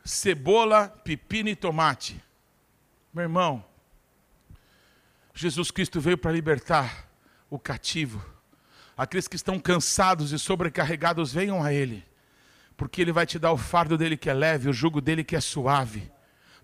cebola, 0.03 0.89
pepino 0.89 1.47
e 1.47 1.55
tomate. 1.55 2.21
Meu 3.13 3.23
irmão, 3.23 3.63
Jesus 5.33 5.71
Cristo 5.71 6.01
veio 6.01 6.17
para 6.17 6.31
libertar 6.31 7.09
o 7.49 7.57
cativo. 7.57 8.23
Aqueles 8.97 9.27
que 9.27 9.37
estão 9.37 9.57
cansados 9.57 10.33
e 10.33 10.39
sobrecarregados, 10.39 11.31
venham 11.31 11.63
a 11.63 11.71
Ele, 11.71 12.05
porque 12.75 13.01
Ele 13.01 13.13
vai 13.13 13.25
te 13.25 13.39
dar 13.39 13.53
o 13.53 13.57
fardo 13.57 13.97
dele 13.97 14.17
que 14.17 14.29
é 14.29 14.33
leve, 14.33 14.67
o 14.67 14.73
jugo 14.73 14.99
dele 14.99 15.23
que 15.23 15.35
é 15.35 15.39
suave. 15.39 16.11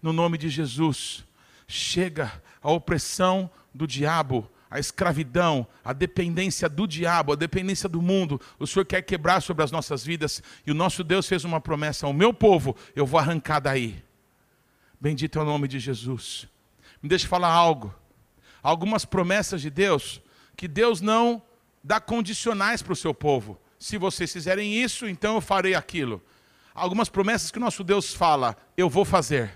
No 0.02 0.12
nome 0.12 0.38
de 0.38 0.50
Jesus, 0.50 1.24
chega 1.68 2.44
a 2.62 2.70
opressão 2.70 3.50
do 3.74 3.88
diabo, 3.88 4.52
a 4.70 4.80
escravidão, 4.80 5.68
a 5.84 5.94
dependência 5.94 6.68
do 6.68 6.88
diabo, 6.88 7.34
a 7.34 7.36
dependência 7.36 7.88
do 7.88 8.02
mundo, 8.02 8.40
o 8.60 8.66
Senhor 8.66 8.86
quer 8.86 9.02
quebrar 9.02 9.42
sobre 9.42 9.64
as 9.64 9.72
nossas 9.72 10.04
vidas, 10.04 10.42
e 10.66 10.72
o 10.72 10.76
nosso 10.76 11.04
Deus 11.04 11.28
fez 11.28 11.44
uma 11.44 11.62
promessa: 11.62 12.06
ao 12.06 12.14
meu 12.14 12.34
povo 12.34 12.76
eu 12.96 13.06
vou 13.06 13.20
arrancar 13.20 13.60
daí. 13.60 14.04
Bendito 15.00 15.38
é 15.38 15.42
o 15.42 15.46
nome 15.46 15.68
de 15.68 15.80
Jesus. 15.80 16.48
Me 17.02 17.10
deixe 17.10 17.28
falar 17.28 17.52
algo. 17.52 17.94
Algumas 18.64 19.06
promessas 19.06 19.62
de 19.62 19.70
Deus 19.70 20.22
que 20.58 20.68
Deus 20.68 21.02
não 21.02 21.42
dá 21.84 22.00
condicionais 22.00 22.82
para 22.82 22.94
o 22.94 22.96
seu 22.96 23.14
povo. 23.14 23.60
Se 23.78 23.98
vocês 23.98 24.34
fizerem 24.34 24.74
isso, 24.74 25.08
então 25.08 25.36
eu 25.36 25.42
farei 25.42 25.76
aquilo. 25.76 26.22
Algumas 26.74 27.08
promessas 27.08 27.52
que 27.52 27.58
o 27.58 27.62
nosso 27.62 27.84
Deus 27.84 28.14
fala, 28.14 28.58
eu 28.76 28.90
vou 28.90 29.06
fazer. 29.06 29.52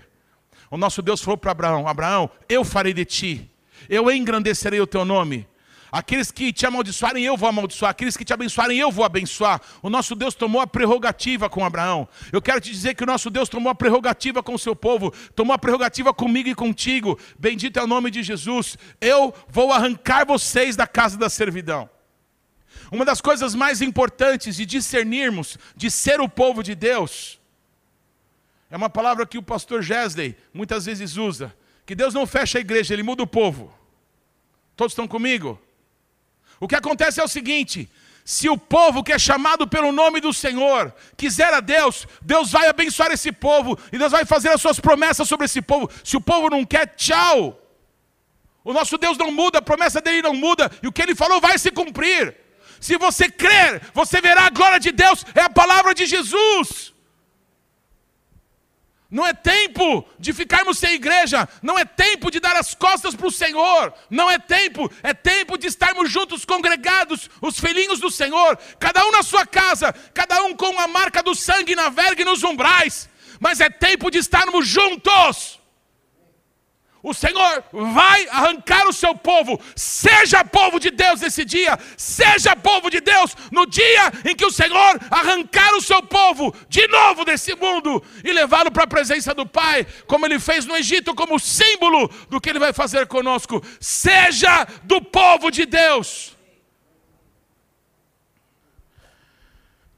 O 0.70 0.76
nosso 0.76 1.02
Deus 1.02 1.20
falou 1.20 1.36
para 1.36 1.50
Abraão: 1.50 1.88
Abraão, 1.88 2.30
eu 2.48 2.64
farei 2.64 2.94
de 2.94 3.04
ti, 3.04 3.50
eu 3.88 4.10
engrandecerei 4.10 4.80
o 4.80 4.86
teu 4.86 5.04
nome. 5.04 5.46
Aqueles 5.92 6.30
que 6.30 6.52
te 6.52 6.64
amaldiçoarem, 6.64 7.24
eu 7.24 7.36
vou 7.36 7.48
amaldiçoar. 7.48 7.90
Aqueles 7.90 8.16
que 8.16 8.24
te 8.24 8.32
abençoarem, 8.32 8.78
eu 8.78 8.92
vou 8.92 9.04
abençoar. 9.04 9.60
O 9.82 9.90
nosso 9.90 10.14
Deus 10.14 10.34
tomou 10.34 10.60
a 10.60 10.66
prerrogativa 10.66 11.50
com 11.50 11.64
Abraão. 11.64 12.08
Eu 12.32 12.40
quero 12.40 12.60
te 12.60 12.70
dizer 12.70 12.94
que 12.94 13.02
o 13.02 13.06
nosso 13.06 13.28
Deus 13.28 13.48
tomou 13.48 13.70
a 13.70 13.74
prerrogativa 13.74 14.42
com 14.42 14.54
o 14.54 14.58
seu 14.58 14.76
povo, 14.76 15.12
tomou 15.34 15.52
a 15.52 15.58
prerrogativa 15.58 16.14
comigo 16.14 16.48
e 16.48 16.54
contigo. 16.54 17.18
Bendito 17.38 17.78
é 17.78 17.82
o 17.82 17.88
nome 17.88 18.10
de 18.10 18.22
Jesus. 18.22 18.78
Eu 19.00 19.34
vou 19.48 19.72
arrancar 19.72 20.24
vocês 20.24 20.76
da 20.76 20.86
casa 20.86 21.18
da 21.18 21.28
servidão. 21.28 21.90
Uma 22.92 23.04
das 23.04 23.20
coisas 23.20 23.54
mais 23.54 23.80
importantes 23.80 24.56
de 24.56 24.66
discernirmos, 24.66 25.58
de 25.76 25.90
ser 25.90 26.20
o 26.20 26.28
povo 26.28 26.62
de 26.62 26.74
Deus, 26.74 27.40
é 28.70 28.76
uma 28.76 28.88
palavra 28.88 29.26
que 29.26 29.38
o 29.38 29.42
pastor 29.42 29.82
Gesley 29.82 30.36
muitas 30.54 30.86
vezes 30.86 31.16
usa: 31.16 31.52
que 31.90 31.94
Deus 31.96 32.14
não 32.14 32.24
fecha 32.24 32.56
a 32.56 32.60
igreja, 32.60 32.94
ele 32.94 33.02
muda 33.02 33.24
o 33.24 33.26
povo. 33.26 33.74
Todos 34.76 34.92
estão 34.92 35.08
comigo? 35.08 35.60
O 36.60 36.68
que 36.68 36.76
acontece 36.76 37.18
é 37.18 37.24
o 37.24 37.26
seguinte: 37.26 37.90
se 38.24 38.48
o 38.48 38.56
povo 38.56 39.02
que 39.02 39.12
é 39.12 39.18
chamado 39.18 39.66
pelo 39.66 39.90
nome 39.90 40.20
do 40.20 40.32
Senhor 40.32 40.94
quiser 41.16 41.52
a 41.52 41.58
Deus, 41.58 42.06
Deus 42.22 42.52
vai 42.52 42.68
abençoar 42.68 43.10
esse 43.10 43.32
povo 43.32 43.76
e 43.92 43.98
Deus 43.98 44.12
vai 44.12 44.24
fazer 44.24 44.50
as 44.50 44.60
suas 44.60 44.78
promessas 44.78 45.26
sobre 45.26 45.46
esse 45.46 45.60
povo. 45.60 45.90
Se 46.04 46.16
o 46.16 46.20
povo 46.20 46.48
não 46.48 46.64
quer, 46.64 46.94
tchau. 46.94 47.60
O 48.62 48.72
nosso 48.72 48.96
Deus 48.96 49.18
não 49.18 49.32
muda, 49.32 49.58
a 49.58 49.62
promessa 49.62 50.00
dele 50.00 50.22
não 50.22 50.34
muda 50.34 50.70
e 50.80 50.86
o 50.86 50.92
que 50.92 51.02
ele 51.02 51.16
falou 51.16 51.40
vai 51.40 51.58
se 51.58 51.72
cumprir. 51.72 52.36
Se 52.80 52.96
você 52.98 53.28
crer, 53.28 53.82
você 53.92 54.20
verá 54.20 54.42
a 54.46 54.50
glória 54.50 54.78
de 54.78 54.92
Deus, 54.92 55.26
é 55.34 55.40
a 55.40 55.50
palavra 55.50 55.92
de 55.92 56.06
Jesus. 56.06 56.94
Não 59.10 59.26
é 59.26 59.32
tempo 59.32 60.06
de 60.18 60.32
ficarmos 60.32 60.78
sem 60.78 60.94
igreja, 60.94 61.48
não 61.60 61.78
é 61.78 61.84
tempo 61.84 62.30
de 62.30 62.38
dar 62.38 62.54
as 62.56 62.74
costas 62.74 63.14
para 63.14 63.26
o 63.26 63.30
Senhor, 63.30 63.92
não 64.08 64.30
é 64.30 64.38
tempo, 64.38 64.90
é 65.02 65.12
tempo 65.12 65.58
de 65.58 65.66
estarmos 65.66 66.10
juntos, 66.10 66.44
congregados, 66.44 67.28
os 67.42 67.58
filhinhos 67.58 67.98
do 67.98 68.10
Senhor, 68.10 68.56
cada 68.78 69.04
um 69.04 69.10
na 69.10 69.22
sua 69.22 69.44
casa, 69.44 69.92
cada 70.14 70.42
um 70.44 70.54
com 70.54 70.78
a 70.78 70.86
marca 70.86 71.22
do 71.22 71.34
sangue 71.34 71.74
na 71.74 71.88
verga 71.88 72.22
e 72.22 72.24
nos 72.24 72.44
umbrais, 72.44 73.08
mas 73.40 73.60
é 73.60 73.68
tempo 73.68 74.10
de 74.10 74.18
estarmos 74.18 74.68
juntos. 74.68 75.59
O 77.02 77.14
Senhor 77.14 77.64
vai 77.72 78.28
arrancar 78.28 78.86
o 78.86 78.92
seu 78.92 79.14
povo. 79.14 79.60
Seja 79.74 80.44
povo 80.44 80.78
de 80.78 80.90
Deus 80.90 81.20
nesse 81.20 81.44
dia, 81.44 81.78
seja 81.96 82.54
povo 82.54 82.90
de 82.90 83.00
Deus 83.00 83.34
no 83.50 83.66
dia 83.66 84.12
em 84.24 84.36
que 84.36 84.44
o 84.44 84.50
Senhor 84.50 84.98
arrancar 85.10 85.74
o 85.74 85.80
seu 85.80 86.02
povo 86.02 86.54
de 86.68 86.86
novo 86.88 87.24
desse 87.24 87.54
mundo 87.54 88.02
e 88.22 88.32
levá-lo 88.32 88.70
para 88.70 88.84
a 88.84 88.88
presença 88.88 89.34
do 89.34 89.46
Pai, 89.46 89.86
como 90.06 90.26
ele 90.26 90.38
fez 90.38 90.66
no 90.66 90.76
Egito, 90.76 91.14
como 91.14 91.38
símbolo 91.38 92.08
do 92.28 92.40
que 92.40 92.50
ele 92.50 92.58
vai 92.58 92.72
fazer 92.72 93.06
conosco. 93.06 93.62
Seja 93.80 94.66
do 94.82 95.00
povo 95.00 95.50
de 95.50 95.64
Deus. 95.64 96.36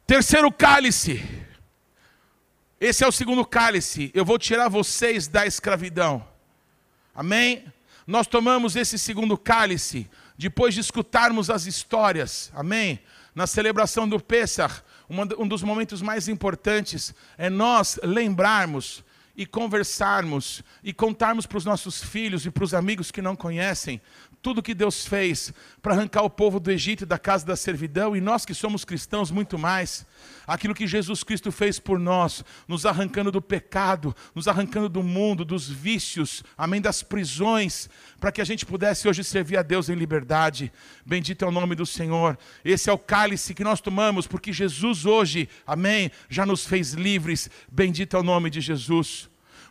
Terceiro 0.06 0.52
cálice. 0.52 1.22
Esse 2.80 3.04
é 3.04 3.06
o 3.06 3.12
segundo 3.12 3.44
cálice. 3.44 4.10
Eu 4.12 4.24
vou 4.24 4.38
tirar 4.38 4.68
vocês 4.68 5.28
da 5.28 5.46
escravidão. 5.46 6.31
Amém? 7.14 7.64
Nós 8.06 8.26
tomamos 8.26 8.74
esse 8.74 8.98
segundo 8.98 9.36
cálice 9.36 10.08
depois 10.36 10.74
de 10.74 10.80
escutarmos 10.80 11.50
as 11.50 11.66
histórias. 11.66 12.50
Amém? 12.54 13.00
Na 13.34 13.46
celebração 13.46 14.08
do 14.08 14.18
Pêssar, 14.18 14.84
um 15.08 15.46
dos 15.46 15.62
momentos 15.62 16.02
mais 16.02 16.28
importantes 16.28 17.14
é 17.38 17.48
nós 17.48 17.98
lembrarmos 18.02 19.04
e 19.36 19.46
conversarmos 19.46 20.62
e 20.82 20.92
contarmos 20.92 21.46
para 21.46 21.58
os 21.58 21.64
nossos 21.64 22.02
filhos 22.02 22.44
e 22.44 22.50
para 22.50 22.64
os 22.64 22.74
amigos 22.74 23.10
que 23.10 23.22
não 23.22 23.34
conhecem 23.34 24.00
tudo 24.42 24.62
que 24.62 24.74
Deus 24.74 25.06
fez 25.06 25.54
para 25.80 25.94
arrancar 25.94 26.22
o 26.22 26.30
povo 26.30 26.58
do 26.58 26.70
Egito 26.70 27.04
e 27.04 27.06
da 27.06 27.18
casa 27.18 27.46
da 27.46 27.54
servidão, 27.54 28.16
e 28.16 28.20
nós 28.20 28.44
que 28.44 28.52
somos 28.52 28.84
cristãos 28.84 29.30
muito 29.30 29.56
mais, 29.56 30.04
aquilo 30.46 30.74
que 30.74 30.86
Jesus 30.86 31.22
Cristo 31.22 31.52
fez 31.52 31.78
por 31.78 31.98
nós, 31.98 32.44
nos 32.66 32.84
arrancando 32.84 33.30
do 33.30 33.40
pecado, 33.40 34.14
nos 34.34 34.48
arrancando 34.48 34.88
do 34.88 35.02
mundo, 35.02 35.44
dos 35.44 35.68
vícios, 35.68 36.42
amém, 36.58 36.80
das 36.80 37.02
prisões, 37.02 37.88
para 38.18 38.32
que 38.32 38.40
a 38.40 38.44
gente 38.44 38.66
pudesse 38.66 39.08
hoje 39.08 39.22
servir 39.22 39.56
a 39.56 39.62
Deus 39.62 39.88
em 39.88 39.94
liberdade. 39.94 40.72
Bendito 41.06 41.44
é 41.44 41.48
o 41.48 41.52
nome 41.52 41.76
do 41.76 41.86
Senhor. 41.86 42.36
Esse 42.64 42.90
é 42.90 42.92
o 42.92 42.98
cálice 42.98 43.54
que 43.54 43.62
nós 43.62 43.80
tomamos, 43.80 44.26
porque 44.26 44.52
Jesus 44.52 45.06
hoje, 45.06 45.48
amém, 45.64 46.10
já 46.28 46.44
nos 46.44 46.66
fez 46.66 46.94
livres. 46.94 47.48
Bendito 47.70 48.16
é 48.16 48.20
o 48.20 48.24
nome 48.24 48.50
de 48.50 48.60
Jesus. 48.60 49.21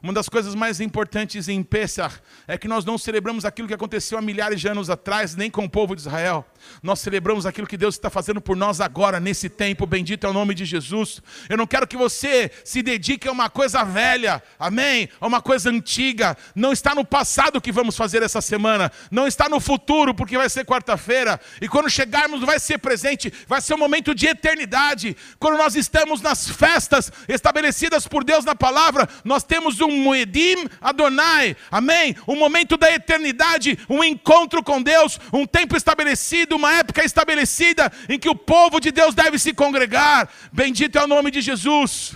Uma 0.03 0.13
das 0.13 0.27
coisas 0.27 0.55
mais 0.55 0.81
importantes 0.81 1.47
em 1.47 1.61
Pessah 1.61 2.11
é 2.47 2.57
que 2.57 2.67
nós 2.67 2.83
não 2.83 2.97
celebramos 2.97 3.45
aquilo 3.45 3.67
que 3.67 3.73
aconteceu 3.73 4.17
há 4.17 4.21
milhares 4.21 4.59
de 4.59 4.67
anos 4.67 4.89
atrás, 4.89 5.35
nem 5.35 5.49
com 5.51 5.65
o 5.65 5.69
povo 5.69 5.95
de 5.95 6.01
Israel. 6.01 6.43
Nós 6.81 6.99
celebramos 6.99 7.45
aquilo 7.45 7.67
que 7.67 7.77
Deus 7.77 7.93
está 7.93 8.09
fazendo 8.09 8.41
por 8.41 8.57
nós 8.57 8.81
agora, 8.81 9.19
nesse 9.19 9.47
tempo. 9.47 9.85
Bendito 9.85 10.25
é 10.25 10.29
o 10.29 10.33
nome 10.33 10.55
de 10.55 10.65
Jesus. 10.65 11.21
Eu 11.47 11.55
não 11.55 11.67
quero 11.67 11.87
que 11.87 11.95
você 11.95 12.49
se 12.65 12.81
dedique 12.81 13.27
a 13.27 13.31
uma 13.31 13.47
coisa 13.47 13.83
velha, 13.83 14.41
amém? 14.57 15.07
A 15.19 15.27
uma 15.27 15.39
coisa 15.39 15.69
antiga. 15.69 16.35
Não 16.55 16.71
está 16.71 16.95
no 16.95 17.05
passado 17.05 17.61
que 17.61 17.71
vamos 17.71 17.95
fazer 17.95 18.23
essa 18.23 18.41
semana, 18.41 18.91
não 19.11 19.27
está 19.27 19.47
no 19.47 19.59
futuro, 19.59 20.15
porque 20.15 20.35
vai 20.35 20.49
ser 20.49 20.65
quarta-feira. 20.65 21.39
E 21.61 21.67
quando 21.67 21.91
chegarmos, 21.91 22.41
vai 22.41 22.59
ser 22.59 22.79
presente, 22.79 23.31
vai 23.47 23.61
ser 23.61 23.75
um 23.75 23.77
momento 23.77 24.15
de 24.15 24.25
eternidade. 24.25 25.15
Quando 25.37 25.59
nós 25.59 25.75
estamos 25.75 26.21
nas 26.21 26.49
festas 26.49 27.11
estabelecidas 27.27 28.07
por 28.07 28.23
Deus 28.23 28.43
na 28.43 28.55
palavra, 28.55 29.07
nós 29.23 29.43
temos 29.43 29.79
um 29.79 29.90
Moedim 29.97 30.67
Adonai, 30.79 31.55
amém? 31.69 32.15
Um 32.27 32.35
momento 32.35 32.77
da 32.77 32.91
eternidade, 32.91 33.77
um 33.89 34.03
encontro 34.03 34.63
com 34.63 34.81
Deus, 34.81 35.19
um 35.33 35.45
tempo 35.45 35.75
estabelecido, 35.75 36.55
uma 36.55 36.73
época 36.73 37.03
estabelecida 37.03 37.91
em 38.09 38.17
que 38.17 38.29
o 38.29 38.35
povo 38.35 38.79
de 38.79 38.91
Deus 38.91 39.13
deve 39.13 39.37
se 39.37 39.53
congregar. 39.53 40.29
Bendito 40.51 40.97
é 40.97 41.03
o 41.03 41.07
nome 41.07 41.31
de 41.31 41.41
Jesus 41.41 42.15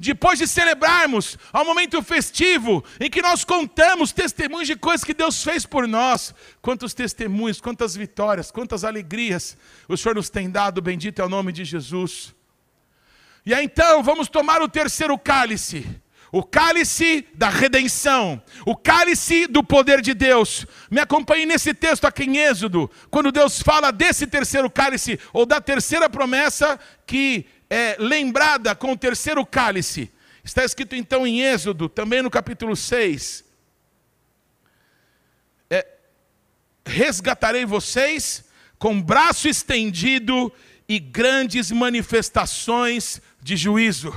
depois 0.00 0.38
de 0.38 0.48
celebrarmos 0.48 1.36
ao 1.52 1.62
momento 1.62 2.02
festivo 2.02 2.82
em 2.98 3.10
que 3.10 3.20
nós 3.20 3.44
contamos 3.44 4.12
testemunhos 4.12 4.66
de 4.66 4.74
coisas 4.74 5.04
que 5.04 5.12
Deus 5.12 5.44
fez 5.44 5.66
por 5.66 5.86
nós, 5.86 6.34
quantos 6.62 6.94
testemunhos, 6.94 7.60
quantas 7.60 7.94
vitórias, 7.94 8.50
quantas 8.50 8.82
alegrias 8.82 9.58
o 9.86 9.96
Senhor 9.98 10.14
nos 10.14 10.30
tem 10.30 10.50
dado, 10.50 10.80
bendito 10.80 11.20
é 11.20 11.24
o 11.24 11.28
nome 11.28 11.52
de 11.52 11.66
Jesus. 11.66 12.34
E 13.44 13.52
aí 13.52 13.66
então 13.66 14.02
vamos 14.02 14.28
tomar 14.28 14.62
o 14.62 14.68
terceiro 14.68 15.18
cálice 15.18 15.86
o 16.32 16.42
cálice 16.42 17.26
da 17.34 17.48
redenção, 17.48 18.40
o 18.64 18.76
cálice 18.76 19.46
do 19.46 19.64
poder 19.64 20.00
de 20.00 20.14
Deus. 20.14 20.64
Me 20.90 21.00
acompanhe 21.00 21.44
nesse 21.44 21.74
texto 21.74 22.04
aqui 22.04 22.24
em 22.24 22.38
Êxodo, 22.38 22.90
quando 23.10 23.32
Deus 23.32 23.60
fala 23.60 23.90
desse 23.90 24.26
terceiro 24.26 24.70
cálice, 24.70 25.18
ou 25.32 25.44
da 25.44 25.60
terceira 25.60 26.08
promessa 26.08 26.78
que 27.06 27.46
é 27.68 27.96
lembrada 27.98 28.74
com 28.74 28.92
o 28.92 28.96
terceiro 28.96 29.44
cálice. 29.44 30.10
Está 30.44 30.64
escrito 30.64 30.94
então 30.94 31.26
em 31.26 31.42
Êxodo, 31.42 31.88
também 31.88 32.22
no 32.22 32.30
capítulo 32.30 32.76
6. 32.76 33.44
É, 35.68 35.86
Resgatarei 36.86 37.64
vocês 37.64 38.44
com 38.78 39.00
braço 39.02 39.48
estendido 39.48 40.52
e 40.88 40.98
grandes 40.98 41.70
manifestações 41.70 43.20
de 43.42 43.56
juízo. 43.56 44.14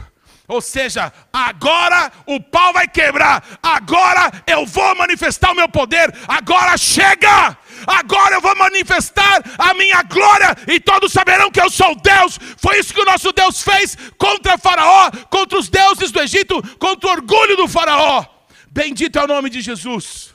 Ou 0.48 0.60
seja, 0.60 1.12
agora 1.32 2.12
o 2.26 2.40
pau 2.40 2.74
vai 2.74 2.86
quebrar, 2.86 3.60
agora 3.64 4.30
eu 4.46 4.66
vou 4.66 4.94
manifestar 4.96 5.52
o 5.52 5.56
meu 5.56 5.70
poder, 5.70 6.14
agora 6.28 6.78
chega, 6.78 7.58
agora 7.88 8.36
eu 8.36 8.42
vou 8.42 8.54
manifestar 8.58 9.42
a 9.58 9.74
minha 9.74 10.04
glória 10.04 10.54
e 10.68 10.82
todos 10.82 11.14
saberão 11.14 11.50
que 11.50 11.62
eu 11.62 11.70
sou 11.70 11.96
Deus. 11.96 12.38
Foi 12.58 12.78
isso 12.78 12.94
que 12.94 13.00
o 13.00 13.06
nosso 13.06 13.32
Deus 13.32 13.62
fez 13.62 13.98
contra 14.18 14.58
Faraó, 14.58 15.10
contra 15.30 15.58
os 15.58 15.70
deuses 15.70 16.12
do 16.12 16.22
Egito, 16.22 16.62
contra 16.78 17.08
o 17.08 17.12
orgulho 17.14 17.56
do 17.56 17.68
Faraó. 17.68 18.26
Bendito 18.70 19.18
é 19.18 19.24
o 19.24 19.28
nome 19.28 19.50
de 19.50 19.62
Jesus. 19.62 20.34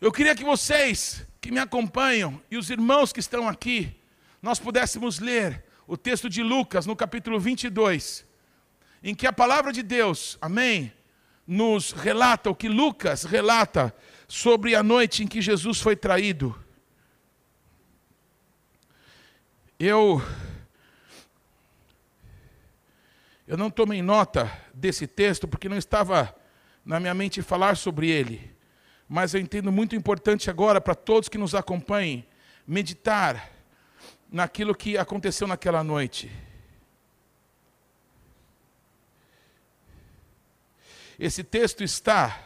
Eu 0.00 0.10
queria 0.10 0.34
que 0.34 0.42
vocês 0.42 1.24
que 1.40 1.52
me 1.52 1.60
acompanham 1.60 2.42
e 2.50 2.56
os 2.56 2.68
irmãos 2.68 3.12
que 3.12 3.20
estão 3.20 3.48
aqui, 3.48 3.94
nós 4.40 4.58
pudéssemos 4.58 5.20
ler 5.20 5.64
o 5.92 5.96
texto 5.98 6.26
de 6.26 6.42
Lucas, 6.42 6.86
no 6.86 6.96
capítulo 6.96 7.38
22, 7.38 8.26
em 9.02 9.14
que 9.14 9.26
a 9.26 9.32
palavra 9.32 9.70
de 9.70 9.82
Deus, 9.82 10.38
amém, 10.40 10.90
nos 11.46 11.92
relata 11.92 12.48
o 12.48 12.54
que 12.54 12.66
Lucas 12.66 13.24
relata 13.24 13.94
sobre 14.26 14.74
a 14.74 14.82
noite 14.82 15.22
em 15.22 15.26
que 15.26 15.42
Jesus 15.42 15.82
foi 15.82 15.94
traído. 15.94 16.58
Eu 19.78 20.22
eu 23.46 23.58
não 23.58 23.70
tomei 23.70 24.00
nota 24.00 24.50
desse 24.72 25.06
texto 25.06 25.46
porque 25.46 25.68
não 25.68 25.76
estava 25.76 26.34
na 26.82 26.98
minha 26.98 27.12
mente 27.12 27.42
falar 27.42 27.76
sobre 27.76 28.08
ele, 28.08 28.50
mas 29.06 29.34
eu 29.34 29.40
entendo 29.42 29.70
muito 29.70 29.94
importante 29.94 30.48
agora 30.48 30.80
para 30.80 30.94
todos 30.94 31.28
que 31.28 31.36
nos 31.36 31.54
acompanhem 31.54 32.26
meditar 32.66 33.61
naquilo 34.32 34.74
que 34.74 34.96
aconteceu 34.96 35.46
naquela 35.46 35.84
noite. 35.84 36.32
Esse 41.18 41.44
texto 41.44 41.84
está 41.84 42.42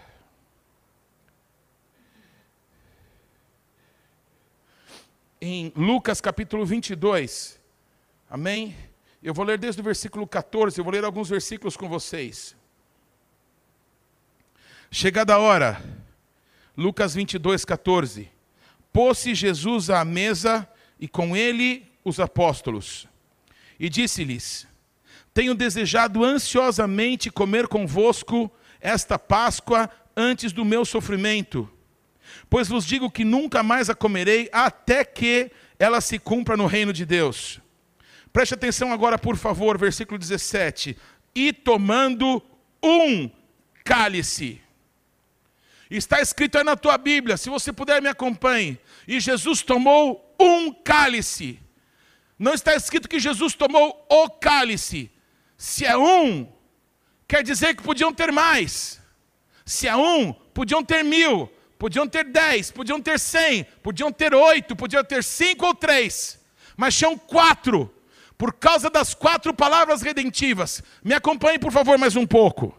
em 5.40 5.72
Lucas 5.76 6.20
capítulo 6.20 6.66
22. 6.66 7.60
Amém? 8.28 8.76
Eu 9.22 9.32
vou 9.32 9.44
ler 9.44 9.56
desde 9.56 9.80
o 9.80 9.84
versículo 9.84 10.26
14, 10.26 10.78
eu 10.78 10.84
vou 10.84 10.92
ler 10.92 11.04
alguns 11.04 11.28
versículos 11.28 11.76
com 11.76 11.88
vocês. 11.88 12.56
Chegada 14.90 15.34
a 15.34 15.38
hora, 15.38 15.80
Lucas 16.76 17.14
22, 17.14 17.64
14. 17.64 18.30
Pôs-se 18.92 19.34
Jesus 19.34 19.88
à 19.88 20.04
mesa 20.04 20.68
e 20.98 21.06
com 21.06 21.36
ele 21.36 21.86
os 22.04 22.20
apóstolos. 22.20 23.08
E 23.78 23.88
disse-lhes: 23.88 24.66
Tenho 25.34 25.54
desejado 25.54 26.24
ansiosamente 26.24 27.30
comer 27.30 27.68
convosco 27.68 28.50
esta 28.80 29.18
Páscoa 29.18 29.90
antes 30.16 30.52
do 30.52 30.64
meu 30.64 30.84
sofrimento. 30.84 31.70
Pois 32.48 32.68
vos 32.68 32.84
digo 32.84 33.10
que 33.10 33.24
nunca 33.24 33.62
mais 33.62 33.90
a 33.90 33.94
comerei 33.94 34.48
até 34.52 35.04
que 35.04 35.50
ela 35.78 36.00
se 36.00 36.18
cumpra 36.18 36.56
no 36.56 36.66
reino 36.66 36.92
de 36.92 37.04
Deus. 37.04 37.60
Preste 38.32 38.54
atenção 38.54 38.92
agora, 38.92 39.18
por 39.18 39.36
favor, 39.36 39.78
versículo 39.78 40.18
17. 40.18 40.96
E 41.34 41.52
tomando 41.52 42.42
um 42.82 43.30
cálice. 43.84 44.60
Está 45.90 46.20
escrito 46.20 46.58
aí 46.58 46.64
na 46.64 46.76
tua 46.76 46.98
Bíblia, 46.98 47.36
se 47.36 47.48
você 47.48 47.72
puder 47.72 48.02
me 48.02 48.08
acompanhe. 48.08 48.78
E 49.06 49.20
Jesus 49.20 49.62
tomou 49.62 50.25
um 50.38 50.72
cálice. 50.72 51.60
Não 52.38 52.52
está 52.52 52.74
escrito 52.74 53.08
que 53.08 53.18
Jesus 53.18 53.54
tomou 53.54 54.06
o 54.10 54.28
cálice. 54.30 55.10
Se 55.56 55.84
é 55.86 55.96
um, 55.96 56.52
quer 57.26 57.42
dizer 57.42 57.74
que 57.74 57.82
podiam 57.82 58.12
ter 58.12 58.30
mais. 58.30 59.00
Se 59.64 59.88
é 59.88 59.96
um, 59.96 60.32
podiam 60.32 60.84
ter 60.84 61.02
mil, 61.02 61.50
podiam 61.78 62.06
ter 62.06 62.24
dez, 62.24 62.70
podiam 62.70 63.00
ter 63.00 63.18
cem, 63.18 63.64
podiam 63.82 64.12
ter 64.12 64.34
oito, 64.34 64.76
podiam 64.76 65.02
ter 65.02 65.24
cinco 65.24 65.66
ou 65.66 65.74
três. 65.74 66.38
Mas 66.76 66.96
tinham 66.96 67.16
quatro, 67.16 67.92
por 68.36 68.52
causa 68.52 68.90
das 68.90 69.14
quatro 69.14 69.54
palavras 69.54 70.02
redentivas. 70.02 70.82
Me 71.02 71.14
acompanhe, 71.14 71.58
por 71.58 71.72
favor, 71.72 71.96
mais 71.96 72.16
um 72.16 72.26
pouco. 72.26 72.76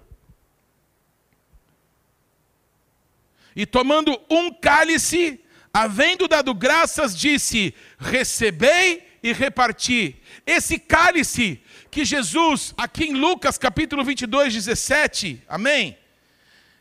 E 3.56 3.66
tomando 3.66 4.16
um 4.30 4.54
cálice, 4.54 5.44
havendo 5.84 6.28
dado 6.28 6.54
graças, 6.54 7.16
disse: 7.16 7.74
Recebei 8.00 9.08
e 9.22 9.32
reparti. 9.32 10.16
Esse 10.46 10.80
cálice 10.80 11.62
que 11.92 12.04
Jesus, 12.04 12.74
aqui 12.78 13.06
em 13.06 13.14
Lucas 13.14 13.58
capítulo 13.58 14.04
22, 14.04 14.54
17, 14.54 15.44
amém? 15.48 15.98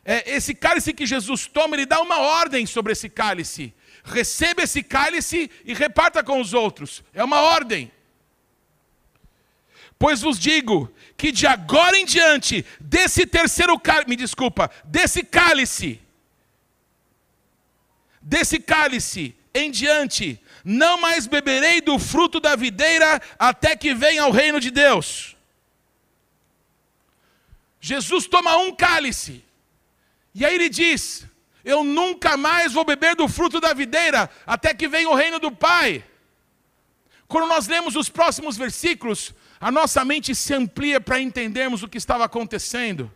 É, 0.04 0.34
esse 0.36 0.54
cálice 0.54 0.92
que 0.92 1.04
Jesus 1.04 1.46
toma, 1.46 1.74
ele 1.74 1.84
dá 1.84 2.00
uma 2.00 2.18
ordem 2.18 2.64
sobre 2.64 2.92
esse 2.92 3.08
cálice. 3.08 3.74
Receba 4.04 4.62
esse 4.62 4.82
cálice 4.82 5.50
e 5.64 5.74
reparta 5.74 6.22
com 6.22 6.40
os 6.40 6.54
outros. 6.54 7.02
É 7.12 7.24
uma 7.24 7.40
ordem. 7.40 7.90
Pois 9.98 10.20
vos 10.20 10.38
digo 10.38 10.92
que 11.16 11.32
de 11.32 11.46
agora 11.46 11.96
em 11.98 12.04
diante, 12.04 12.64
desse 12.80 13.26
terceiro 13.26 13.78
cálice, 13.80 14.08
me 14.08 14.16
desculpa, 14.16 14.70
desse 14.84 15.24
cálice, 15.24 16.00
desse 18.26 18.58
cálice 18.58 19.36
em 19.54 19.70
diante, 19.70 20.40
não 20.64 21.00
mais 21.00 21.28
beberei 21.28 21.80
do 21.80 21.96
fruto 21.96 22.40
da 22.40 22.56
videira 22.56 23.22
até 23.38 23.76
que 23.76 23.94
venha 23.94 24.26
o 24.26 24.32
reino 24.32 24.58
de 24.58 24.70
Deus. 24.70 25.36
Jesus 27.80 28.26
toma 28.26 28.56
um 28.56 28.74
cálice, 28.74 29.44
e 30.34 30.44
aí 30.44 30.56
ele 30.56 30.68
diz: 30.68 31.24
Eu 31.64 31.84
nunca 31.84 32.36
mais 32.36 32.72
vou 32.72 32.84
beber 32.84 33.14
do 33.14 33.28
fruto 33.28 33.60
da 33.60 33.72
videira 33.72 34.28
até 34.44 34.74
que 34.74 34.88
venha 34.88 35.08
o 35.08 35.14
reino 35.14 35.38
do 35.38 35.52
Pai. 35.52 36.04
Quando 37.28 37.46
nós 37.46 37.68
lemos 37.68 37.94
os 37.94 38.08
próximos 38.08 38.56
versículos, 38.56 39.32
a 39.60 39.70
nossa 39.70 40.04
mente 40.04 40.34
se 40.34 40.52
amplia 40.52 41.00
para 41.00 41.20
entendermos 41.20 41.84
o 41.84 41.88
que 41.88 41.98
estava 41.98 42.24
acontecendo. 42.24 43.10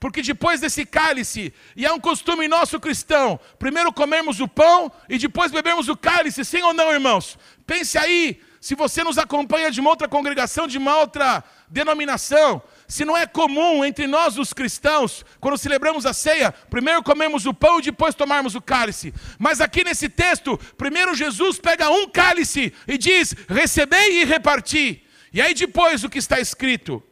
Porque 0.00 0.22
depois 0.22 0.60
desse 0.60 0.86
cálice, 0.86 1.52
e 1.74 1.84
é 1.84 1.92
um 1.92 1.98
costume 1.98 2.46
nosso 2.46 2.78
cristão, 2.78 3.38
primeiro 3.58 3.92
comermos 3.92 4.38
o 4.38 4.46
pão 4.46 4.92
e 5.08 5.18
depois 5.18 5.50
bebermos 5.50 5.88
o 5.88 5.96
cálice, 5.96 6.44
sim 6.44 6.62
ou 6.62 6.72
não, 6.72 6.92
irmãos? 6.92 7.36
Pense 7.66 7.98
aí, 7.98 8.40
se 8.60 8.76
você 8.76 9.02
nos 9.02 9.18
acompanha 9.18 9.70
de 9.70 9.80
uma 9.80 9.90
outra 9.90 10.08
congregação, 10.08 10.68
de 10.68 10.78
uma 10.78 10.96
outra 10.96 11.42
denominação, 11.68 12.62
se 12.86 13.04
não 13.04 13.16
é 13.16 13.26
comum 13.26 13.84
entre 13.84 14.06
nós 14.06 14.38
os 14.38 14.52
cristãos, 14.52 15.24
quando 15.40 15.58
celebramos 15.58 16.06
a 16.06 16.12
ceia, 16.12 16.52
primeiro 16.70 17.02
comemos 17.02 17.44
o 17.44 17.52
pão 17.52 17.80
e 17.80 17.82
depois 17.82 18.14
tomarmos 18.14 18.54
o 18.54 18.62
cálice. 18.62 19.12
Mas 19.38 19.60
aqui 19.60 19.82
nesse 19.82 20.08
texto, 20.08 20.58
primeiro 20.76 21.14
Jesus 21.14 21.58
pega 21.58 21.90
um 21.90 22.08
cálice 22.08 22.72
e 22.86 22.96
diz: 22.96 23.34
recebei 23.48 24.22
e 24.22 24.24
reparti. 24.24 25.04
E 25.32 25.42
aí 25.42 25.54
depois 25.54 26.04
o 26.04 26.08
que 26.08 26.18
está 26.18 26.40
escrito? 26.40 27.02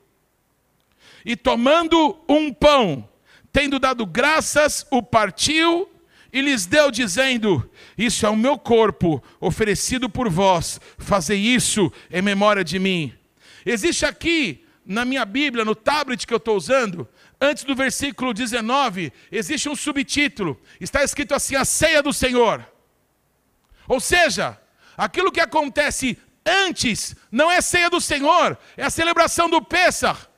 E 1.26 1.34
tomando 1.34 2.18
um 2.28 2.52
pão, 2.52 3.06
tendo 3.52 3.80
dado 3.80 4.06
graças, 4.06 4.86
o 4.90 5.02
partiu 5.02 5.90
e 6.32 6.40
lhes 6.40 6.66
deu, 6.66 6.90
dizendo: 6.90 7.68
Isso 7.98 8.24
é 8.24 8.30
o 8.30 8.36
meu 8.36 8.56
corpo, 8.56 9.22
oferecido 9.40 10.08
por 10.08 10.30
vós, 10.30 10.80
fazei 10.96 11.38
isso 11.38 11.92
em 12.10 12.22
memória 12.22 12.62
de 12.62 12.78
mim. 12.78 13.12
Existe 13.66 14.06
aqui, 14.06 14.64
na 14.84 15.04
minha 15.04 15.24
Bíblia, 15.24 15.64
no 15.64 15.74
tablet 15.74 16.24
que 16.24 16.32
eu 16.32 16.38
estou 16.38 16.56
usando, 16.56 17.08
antes 17.40 17.64
do 17.64 17.74
versículo 17.74 18.32
19, 18.32 19.12
existe 19.32 19.68
um 19.68 19.74
subtítulo, 19.74 20.58
está 20.80 21.02
escrito 21.02 21.34
assim: 21.34 21.56
A 21.56 21.64
ceia 21.64 22.02
do 22.02 22.12
Senhor. 22.12 22.64
Ou 23.88 23.98
seja, 23.98 24.56
aquilo 24.96 25.32
que 25.32 25.40
acontece 25.40 26.16
Antes, 26.46 27.16
não 27.30 27.50
é 27.50 27.60
ceia 27.60 27.90
do 27.90 28.00
Senhor, 28.00 28.56
é 28.76 28.84
a 28.84 28.90
celebração 28.90 29.50
do 29.50 29.60
Pêssar. 29.60 30.30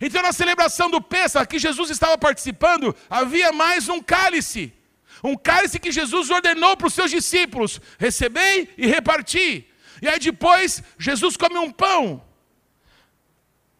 Então, 0.00 0.22
na 0.22 0.32
celebração 0.32 0.90
do 0.90 1.00
Pêssar, 1.00 1.46
que 1.46 1.58
Jesus 1.58 1.90
estava 1.90 2.16
participando, 2.16 2.96
havia 3.08 3.52
mais 3.52 3.88
um 3.88 4.00
cálice. 4.00 4.72
Um 5.22 5.36
cálice 5.36 5.78
que 5.78 5.92
Jesus 5.92 6.30
ordenou 6.30 6.76
para 6.76 6.86
os 6.86 6.94
seus 6.94 7.10
discípulos: 7.10 7.80
recebei 7.98 8.70
e 8.78 8.86
reparti. 8.86 9.66
E 10.00 10.08
aí 10.08 10.18
depois, 10.18 10.82
Jesus 10.98 11.36
come 11.36 11.58
um 11.58 11.70
pão. 11.70 12.24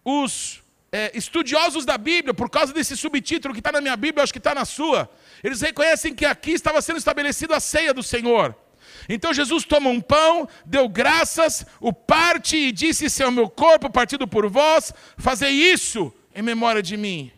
Os 0.05 0.63
é, 0.93 1.11
estudiosos 1.17 1.87
da 1.87 1.97
Bíblia, 1.97 2.35
por 2.35 2.51
causa 2.51 2.73
desse 2.73 2.97
subtítulo 2.97 3.55
que 3.55 3.61
está 3.61 3.73
na 3.73 3.81
minha 3.81 3.97
Bíblia, 3.97 4.23
acho 4.23 4.33
que 4.33 4.39
está 4.39 4.55
na 4.55 4.65
sua, 4.65 5.11
eles 5.43 5.61
reconhecem 5.61 6.15
que 6.15 6.27
aqui 6.27 6.53
estava 6.53 6.83
sendo 6.83 6.99
estabelecida 6.99 7.57
a 7.57 7.61
ceia 7.61 7.95
do 7.95 8.03
Senhor. 8.03 8.55
Então 9.13 9.35
Jesus 9.35 9.65
toma 9.65 9.91
um 9.91 10.01
pão, 10.01 10.49
deu 10.65 10.89
graças, 10.89 11.67
o 11.81 11.93
parte 11.93 12.57
e 12.57 12.71
disse: 12.71 13.07
Esse 13.07 13.25
é 13.25 13.27
o 13.27 13.33
meu 13.33 13.51
corpo 13.51 13.91
partido 13.91 14.27
por 14.29 14.49
vós, 14.49 14.95
fazei 15.19 15.51
isso 15.51 16.15
em 16.33 16.43
memória 16.43 16.81
de 16.81 16.97
mim. 16.97 17.33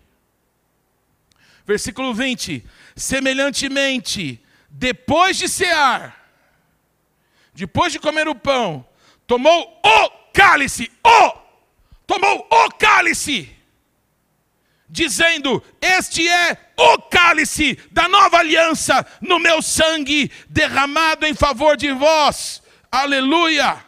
Versículo 1.66 2.12
20: 2.12 2.62
Semelhantemente, 2.94 4.38
depois 4.68 5.38
de 5.38 5.48
cear, 5.48 6.30
depois 7.54 7.90
de 7.90 7.98
comer 7.98 8.28
o 8.28 8.34
pão, 8.34 8.86
tomou 9.26 9.80
o 9.82 10.10
cálice, 10.30 10.92
o, 11.02 11.32
tomou 12.06 12.46
o 12.50 12.70
cálice 12.72 13.50
dizendo: 14.92 15.64
Este 15.80 16.28
é 16.28 16.56
o 16.76 16.98
cálice 16.98 17.78
da 17.90 18.06
nova 18.08 18.36
aliança 18.36 19.04
no 19.22 19.38
meu 19.38 19.62
sangue 19.62 20.30
derramado 20.50 21.24
em 21.24 21.34
favor 21.34 21.78
de 21.78 21.90
vós. 21.92 22.62
Aleluia! 22.90 23.82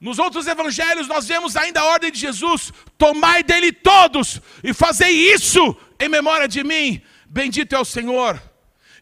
Nos 0.00 0.18
outros 0.18 0.46
evangelhos 0.46 1.06
nós 1.06 1.26
vemos 1.26 1.56
ainda 1.56 1.80
a 1.80 1.84
ordem 1.84 2.10
de 2.10 2.18
Jesus: 2.18 2.72
tomai 2.96 3.42
dele 3.42 3.70
todos 3.70 4.40
e 4.64 4.72
fazei 4.72 5.32
isso 5.34 5.76
em 6.00 6.08
memória 6.08 6.48
de 6.48 6.64
mim. 6.64 7.02
Bendito 7.26 7.74
é 7.74 7.78
o 7.78 7.84
Senhor. 7.84 8.42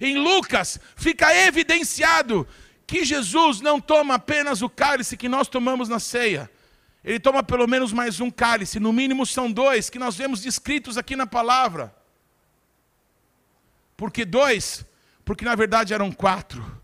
Em 0.01 0.19
Lucas 0.19 0.81
fica 0.97 1.33
evidenciado 1.47 2.47
que 2.85 3.05
Jesus 3.05 3.61
não 3.61 3.81
toma 3.81 4.15
apenas 4.15 4.61
o 4.61 4.69
cálice 4.69 5.17
que 5.17 5.29
nós 5.29 5.47
tomamos 5.47 5.89
na 5.89 6.01
ceia, 6.01 6.51
ele 7.05 7.21
toma 7.21 7.43
pelo 7.43 7.67
menos 7.67 7.93
mais 7.93 8.19
um 8.19 8.31
cálice, 8.31 8.81
no 8.81 8.93
mínimo 8.93 9.27
são 9.27 9.53
dois, 9.53 9.91
que 9.91 9.99
nós 9.99 10.17
vemos 10.17 10.41
descritos 10.41 10.97
aqui 10.97 11.15
na 11.15 11.27
palavra. 11.27 11.95
Por 13.97 14.11
que 14.11 14.25
dois? 14.25 14.85
Porque 15.25 15.45
na 15.45 15.55
verdade 15.55 15.93
eram 15.93 16.11
quatro. 16.11 16.83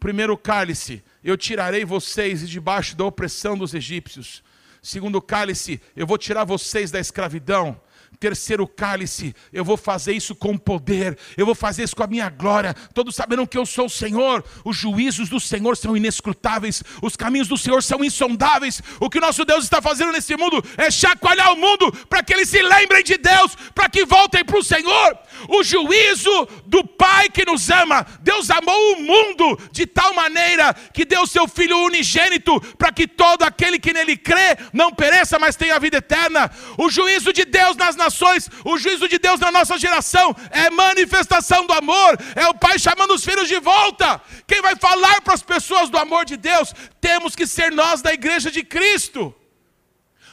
Primeiro 0.00 0.38
cálice, 0.38 1.04
eu 1.22 1.36
tirarei 1.36 1.84
vocês 1.84 2.40
de 2.40 2.46
debaixo 2.46 2.96
da 2.96 3.04
opressão 3.04 3.58
dos 3.58 3.74
egípcios. 3.74 4.42
Segundo 4.80 5.20
cálice, 5.20 5.80
eu 5.94 6.06
vou 6.06 6.16
tirar 6.16 6.44
vocês 6.44 6.90
da 6.90 6.98
escravidão 6.98 7.78
terceiro 8.18 8.66
cálice, 8.66 9.34
eu 9.52 9.64
vou 9.64 9.76
fazer 9.76 10.12
isso 10.12 10.34
com 10.34 10.56
poder, 10.56 11.16
eu 11.36 11.46
vou 11.46 11.54
fazer 11.54 11.84
isso 11.84 11.94
com 11.94 12.02
a 12.02 12.06
minha 12.06 12.28
glória. 12.28 12.74
Todos 12.92 13.14
saberão 13.14 13.46
que 13.46 13.56
eu 13.56 13.64
sou 13.64 13.86
o 13.86 13.90
Senhor, 13.90 14.44
os 14.64 14.76
juízos 14.76 15.28
do 15.28 15.38
Senhor 15.38 15.76
são 15.76 15.96
inescrutáveis, 15.96 16.82
os 17.02 17.16
caminhos 17.16 17.48
do 17.48 17.56
Senhor 17.56 17.82
são 17.82 18.04
insondáveis. 18.04 18.82
O 19.00 19.08
que 19.08 19.20
nosso 19.20 19.44
Deus 19.44 19.64
está 19.64 19.80
fazendo 19.80 20.12
nesse 20.12 20.36
mundo 20.36 20.62
é 20.76 20.90
chacoalhar 20.90 21.52
o 21.52 21.56
mundo 21.56 21.92
para 22.08 22.22
que 22.22 22.32
eles 22.32 22.48
se 22.48 22.60
lembrem 22.60 23.04
de 23.04 23.16
Deus, 23.16 23.56
para 23.74 23.88
que 23.88 24.04
voltem 24.04 24.44
para 24.44 24.58
o 24.58 24.64
Senhor. 24.64 25.18
O 25.48 25.62
juízo 25.62 26.48
do 26.66 26.84
Pai 26.84 27.28
que 27.30 27.44
nos 27.44 27.70
ama, 27.70 28.04
Deus 28.20 28.50
amou 28.50 28.94
o 28.94 29.02
mundo 29.02 29.58
de 29.70 29.86
tal 29.86 30.12
maneira 30.14 30.74
que 30.92 31.04
deu 31.04 31.26
seu 31.26 31.46
Filho 31.46 31.78
unigênito 31.84 32.60
para 32.76 32.92
que 32.92 33.06
todo 33.06 33.42
aquele 33.42 33.78
que 33.78 33.92
nele 33.92 34.16
crê 34.16 34.56
não 34.72 34.92
pereça, 34.92 35.38
mas 35.38 35.56
tenha 35.56 35.78
vida 35.78 35.98
eterna. 35.98 36.50
O 36.76 36.90
juízo 36.90 37.32
de 37.32 37.44
Deus 37.44 37.76
nas 37.76 37.96
nações, 37.98 38.48
o 38.64 38.78
juízo 38.78 39.06
de 39.06 39.18
Deus 39.18 39.38
na 39.38 39.52
nossa 39.52 39.76
geração 39.76 40.34
é 40.50 40.70
manifestação 40.70 41.66
do 41.66 41.74
amor, 41.74 42.18
é 42.34 42.46
o 42.48 42.54
Pai 42.54 42.78
chamando 42.78 43.12
os 43.14 43.24
filhos 43.24 43.48
de 43.48 43.60
volta. 43.60 44.20
Quem 44.46 44.62
vai 44.62 44.74
falar 44.76 45.20
para 45.20 45.34
as 45.34 45.42
pessoas 45.42 45.90
do 45.90 45.98
amor 45.98 46.24
de 46.24 46.38
Deus? 46.38 46.72
Temos 47.00 47.36
que 47.36 47.46
ser 47.46 47.70
nós 47.72 48.00
da 48.00 48.14
igreja 48.14 48.50
de 48.50 48.62
Cristo. 48.62 49.34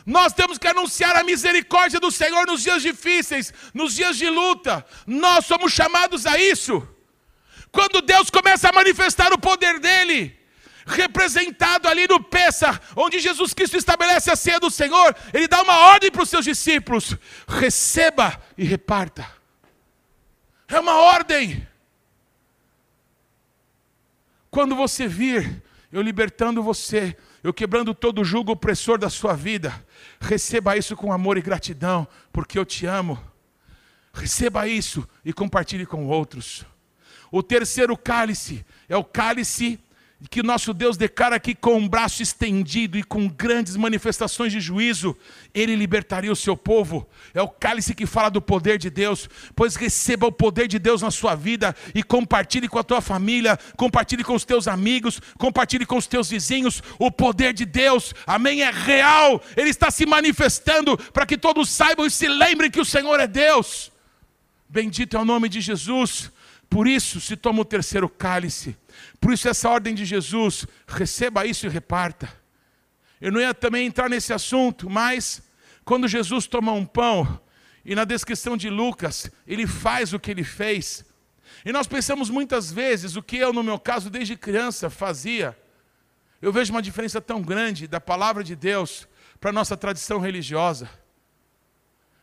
Nós 0.06 0.34
temos 0.34 0.60
que 0.60 0.68
anunciar 0.68 1.16
a 1.16 1.24
misericórdia 1.24 2.00
do 2.00 2.12
Senhor 2.12 2.46
nos 2.46 2.62
dias 2.62 2.82
difíceis, 2.82 3.52
nos 3.74 3.96
dias 3.96 4.16
de 4.16 4.30
luta. 4.30 4.86
Nós 5.08 5.46
somos 5.46 5.74
chamados 5.74 6.28
a 6.28 6.38
isso. 6.38 6.88
Quando 7.72 8.02
Deus 8.02 8.30
começa 8.30 8.70
a 8.70 8.74
manifestar 8.74 9.34
o 9.34 9.38
poder 9.38 9.80
dele, 9.80 10.38
representado 10.86 11.88
ali 11.88 12.08
no 12.08 12.22
Pessa, 12.22 12.80
onde 12.96 13.20
Jesus 13.20 13.54
Cristo 13.54 13.76
estabelece 13.76 14.30
a 14.30 14.36
ceia 14.36 14.60
do 14.60 14.70
Senhor, 14.70 15.16
ele 15.34 15.48
dá 15.48 15.62
uma 15.62 15.78
ordem 15.92 16.12
para 16.12 16.24
os 16.24 16.30
seus 16.30 16.46
discípulos: 16.46 17.16
receba 17.48 18.40
e 18.58 18.64
reparta. 18.64 19.28
É 20.68 20.80
uma 20.80 20.94
ordem. 20.94 21.68
Quando 24.50 24.76
você 24.76 25.08
vir 25.08 25.64
eu 25.96 26.02
libertando 26.02 26.62
você, 26.62 27.16
eu 27.42 27.54
quebrando 27.54 27.94
todo 27.94 28.20
o 28.20 28.26
jugo 28.26 28.52
opressor 28.52 28.98
da 28.98 29.10
sua 29.10 29.34
vida, 29.34 29.86
receba 30.20 30.76
isso 30.76 30.94
com 30.94 31.14
amor 31.14 31.38
e 31.38 31.42
gratidão, 31.42 32.06
porque 32.34 32.60
eu 32.60 32.66
te 32.66 32.86
amo. 32.86 33.18
Receba 34.14 34.68
isso 34.68 35.08
e 35.24 35.32
compartilhe 35.32 35.86
com 35.86 36.06
outros. 36.06 36.66
O 37.32 37.42
terceiro 37.42 37.96
cálice 37.96 38.66
é 38.90 38.98
o 38.98 39.06
cálice 39.06 39.80
que 40.30 40.42
nosso 40.42 40.74
Deus 40.74 40.98
declara 40.98 41.40
que 41.40 41.54
com 41.54 41.78
um 41.78 41.88
braço 41.88 42.24
estendido 42.24 42.98
e 42.98 43.04
com 43.04 43.28
grandes 43.28 43.76
manifestações 43.76 44.52
de 44.52 44.62
juízo, 44.62 45.16
ele 45.54 45.76
libertaria 45.76 46.32
o 46.32 46.36
seu 46.36 46.56
povo. 46.56 47.08
É 47.34 47.42
o 47.42 47.50
cálice 47.50 47.94
que 47.94 48.06
fala 48.06 48.30
do 48.30 48.42
poder 48.42 48.78
de 48.78 48.90
Deus. 48.90 49.30
Pois 49.56 49.76
receba 49.76 50.26
o 50.26 50.32
poder 50.32 50.68
de 50.68 50.80
Deus 50.80 51.02
na 51.02 51.12
sua 51.12 51.36
vida 51.36 51.76
e 51.94 52.02
compartilhe 52.02 52.68
com 52.68 52.80
a 52.80 52.84
tua 52.84 53.02
família, 53.02 53.60
compartilhe 53.76 54.24
com 54.24 54.34
os 54.34 54.46
teus 54.46 54.68
amigos, 54.68 55.22
compartilhe 55.38 55.86
com 55.86 55.98
os 55.98 56.08
teus 56.08 56.30
vizinhos. 56.30 56.82
O 56.98 57.12
poder 57.12 57.54
de 57.54 57.66
Deus, 57.66 58.14
amém, 58.26 58.64
é 58.64 58.72
real. 58.72 59.42
Ele 59.56 59.70
está 59.70 59.92
se 59.92 60.06
manifestando 60.06 60.98
para 60.98 61.26
que 61.26 61.38
todos 61.38 61.70
saibam 61.70 62.06
e 62.06 62.12
se 62.12 62.28
lembrem 62.28 62.72
que 62.72 62.80
o 62.80 62.86
Senhor 62.86 63.20
é 63.20 63.28
Deus. 63.28 63.92
Bendito 64.68 65.18
é 65.18 65.20
o 65.20 65.26
nome 65.26 65.50
de 65.50 65.62
Jesus. 65.62 66.32
Por 66.76 66.88
isso 66.88 67.22
se 67.22 67.38
toma 67.38 67.62
o 67.62 67.66
terceiro 67.66 68.10
cálice 68.10 68.78
por 69.20 69.34
isso, 69.34 69.48
essa 69.48 69.70
ordem 69.70 69.96
de 69.96 70.06
Jesus, 70.06 70.66
receba 70.88 71.46
isso 71.46 71.66
e 71.66 71.70
reparta. 71.70 72.32
Eu 73.20 73.32
não 73.32 73.40
ia 73.40 73.54
também 73.54 73.88
entrar 73.88 74.10
nesse 74.10 74.34
assunto, 74.34 74.90
mas 74.90 75.42
quando 75.84 76.08
Jesus 76.08 76.48
toma 76.48 76.72
um 76.72 76.86
pão, 76.86 77.40
e 77.84 77.96
na 77.96 78.04
descrição 78.04 78.58
de 78.58 78.70
Lucas, 78.70 79.30
ele 79.48 79.68
faz 79.68 80.14
o 80.14 80.20
que 80.20 80.32
ele 80.32 80.44
fez. 80.44 81.06
E 81.64 81.72
nós 81.72 81.88
pensamos 81.88 82.30
muitas 82.30 82.72
vezes 82.72 83.16
o 83.16 83.24
que 83.24 83.38
eu, 83.38 83.54
no 83.54 83.64
meu 83.64 83.80
caso, 83.80 84.10
desde 84.10 84.36
criança, 84.36 84.90
fazia. 84.90 85.58
Eu 86.42 86.52
vejo 86.52 86.72
uma 86.72 86.82
diferença 86.82 87.22
tão 87.22 87.42
grande 87.42 87.88
da 87.88 88.02
palavra 88.02 88.44
de 88.44 88.56
Deus 88.56 89.08
para 89.40 89.50
a 89.50 89.54
nossa 89.54 89.78
tradição 89.78 90.20
religiosa. 90.20 90.90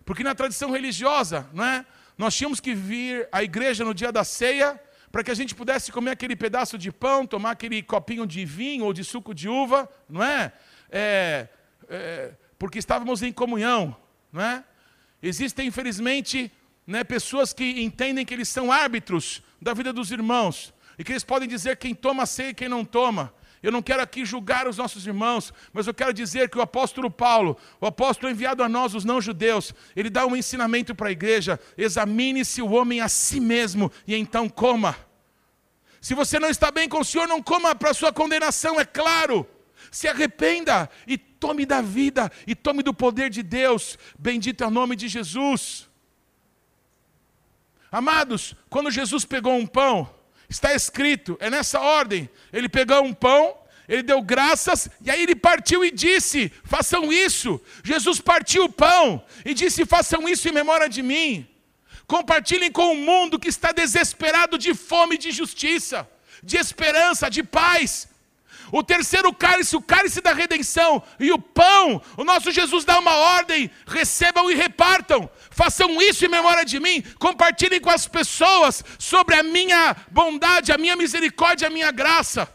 Porque 0.05 0.22
na 0.22 0.34
tradição 0.34 0.70
religiosa, 0.70 1.48
não 1.53 1.64
é? 1.64 1.86
Nós 2.16 2.34
tínhamos 2.34 2.60
que 2.60 2.74
vir 2.74 3.28
à 3.32 3.42
igreja 3.42 3.84
no 3.84 3.94
dia 3.94 4.12
da 4.12 4.24
ceia 4.24 4.80
para 5.10 5.22
que 5.22 5.30
a 5.30 5.34
gente 5.34 5.54
pudesse 5.54 5.92
comer 5.92 6.12
aquele 6.12 6.34
pedaço 6.34 6.78
de 6.78 6.90
pão, 6.90 7.26
tomar 7.26 7.50
aquele 7.50 7.82
copinho 7.82 8.26
de 8.26 8.44
vinho 8.44 8.84
ou 8.84 8.92
de 8.92 9.04
suco 9.04 9.34
de 9.34 9.48
uva, 9.48 9.88
não 10.08 10.22
é? 10.22 10.52
é, 10.90 11.48
é 11.88 12.32
porque 12.58 12.78
estávamos 12.78 13.22
em 13.22 13.32
comunhão, 13.32 13.96
não 14.32 14.40
é? 14.40 14.64
Existem, 15.22 15.66
infelizmente, 15.66 16.50
né, 16.86 17.04
pessoas 17.04 17.52
que 17.52 17.82
entendem 17.82 18.24
que 18.24 18.32
eles 18.32 18.48
são 18.48 18.72
árbitros 18.72 19.42
da 19.60 19.74
vida 19.74 19.92
dos 19.92 20.10
irmãos 20.10 20.72
e 20.98 21.04
que 21.04 21.12
eles 21.12 21.24
podem 21.24 21.48
dizer 21.48 21.76
quem 21.76 21.94
toma 21.94 22.24
ceia 22.26 22.50
e 22.50 22.54
quem 22.54 22.68
não 22.68 22.84
toma. 22.84 23.34
Eu 23.62 23.70
não 23.70 23.80
quero 23.80 24.02
aqui 24.02 24.24
julgar 24.24 24.66
os 24.66 24.76
nossos 24.76 25.06
irmãos, 25.06 25.52
mas 25.72 25.86
eu 25.86 25.94
quero 25.94 26.12
dizer 26.12 26.50
que 26.50 26.58
o 26.58 26.62
apóstolo 26.62 27.08
Paulo, 27.08 27.56
o 27.80 27.86
apóstolo 27.86 28.32
enviado 28.32 28.62
a 28.62 28.68
nós, 28.68 28.94
os 28.94 29.04
não-judeus, 29.04 29.72
ele 29.94 30.10
dá 30.10 30.26
um 30.26 30.34
ensinamento 30.34 30.94
para 30.94 31.08
a 31.08 31.12
igreja: 31.12 31.60
examine-se 31.78 32.60
o 32.60 32.72
homem 32.72 33.00
a 33.00 33.08
si 33.08 33.38
mesmo 33.38 33.90
e 34.06 34.16
então 34.16 34.48
coma. 34.48 34.96
Se 36.00 36.14
você 36.14 36.40
não 36.40 36.50
está 36.50 36.72
bem 36.72 36.88
com 36.88 37.00
o 37.00 37.04
Senhor, 37.04 37.28
não 37.28 37.40
coma 37.40 37.72
para 37.76 37.94
sua 37.94 38.12
condenação, 38.12 38.80
é 38.80 38.84
claro. 38.84 39.46
Se 39.90 40.08
arrependa 40.08 40.90
e 41.06 41.16
tome 41.16 41.64
da 41.64 41.80
vida 41.80 42.30
e 42.46 42.56
tome 42.56 42.82
do 42.82 42.92
poder 42.92 43.30
de 43.30 43.42
Deus. 43.42 43.96
Bendito 44.18 44.64
é 44.64 44.66
o 44.66 44.70
nome 44.70 44.96
de 44.96 45.06
Jesus. 45.06 45.88
Amados, 47.92 48.56
quando 48.68 48.90
Jesus 48.90 49.24
pegou 49.24 49.54
um 49.54 49.66
pão, 49.66 50.12
Está 50.53 50.74
escrito, 50.74 51.34
é 51.40 51.48
nessa 51.48 51.80
ordem. 51.80 52.28
Ele 52.53 52.68
pegou 52.68 53.03
um 53.03 53.14
pão, 53.14 53.57
ele 53.88 54.03
deu 54.03 54.20
graças, 54.20 54.86
e 55.00 55.11
aí 55.11 55.22
ele 55.22 55.34
partiu 55.34 55.82
e 55.82 55.90
disse: 55.90 56.53
façam 56.62 57.11
isso. 57.11 57.59
Jesus 57.82 58.20
partiu 58.20 58.64
o 58.64 58.72
pão 58.72 59.24
e 59.46 59.55
disse: 59.55 59.86
façam 59.86 60.28
isso 60.28 60.46
em 60.46 60.53
memória 60.53 60.90
de 60.90 61.03
mim. 61.03 61.48
Compartilhem 62.07 62.70
com 62.70 62.92
o 62.92 62.96
mundo 62.98 63.38
que 63.38 63.48
está 63.48 63.72
desesperado 63.72 64.59
de 64.59 64.74
fome, 64.74 65.16
de 65.16 65.30
justiça, 65.30 66.07
de 66.42 66.59
esperança, 66.59 67.30
de 67.30 67.42
paz. 67.42 68.09
O 68.75 68.83
terceiro 68.83 69.35
cálice, 69.35 69.77
o 69.77 69.83
cálice 69.83 70.23
da 70.23 70.33
redenção, 70.33 71.03
e 71.20 71.31
o 71.31 71.39
pão, 71.39 72.01
o 72.16 72.25
nosso 72.25 72.51
Jesus 72.51 72.87
dá 72.87 72.99
uma 72.99 73.14
ordem: 73.14 73.70
recebam 73.87 74.51
e 74.51 74.55
repartam. 74.55 75.29
Façam 75.51 76.01
isso 76.01 76.25
em 76.25 76.29
memória 76.29 76.64
de 76.64 76.81
mim. 76.81 77.03
Compartilhem 77.18 77.79
com 77.79 77.91
as 77.91 78.09
pessoas 78.09 78.83
sobre 78.99 79.35
a 79.35 79.43
minha 79.43 79.95
bondade, 80.11 80.73
a 80.73 80.79
minha 80.79 80.97
misericórdia, 80.97 81.68
a 81.68 81.70
minha 81.70 81.91
graça. 81.91 82.51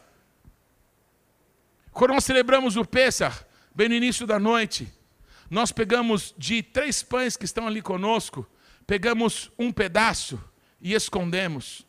Quando 1.91 2.15
nós 2.15 2.25
celebramos 2.25 2.77
o 2.77 2.83
Pêssar, 2.83 3.45
bem 3.75 3.87
no 3.87 3.93
início 3.93 4.25
da 4.25 4.39
noite, 4.39 4.91
nós 5.51 5.71
pegamos 5.71 6.33
de 6.35 6.63
três 6.63 7.03
pães 7.03 7.37
que 7.37 7.45
estão 7.45 7.67
ali 7.67 7.81
conosco, 7.81 8.49
pegamos 8.87 9.51
um 9.57 9.71
pedaço 9.71 10.43
e 10.81 10.95
escondemos. 10.95 11.85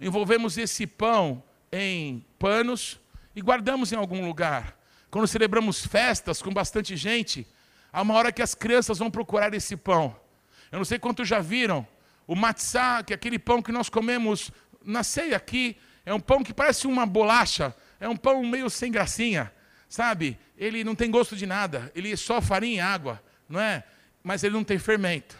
Envolvemos 0.00 0.58
esse 0.58 0.88
pão 0.88 1.40
em 1.70 2.26
panos 2.36 2.98
e 3.34 3.40
guardamos 3.40 3.92
em 3.92 3.96
algum 3.96 4.26
lugar. 4.26 4.78
Quando 5.10 5.26
celebramos 5.26 5.86
festas 5.86 6.42
com 6.42 6.52
bastante 6.52 6.96
gente, 6.96 7.46
há 7.92 8.02
uma 8.02 8.14
hora 8.14 8.32
que 8.32 8.42
as 8.42 8.54
crianças 8.54 8.98
vão 8.98 9.10
procurar 9.10 9.54
esse 9.54 9.76
pão. 9.76 10.16
Eu 10.70 10.78
não 10.78 10.84
sei 10.84 10.98
quantos 10.98 11.28
já 11.28 11.40
viram 11.40 11.86
o 12.26 12.34
matzá, 12.34 13.02
que 13.02 13.12
é 13.12 13.16
aquele 13.16 13.38
pão 13.38 13.62
que 13.62 13.72
nós 13.72 13.88
comemos 13.88 14.50
na 14.84 15.02
ceia 15.02 15.36
aqui, 15.36 15.76
é 16.04 16.12
um 16.12 16.20
pão 16.20 16.42
que 16.42 16.52
parece 16.52 16.86
uma 16.86 17.06
bolacha, 17.06 17.74
é 18.00 18.08
um 18.08 18.16
pão 18.16 18.44
meio 18.44 18.68
sem 18.68 18.90
gracinha, 18.90 19.52
sabe? 19.88 20.38
Ele 20.56 20.84
não 20.84 20.94
tem 20.94 21.10
gosto 21.10 21.36
de 21.36 21.46
nada, 21.46 21.90
ele 21.94 22.12
é 22.12 22.16
só 22.16 22.40
farinha 22.40 22.76
e 22.76 22.80
água, 22.80 23.22
não 23.48 23.60
é? 23.60 23.84
Mas 24.22 24.42
ele 24.42 24.54
não 24.54 24.64
tem 24.64 24.78
fermento. 24.78 25.36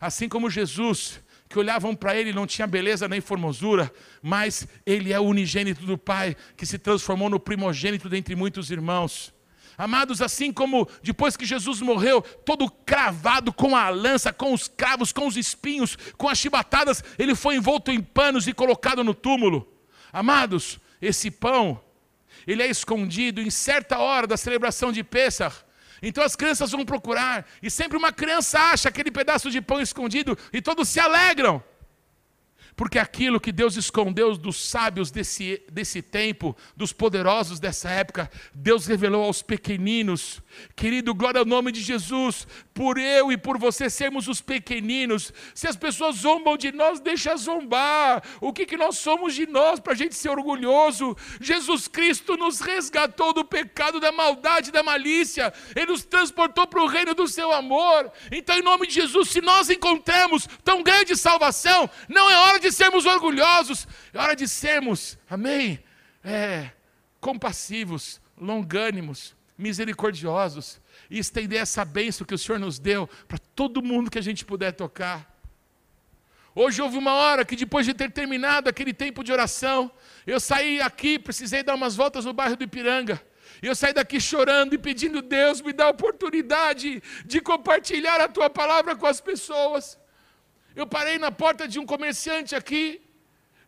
Assim 0.00 0.28
como 0.28 0.50
Jesus, 0.50 1.20
que 1.48 1.58
olhavam 1.58 1.94
para 1.94 2.16
ele 2.16 2.32
não 2.32 2.46
tinha 2.46 2.66
beleza 2.66 3.08
nem 3.08 3.20
formosura, 3.20 3.92
mas 4.22 4.66
ele 4.84 5.12
é 5.12 5.20
o 5.20 5.24
unigênito 5.24 5.84
do 5.84 5.96
Pai, 5.98 6.36
que 6.56 6.66
se 6.66 6.78
transformou 6.78 7.30
no 7.30 7.38
primogênito 7.38 8.08
dentre 8.08 8.34
muitos 8.34 8.70
irmãos. 8.70 9.32
Amados, 9.76 10.22
assim 10.22 10.52
como 10.52 10.88
depois 11.02 11.36
que 11.36 11.44
Jesus 11.44 11.80
morreu, 11.80 12.22
todo 12.22 12.70
cravado 12.70 13.52
com 13.52 13.76
a 13.76 13.88
lança, 13.88 14.32
com 14.32 14.52
os 14.52 14.68
cravos, 14.68 15.12
com 15.12 15.26
os 15.26 15.36
espinhos, 15.36 15.96
com 16.16 16.28
as 16.28 16.38
chibatadas, 16.38 17.02
ele 17.18 17.34
foi 17.34 17.56
envolto 17.56 17.90
em 17.90 18.00
panos 18.00 18.46
e 18.46 18.52
colocado 18.52 19.02
no 19.02 19.14
túmulo. 19.14 19.68
Amados, 20.12 20.78
esse 21.02 21.30
pão, 21.30 21.80
ele 22.46 22.62
é 22.62 22.68
escondido 22.68 23.40
em 23.40 23.50
certa 23.50 23.98
hora 23.98 24.26
da 24.26 24.36
celebração 24.36 24.92
de 24.92 25.02
Pêssar. 25.02 25.63
Então 26.04 26.22
as 26.22 26.36
crianças 26.36 26.70
vão 26.70 26.84
procurar, 26.84 27.46
e 27.62 27.70
sempre 27.70 27.96
uma 27.96 28.12
criança 28.12 28.60
acha 28.60 28.88
aquele 28.88 29.10
pedaço 29.10 29.50
de 29.50 29.60
pão 29.60 29.80
escondido, 29.80 30.36
e 30.52 30.60
todos 30.60 30.88
se 30.88 31.00
alegram. 31.00 31.62
Porque 32.76 32.98
aquilo 32.98 33.40
que 33.40 33.52
Deus 33.52 33.76
escondeu 33.76 34.36
dos 34.36 34.68
sábios 34.68 35.10
desse, 35.10 35.62
desse 35.70 36.02
tempo, 36.02 36.56
dos 36.76 36.92
poderosos 36.92 37.60
dessa 37.60 37.88
época, 37.88 38.30
Deus 38.52 38.86
revelou 38.86 39.24
aos 39.24 39.42
pequeninos. 39.42 40.42
Querido, 40.74 41.14
glória 41.14 41.38
ao 41.38 41.44
nome 41.44 41.70
de 41.70 41.80
Jesus, 41.80 42.48
por 42.72 42.98
eu 42.98 43.30
e 43.30 43.36
por 43.36 43.58
você 43.58 43.88
sermos 43.88 44.26
os 44.26 44.40
pequeninos. 44.40 45.32
Se 45.54 45.68
as 45.68 45.76
pessoas 45.76 46.16
zombam 46.16 46.56
de 46.56 46.72
nós, 46.72 46.98
deixa 46.98 47.36
zombar. 47.36 48.22
O 48.40 48.52
que, 48.52 48.66
que 48.66 48.76
nós 48.76 48.98
somos 48.98 49.34
de 49.34 49.46
nós 49.46 49.78
para 49.78 49.92
a 49.92 49.96
gente 49.96 50.16
ser 50.16 50.30
orgulhoso? 50.30 51.16
Jesus 51.40 51.86
Cristo 51.86 52.36
nos 52.36 52.60
resgatou 52.60 53.32
do 53.32 53.44
pecado, 53.44 54.00
da 54.00 54.10
maldade, 54.10 54.72
da 54.72 54.82
malícia. 54.82 55.52
Ele 55.76 55.86
nos 55.86 56.04
transportou 56.04 56.66
para 56.66 56.82
o 56.82 56.88
reino 56.88 57.14
do 57.14 57.28
seu 57.28 57.52
amor. 57.52 58.10
Então, 58.32 58.58
em 58.58 58.62
nome 58.62 58.88
de 58.88 58.94
Jesus, 58.94 59.28
se 59.28 59.40
nós 59.40 59.70
encontramos 59.70 60.48
tão 60.64 60.82
grande 60.82 61.16
salvação, 61.16 61.88
não 62.08 62.28
é 62.28 62.36
hora 62.36 62.58
de 62.58 62.63
sermos 62.72 63.06
orgulhosos, 63.06 63.86
é 64.12 64.18
hora 64.18 64.36
de 64.36 64.48
sermos, 64.48 65.18
amém? 65.28 65.82
É, 66.22 66.70
compassivos, 67.20 68.20
longânimos, 68.36 69.34
misericordiosos 69.56 70.80
e 71.10 71.18
estender 71.18 71.60
essa 71.60 71.84
bênção 71.84 72.26
que 72.26 72.34
o 72.34 72.38
Senhor 72.38 72.58
nos 72.58 72.78
deu 72.78 73.08
para 73.28 73.38
todo 73.54 73.82
mundo 73.82 74.10
que 74.10 74.18
a 74.18 74.22
gente 74.22 74.44
puder 74.44 74.72
tocar. 74.72 75.32
Hoje 76.54 76.80
houve 76.80 76.96
uma 76.96 77.12
hora 77.12 77.44
que, 77.44 77.56
depois 77.56 77.84
de 77.84 77.92
ter 77.92 78.12
terminado 78.12 78.68
aquele 78.68 78.92
tempo 78.92 79.24
de 79.24 79.32
oração, 79.32 79.90
eu 80.24 80.38
saí 80.38 80.80
aqui, 80.80 81.18
precisei 81.18 81.64
dar 81.64 81.74
umas 81.74 81.96
voltas 81.96 82.24
no 82.24 82.32
bairro 82.32 82.56
do 82.56 82.62
Ipiranga. 82.62 83.20
E 83.60 83.66
eu 83.66 83.74
saí 83.74 83.92
daqui 83.92 84.20
chorando 84.20 84.72
e 84.74 84.78
pedindo, 84.78 85.20
Deus, 85.20 85.60
me 85.60 85.72
dá 85.72 85.86
a 85.86 85.90
oportunidade 85.90 87.02
de 87.24 87.40
compartilhar 87.40 88.20
a 88.20 88.28
tua 88.28 88.48
palavra 88.48 88.94
com 88.94 89.06
as 89.06 89.20
pessoas. 89.20 89.98
Eu 90.74 90.86
parei 90.86 91.18
na 91.18 91.30
porta 91.30 91.68
de 91.68 91.78
um 91.78 91.86
comerciante 91.86 92.54
aqui, 92.54 93.00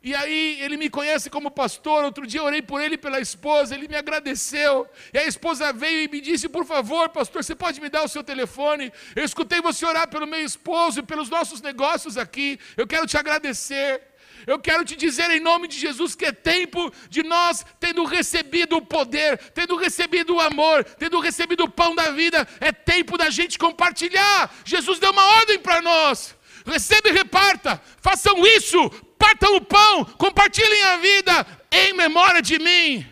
e 0.02 0.14
aí 0.14 0.60
ele 0.60 0.76
me 0.76 0.88
conhece 0.88 1.28
como 1.28 1.50
pastor. 1.50 2.04
Outro 2.04 2.26
dia 2.26 2.38
eu 2.38 2.44
orei 2.44 2.62
por 2.62 2.80
ele 2.80 2.94
e 2.94 2.98
pela 2.98 3.20
esposa, 3.20 3.74
ele 3.74 3.88
me 3.88 3.96
agradeceu. 3.96 4.88
E 5.12 5.18
a 5.18 5.24
esposa 5.24 5.72
veio 5.72 6.04
e 6.04 6.08
me 6.08 6.20
disse: 6.20 6.48
Por 6.48 6.64
favor, 6.64 7.08
pastor, 7.08 7.42
você 7.42 7.56
pode 7.56 7.80
me 7.80 7.88
dar 7.88 8.04
o 8.04 8.08
seu 8.08 8.22
telefone? 8.22 8.92
Eu 9.16 9.24
escutei 9.24 9.60
você 9.60 9.84
orar 9.84 10.08
pelo 10.08 10.24
meu 10.24 10.44
esposo 10.44 11.00
e 11.00 11.02
pelos 11.02 11.28
nossos 11.28 11.60
negócios 11.60 12.16
aqui. 12.16 12.56
Eu 12.76 12.86
quero 12.86 13.04
te 13.04 13.16
agradecer. 13.16 14.00
Eu 14.46 14.60
quero 14.60 14.84
te 14.84 14.94
dizer 14.94 15.28
em 15.30 15.40
nome 15.40 15.66
de 15.66 15.76
Jesus 15.76 16.14
que 16.14 16.26
é 16.26 16.30
tempo 16.30 16.92
de 17.08 17.24
nós, 17.24 17.66
tendo 17.80 18.04
recebido 18.04 18.76
o 18.76 18.82
poder, 18.82 19.38
tendo 19.54 19.74
recebido 19.74 20.36
o 20.36 20.40
amor, 20.40 20.84
tendo 20.84 21.18
recebido 21.18 21.64
o 21.64 21.70
pão 21.70 21.96
da 21.96 22.10
vida, 22.10 22.46
é 22.60 22.70
tempo 22.70 23.18
da 23.18 23.28
gente 23.28 23.58
compartilhar. 23.58 24.54
Jesus 24.64 25.00
deu 25.00 25.10
uma 25.10 25.24
ordem 25.38 25.58
para 25.58 25.82
nós. 25.82 26.35
Receba 26.66 27.08
e 27.08 27.12
reparta. 27.12 27.80
Façam 28.00 28.46
isso 28.46 28.90
partam 29.18 29.56
o 29.56 29.60
pão, 29.60 30.04
compartilhem 30.04 30.82
a 30.84 30.96
vida 30.98 31.46
em 31.70 31.92
memória 31.92 32.40
de 32.40 32.58
mim. 32.58 33.06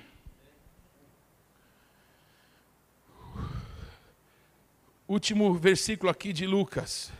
Último 5.09 5.55
versículo 5.55 6.11
aqui 6.11 6.33
de 6.33 6.47
Lucas, 6.47 7.13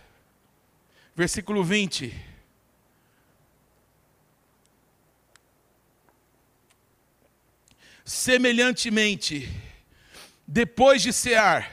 versículo 1.15 1.63
20. 1.63 2.15
Semelhantemente, 8.05 9.51
depois 10.47 11.03
de 11.03 11.13
cear, 11.13 11.71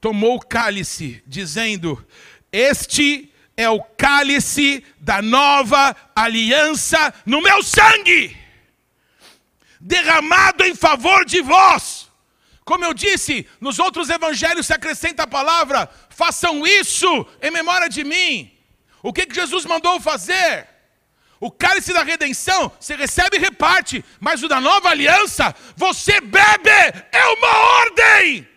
tomou 0.00 0.36
o 0.36 0.40
cálice, 0.40 1.22
dizendo: 1.26 2.06
Este 2.52 3.33
é 3.56 3.68
o 3.68 3.82
cálice 3.82 4.84
da 4.98 5.22
nova 5.22 5.94
aliança 6.14 7.12
no 7.24 7.40
meu 7.40 7.62
sangue, 7.62 8.36
derramado 9.80 10.64
em 10.64 10.74
favor 10.74 11.24
de 11.24 11.40
vós. 11.40 12.10
Como 12.64 12.84
eu 12.84 12.94
disse, 12.94 13.46
nos 13.60 13.78
outros 13.78 14.08
evangelhos 14.08 14.66
se 14.66 14.72
acrescenta 14.72 15.24
a 15.24 15.26
palavra: 15.26 15.88
façam 16.08 16.66
isso 16.66 17.26
em 17.42 17.50
memória 17.50 17.88
de 17.88 18.02
mim. 18.02 18.50
O 19.02 19.12
que, 19.12 19.26
que 19.26 19.34
Jesus 19.34 19.66
mandou 19.66 20.00
fazer? 20.00 20.66
O 21.38 21.50
cálice 21.50 21.92
da 21.92 22.02
redenção 22.02 22.72
você 22.80 22.96
recebe 22.96 23.36
e 23.36 23.40
reparte, 23.40 24.02
mas 24.18 24.42
o 24.42 24.48
da 24.48 24.60
nova 24.60 24.88
aliança 24.88 25.54
você 25.76 26.18
bebe, 26.20 26.70
é 27.12 27.26
uma 27.26 27.58
ordem. 27.80 28.53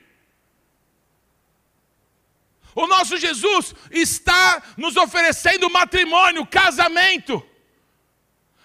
O 2.77 2.85
nosso 2.85 3.17
Jesus 3.17 3.73
está 3.89 4.61
nos 4.77 4.95
oferecendo 4.97 5.67
matrimônio, 5.67 6.45
casamento. 6.45 7.43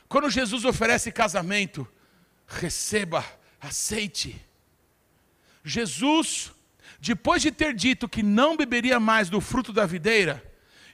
Quando 0.07 0.29
Jesus 0.29 0.67
oferece 0.67 1.11
casamento, 1.11 1.89
receba, 2.47 3.25
aceite. 3.59 4.39
Jesus, 5.65 6.53
depois 7.01 7.41
de 7.41 7.51
ter 7.51 7.73
dito 7.73 8.07
que 8.07 8.23
não 8.23 8.55
beberia 8.55 9.01
mais 9.01 9.31
do 9.31 9.41
fruto 9.41 9.73
da 9.73 9.87
videira, 9.87 10.45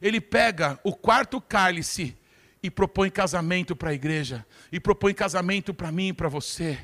ele 0.00 0.20
pega 0.20 0.78
o 0.84 0.94
quarto 0.94 1.40
cálice 1.40 2.16
e 2.62 2.70
propõe 2.70 3.10
casamento 3.10 3.74
para 3.74 3.90
a 3.90 3.94
igreja, 3.94 4.46
e 4.70 4.78
propõe 4.78 5.12
casamento 5.12 5.74
para 5.74 5.90
mim 5.90 6.10
e 6.10 6.12
para 6.12 6.28
você. 6.28 6.78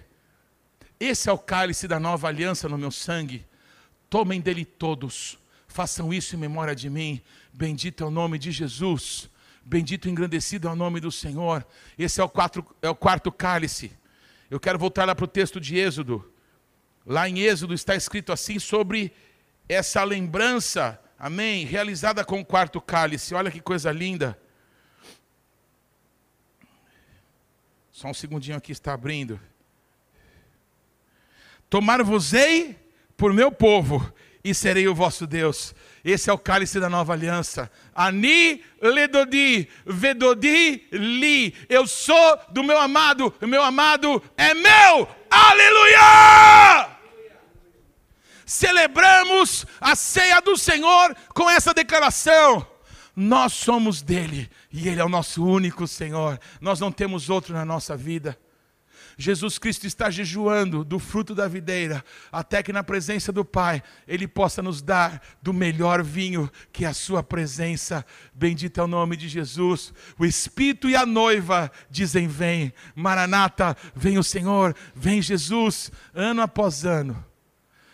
Esse 0.98 1.30
é 1.30 1.32
o 1.32 1.38
cálice 1.38 1.86
da 1.86 2.00
nova 2.00 2.26
aliança 2.26 2.68
no 2.68 2.76
meu 2.76 2.90
sangue. 2.90 3.46
Tomem 4.10 4.40
dele 4.40 4.64
todos 4.64 5.38
Façam 5.74 6.14
isso 6.14 6.36
em 6.36 6.38
memória 6.38 6.72
de 6.72 6.88
mim. 6.88 7.20
Bendito 7.52 8.04
é 8.04 8.06
o 8.06 8.10
nome 8.10 8.38
de 8.38 8.52
Jesus. 8.52 9.28
Bendito 9.64 10.06
e 10.06 10.10
engrandecido 10.12 10.68
é 10.68 10.70
o 10.70 10.76
nome 10.76 11.00
do 11.00 11.10
Senhor. 11.10 11.66
Esse 11.98 12.20
é 12.20 12.24
o, 12.24 12.28
quatro, 12.28 12.64
é 12.80 12.88
o 12.88 12.94
quarto 12.94 13.32
cálice. 13.32 13.90
Eu 14.48 14.60
quero 14.60 14.78
voltar 14.78 15.04
lá 15.04 15.16
para 15.16 15.24
o 15.24 15.26
texto 15.26 15.60
de 15.60 15.76
Êxodo. 15.76 16.32
Lá 17.04 17.28
em 17.28 17.40
Êxodo 17.40 17.74
está 17.74 17.96
escrito 17.96 18.32
assim 18.32 18.60
sobre 18.60 19.12
essa 19.68 20.04
lembrança, 20.04 21.02
amém, 21.18 21.64
realizada 21.64 22.24
com 22.24 22.40
o 22.40 22.44
quarto 22.44 22.80
cálice. 22.80 23.34
Olha 23.34 23.50
que 23.50 23.60
coisa 23.60 23.90
linda. 23.90 24.38
Só 27.90 28.06
um 28.06 28.14
segundinho 28.14 28.56
aqui 28.56 28.70
está 28.70 28.94
abrindo. 28.94 29.40
Tomar-vos-ei 31.68 32.78
por 33.16 33.32
meu 33.32 33.50
povo 33.50 34.13
e 34.44 34.54
serei 34.54 34.86
o 34.86 34.94
vosso 34.94 35.26
Deus. 35.26 35.74
Esse 36.04 36.28
é 36.28 36.32
o 36.32 36.38
cálice 36.38 36.78
da 36.78 36.90
nova 36.90 37.14
aliança. 37.14 37.70
Ani 37.94 38.62
ledodi, 38.80 39.66
vedodi 39.86 40.86
li. 40.92 41.54
Eu 41.66 41.86
sou 41.86 42.38
do 42.50 42.62
meu 42.62 42.78
amado, 42.78 43.34
o 43.40 43.46
meu 43.46 43.62
amado 43.62 44.22
é 44.36 44.52
meu. 44.52 45.08
Aleluia! 45.30 46.90
Celebramos 48.44 49.64
a 49.80 49.96
ceia 49.96 50.40
do 50.40 50.58
Senhor 50.58 51.16
com 51.32 51.48
essa 51.48 51.72
declaração. 51.72 52.66
Nós 53.16 53.54
somos 53.54 54.02
dele 54.02 54.50
e 54.70 54.88
ele 54.88 55.00
é 55.00 55.04
o 55.04 55.08
nosso 55.08 55.42
único 55.42 55.86
Senhor. 55.86 56.38
Nós 56.60 56.80
não 56.80 56.92
temos 56.92 57.30
outro 57.30 57.54
na 57.54 57.64
nossa 57.64 57.96
vida. 57.96 58.38
Jesus 59.16 59.58
Cristo 59.58 59.86
está 59.86 60.10
jejuando 60.10 60.84
do 60.84 60.98
fruto 60.98 61.34
da 61.34 61.46
videira, 61.48 62.04
até 62.30 62.62
que 62.62 62.72
na 62.72 62.82
presença 62.82 63.32
do 63.32 63.44
Pai 63.44 63.82
Ele 64.06 64.26
possa 64.26 64.62
nos 64.62 64.82
dar 64.82 65.22
do 65.42 65.52
melhor 65.52 66.02
vinho, 66.02 66.50
que 66.72 66.84
é 66.84 66.88
a 66.88 66.94
Sua 66.94 67.22
presença. 67.22 68.04
Bendito 68.34 68.80
é 68.80 68.84
o 68.84 68.88
nome 68.88 69.16
de 69.16 69.28
Jesus. 69.28 69.92
O 70.18 70.24
Espírito 70.24 70.88
e 70.88 70.96
a 70.96 71.06
noiva 71.06 71.70
dizem: 71.90 72.26
Vem, 72.26 72.72
Maranata, 72.94 73.76
vem 73.94 74.18
o 74.18 74.24
Senhor, 74.24 74.74
vem 74.94 75.22
Jesus, 75.22 75.92
ano 76.14 76.42
após 76.42 76.84
ano. 76.84 77.24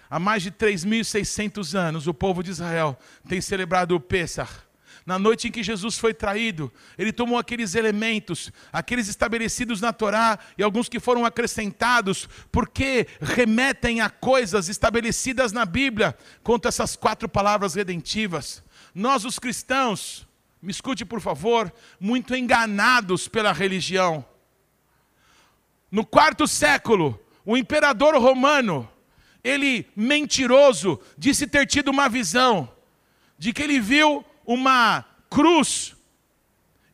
Há 0.09 0.19
mais 0.19 0.43
de 0.43 0.51
3.600 0.51 1.79
anos, 1.79 2.07
o 2.07 2.15
povo 2.15 2.43
de 2.43 2.51
Israel 2.51 2.99
tem 3.29 3.41
celebrado 3.41 3.95
o 3.95 4.01
Pêssar 4.01 4.70
na 5.05 5.19
noite 5.19 5.49
em 5.49 5.51
que 5.51 5.63
Jesus 5.63 5.99
foi 5.99 6.15
traído, 6.15 6.73
ele 6.97 7.13
tomou 7.13 7.39
aqueles 7.39 7.75
elementos, 7.75 8.53
aqueles 8.73 9.09
estabelecidos 9.09 9.81
na 9.81 9.93
Torá 9.93 10.39
e 10.57 10.63
alguns 10.63 10.89
que 10.89 11.01
foram 11.01 11.25
acrescentados, 11.25 12.29
porque 12.53 13.07
remetem 13.21 14.01
a 14.01 14.11
coisas 14.11 14.69
estabelecidas 14.69 15.53
na 15.53 15.65
Bíblia, 15.65 16.17
quanto 16.43 16.69
essas 16.69 16.97
quatro 16.97 17.29
palavras 17.29 17.75
redentivas. 17.75 18.63
Nós, 18.95 19.25
os 19.25 19.39
cristãos, 19.39 20.27
me 20.63 20.71
escute 20.71 21.05
por 21.05 21.21
favor, 21.21 21.73
muito 21.99 22.35
enganados 22.35 23.27
pela 23.29 23.53
religião. 23.53 24.25
No 25.91 26.05
quarto 26.05 26.47
século, 26.47 27.19
o 27.45 27.57
imperador 27.57 28.15
romano, 28.17 28.89
ele 29.43 29.89
mentiroso, 29.97 31.01
disse 31.17 31.47
ter 31.47 31.67
tido 31.67 31.89
uma 31.89 32.09
visão 32.09 32.71
de 33.39 33.53
que 33.53 33.63
ele 33.63 33.81
viu 33.81 34.25
uma 34.53 35.05
cruz 35.31 35.95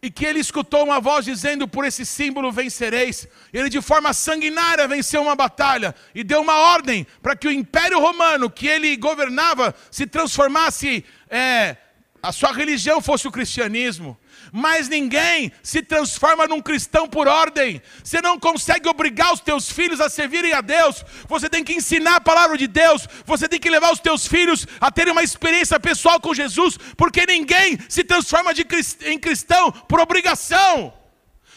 e 0.02 0.10
que 0.10 0.26
ele 0.26 0.40
escutou 0.40 0.84
uma 0.84 1.00
voz 1.00 1.24
dizendo: 1.24 1.66
Por 1.66 1.86
esse 1.86 2.04
símbolo 2.04 2.52
vencereis. 2.52 3.26
Ele, 3.50 3.70
de 3.70 3.80
forma 3.80 4.12
sanguinária, 4.12 4.86
venceu 4.86 5.22
uma 5.22 5.34
batalha 5.34 5.94
e 6.14 6.22
deu 6.22 6.42
uma 6.42 6.54
ordem 6.74 7.06
para 7.22 7.34
que 7.34 7.48
o 7.48 7.50
império 7.50 7.98
romano 7.98 8.50
que 8.50 8.66
ele 8.66 8.94
governava 8.96 9.74
se 9.90 10.06
transformasse, 10.06 11.02
é, 11.30 11.78
a 12.22 12.30
sua 12.30 12.52
religião 12.52 13.00
fosse 13.00 13.26
o 13.26 13.32
cristianismo 13.32 14.18
mas 14.52 14.88
ninguém 14.88 15.52
se 15.62 15.82
transforma 15.82 16.46
num 16.46 16.60
cristão 16.60 17.08
por 17.08 17.28
ordem. 17.28 17.82
Você 18.02 18.20
não 18.20 18.38
consegue 18.38 18.88
obrigar 18.88 19.32
os 19.32 19.40
teus 19.40 19.70
filhos 19.70 20.00
a 20.00 20.08
servirem 20.08 20.52
a 20.52 20.60
Deus. 20.60 21.04
Você 21.28 21.48
tem 21.48 21.64
que 21.64 21.74
ensinar 21.74 22.16
a 22.16 22.20
palavra 22.20 22.56
de 22.56 22.66
Deus. 22.66 23.08
Você 23.24 23.48
tem 23.48 23.60
que 23.60 23.70
levar 23.70 23.92
os 23.92 24.00
teus 24.00 24.26
filhos 24.26 24.66
a 24.80 24.90
terem 24.90 25.12
uma 25.12 25.22
experiência 25.22 25.78
pessoal 25.80 26.20
com 26.20 26.34
Jesus, 26.34 26.78
porque 26.96 27.26
ninguém 27.26 27.78
se 27.88 28.04
transforma 28.04 28.54
crist... 28.54 29.02
em 29.02 29.18
cristão 29.18 29.70
por 29.72 30.00
obrigação. 30.00 30.92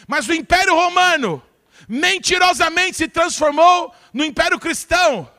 Mas 0.06 0.28
o 0.28 0.34
Império 0.34 0.74
Romano 0.74 1.42
mentirosamente 1.88 2.96
se 2.96 3.08
transformou 3.08 3.94
no 4.12 4.24
Império 4.24 4.58
Cristão. 4.58 5.30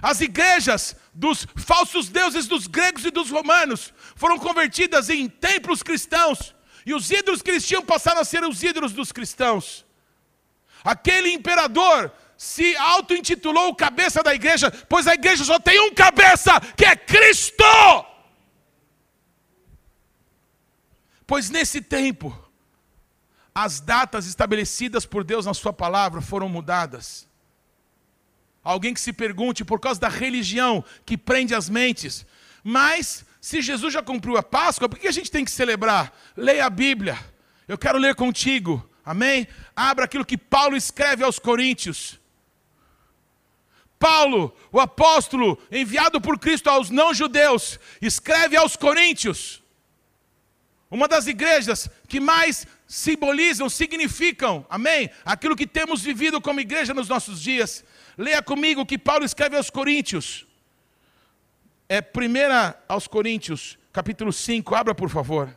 As 0.00 0.20
igrejas 0.20 0.94
dos 1.12 1.46
falsos 1.56 2.08
deuses 2.08 2.46
dos 2.46 2.68
gregos 2.68 3.04
e 3.04 3.10
dos 3.10 3.30
romanos 3.30 3.92
foram 4.18 4.38
convertidas 4.38 5.08
em 5.08 5.28
templos 5.28 5.82
cristãos, 5.82 6.54
e 6.84 6.92
os 6.92 7.10
ídolos 7.10 7.42
tinham 7.64 7.84
passaram 7.84 8.20
a 8.20 8.24
ser 8.24 8.42
os 8.44 8.62
ídolos 8.62 8.92
dos 8.92 9.12
cristãos. 9.12 9.86
Aquele 10.82 11.30
imperador 11.30 12.12
se 12.36 12.76
auto-intitulou 12.76 13.74
cabeça 13.74 14.22
da 14.22 14.34
igreja, 14.34 14.70
pois 14.88 15.06
a 15.06 15.14
igreja 15.14 15.44
só 15.44 15.58
tem 15.60 15.80
um 15.80 15.94
cabeça, 15.94 16.60
que 16.76 16.84
é 16.84 16.96
Cristo. 16.96 17.64
Pois 21.24 21.48
nesse 21.50 21.80
tempo, 21.80 22.36
as 23.54 23.80
datas 23.80 24.26
estabelecidas 24.26 25.06
por 25.06 25.22
Deus 25.22 25.46
na 25.46 25.54
Sua 25.54 25.72
palavra 25.72 26.20
foram 26.20 26.48
mudadas. 26.48 27.28
Alguém 28.64 28.94
que 28.94 29.00
se 29.00 29.12
pergunte 29.12 29.64
por 29.64 29.78
causa 29.78 30.00
da 30.00 30.08
religião 30.08 30.84
que 31.06 31.16
prende 31.16 31.54
as 31.54 31.68
mentes. 31.68 32.26
Mas, 32.64 33.24
se 33.40 33.62
Jesus 33.62 33.92
já 33.92 34.02
cumpriu 34.02 34.36
a 34.36 34.42
Páscoa, 34.42 34.88
por 34.88 34.98
que 34.98 35.08
a 35.08 35.12
gente 35.12 35.30
tem 35.30 35.44
que 35.44 35.50
celebrar? 35.50 36.12
Leia 36.36 36.66
a 36.66 36.70
Bíblia. 36.70 37.18
Eu 37.66 37.78
quero 37.78 37.98
ler 37.98 38.14
contigo. 38.14 38.88
Amém? 39.04 39.46
Abra 39.74 40.04
aquilo 40.04 40.24
que 40.24 40.36
Paulo 40.36 40.76
escreve 40.76 41.22
aos 41.22 41.38
Coríntios. 41.38 42.18
Paulo, 43.98 44.54
o 44.70 44.80
apóstolo 44.80 45.58
enviado 45.70 46.20
por 46.20 46.38
Cristo 46.38 46.68
aos 46.68 46.90
não-judeus, 46.90 47.78
escreve 48.00 48.56
aos 48.56 48.76
Coríntios. 48.76 49.62
Uma 50.90 51.06
das 51.06 51.26
igrejas 51.26 51.88
que 52.06 52.18
mais 52.18 52.66
simbolizam, 52.86 53.68
significam, 53.68 54.64
amém? 54.70 55.10
Aquilo 55.24 55.56
que 55.56 55.66
temos 55.66 56.02
vivido 56.02 56.40
como 56.40 56.60
igreja 56.60 56.94
nos 56.94 57.08
nossos 57.08 57.40
dias. 57.40 57.84
Leia 58.16 58.42
comigo 58.42 58.80
o 58.80 58.86
que 58.86 58.96
Paulo 58.96 59.24
escreve 59.24 59.56
aos 59.56 59.68
Coríntios 59.68 60.47
é 61.88 62.00
1 62.00 62.74
aos 62.86 63.06
Coríntios, 63.08 63.78
capítulo 63.92 64.32
5, 64.32 64.74
abra 64.74 64.94
por 64.94 65.08
favor. 65.08 65.56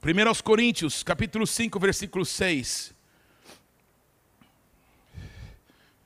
Primeiro 0.00 0.28
aos 0.28 0.40
Coríntios, 0.40 1.02
capítulo 1.02 1.46
5, 1.46 1.78
versículo 1.78 2.26
6. 2.26 2.92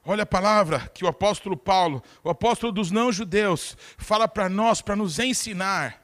Olha 0.05 0.22
a 0.22 0.26
palavra 0.26 0.89
que 0.95 1.05
o 1.05 1.09
apóstolo 1.09 1.57
Paulo, 1.57 2.01
o 2.22 2.30
apóstolo 2.30 2.70
dos 2.70 2.93
não-judeus, 2.93 3.76
fala 3.99 4.28
para 4.28 4.49
nós, 4.49 4.80
para 4.80 4.95
nos 4.95 5.18
ensinar. 5.18 6.01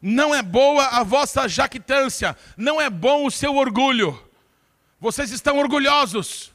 Não 0.00 0.34
é 0.34 0.40
boa 0.40 0.86
a 0.86 1.02
vossa 1.02 1.46
jactância, 1.46 2.34
não 2.56 2.80
é 2.80 2.88
bom 2.88 3.26
o 3.26 3.30
seu 3.30 3.56
orgulho. 3.56 4.18
Vocês 4.98 5.32
estão 5.32 5.58
orgulhosos, 5.58 6.51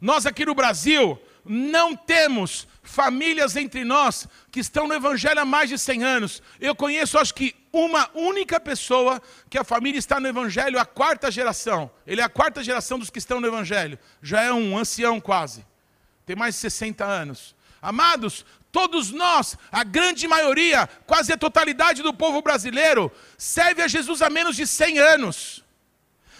nós 0.00 0.26
aqui 0.26 0.44
no 0.44 0.54
Brasil 0.54 1.20
não 1.44 1.94
temos 1.94 2.66
famílias 2.82 3.56
entre 3.56 3.84
nós 3.84 4.28
que 4.50 4.60
estão 4.60 4.86
no 4.86 4.94
Evangelho 4.94 5.40
há 5.40 5.44
mais 5.44 5.68
de 5.68 5.78
100 5.78 6.04
anos. 6.04 6.42
Eu 6.60 6.74
conheço, 6.74 7.18
acho 7.18 7.34
que, 7.34 7.54
uma 7.72 8.08
única 8.14 8.60
pessoa 8.60 9.20
que 9.50 9.58
a 9.58 9.64
família 9.64 9.98
está 9.98 10.20
no 10.20 10.28
Evangelho 10.28 10.78
a 10.78 10.84
quarta 10.84 11.30
geração. 11.30 11.90
Ele 12.06 12.20
é 12.20 12.24
a 12.24 12.28
quarta 12.28 12.62
geração 12.62 12.98
dos 12.98 13.10
que 13.10 13.18
estão 13.18 13.40
no 13.40 13.46
Evangelho. 13.46 13.98
Já 14.22 14.42
é 14.42 14.52
um 14.52 14.78
ancião 14.78 15.20
quase. 15.20 15.66
Tem 16.24 16.36
mais 16.36 16.54
de 16.54 16.60
60 16.60 17.04
anos. 17.04 17.54
Amados, 17.82 18.46
todos 18.70 19.10
nós, 19.10 19.58
a 19.72 19.82
grande 19.82 20.28
maioria, 20.28 20.88
quase 21.06 21.32
a 21.32 21.36
totalidade 21.36 22.02
do 22.02 22.14
povo 22.14 22.40
brasileiro, 22.40 23.10
serve 23.36 23.82
a 23.82 23.88
Jesus 23.88 24.22
há 24.22 24.30
menos 24.30 24.56
de 24.56 24.66
100 24.66 24.98
anos. 24.98 25.63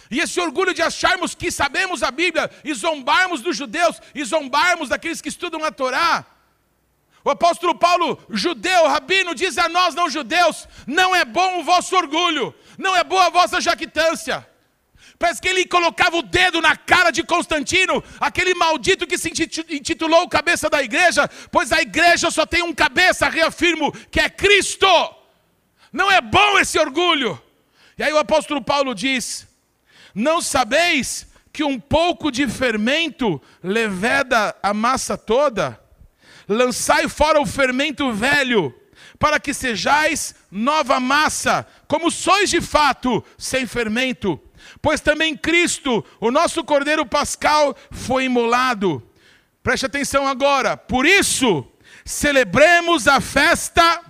E 0.09 0.19
esse 0.19 0.39
orgulho 0.39 0.73
de 0.73 0.81
acharmos 0.81 1.33
que 1.33 1.51
sabemos 1.51 2.03
a 2.03 2.11
Bíblia 2.11 2.49
e 2.63 2.73
zombarmos 2.73 3.41
dos 3.41 3.57
judeus 3.57 3.99
e 4.13 4.23
zombarmos 4.23 4.89
daqueles 4.89 5.21
que 5.21 5.29
estudam 5.29 5.63
a 5.63 5.71
Torá. 5.71 6.25
O 7.23 7.29
apóstolo 7.31 7.73
Paulo, 7.73 8.23
judeu, 8.29 8.87
rabino, 8.87 9.33
diz 9.33 9.57
a 9.57 9.67
nós 9.67 9.95
não 9.95 10.09
judeus: 10.09 10.67
não 10.85 11.15
é 11.15 11.25
bom 11.25 11.59
o 11.59 11.63
vosso 11.63 11.95
orgulho, 11.95 12.53
não 12.77 12.95
é 12.95 13.03
boa 13.03 13.25
a 13.25 13.29
vossa 13.29 13.59
jactância. 13.59 14.47
Parece 15.17 15.41
que 15.41 15.47
ele 15.47 15.65
colocava 15.65 16.17
o 16.17 16.21
dedo 16.21 16.61
na 16.61 16.75
cara 16.75 17.09
de 17.09 17.23
Constantino, 17.23 18.03
aquele 18.19 18.53
maldito 18.53 19.07
que 19.07 19.17
se 19.17 19.29
intitulou 19.29 20.23
o 20.23 20.29
cabeça 20.29 20.69
da 20.69 20.83
igreja, 20.83 21.27
pois 21.51 21.71
a 21.71 21.81
igreja 21.81 22.29
só 22.29 22.45
tem 22.45 22.61
um 22.61 22.73
cabeça, 22.73 23.29
reafirmo, 23.29 23.91
que 24.11 24.19
é 24.19 24.29
Cristo. 24.29 24.87
Não 25.91 26.11
é 26.11 26.19
bom 26.19 26.59
esse 26.59 26.77
orgulho. 26.77 27.41
E 27.97 28.03
aí 28.03 28.11
o 28.11 28.17
apóstolo 28.17 28.61
Paulo 28.61 28.93
diz: 28.93 29.44
não 30.15 30.41
sabeis 30.41 31.27
que 31.51 31.63
um 31.63 31.77
pouco 31.77 32.31
de 32.31 32.47
fermento 32.47 33.41
leveda 33.61 34.55
a 34.63 34.73
massa 34.73 35.17
toda? 35.17 35.79
Lançai 36.47 37.09
fora 37.09 37.41
o 37.41 37.45
fermento 37.45 38.13
velho, 38.13 38.73
para 39.19 39.39
que 39.39 39.53
sejais 39.53 40.33
nova 40.49 40.99
massa, 40.99 41.67
como 41.87 42.09
sois 42.09 42.49
de 42.49 42.61
fato, 42.61 43.23
sem 43.37 43.67
fermento. 43.67 44.39
Pois 44.81 45.01
também 45.01 45.35
Cristo, 45.35 46.03
o 46.19 46.31
nosso 46.31 46.63
Cordeiro 46.63 47.05
Pascal, 47.05 47.75
foi 47.91 48.25
imolado. 48.25 49.03
Preste 49.61 49.85
atenção 49.85 50.27
agora. 50.27 50.77
Por 50.77 51.05
isso, 51.05 51.65
celebremos 52.05 53.07
a 53.07 53.19
festa 53.19 54.01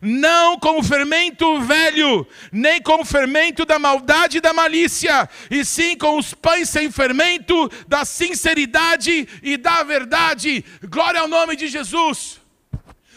não 0.00 0.58
como 0.58 0.82
fermento 0.82 1.60
velho, 1.60 2.26
nem 2.52 2.80
como 2.80 3.04
fermento 3.04 3.64
da 3.64 3.78
maldade 3.78 4.38
e 4.38 4.40
da 4.40 4.52
malícia, 4.52 5.28
e 5.50 5.64
sim 5.64 5.96
com 5.96 6.18
os 6.18 6.34
pães 6.34 6.68
sem 6.68 6.90
fermento 6.90 7.70
da 7.86 8.04
sinceridade 8.04 9.28
e 9.42 9.56
da 9.56 9.82
verdade. 9.82 10.64
Glória 10.88 11.20
ao 11.20 11.28
nome 11.28 11.56
de 11.56 11.68
Jesus. 11.68 12.40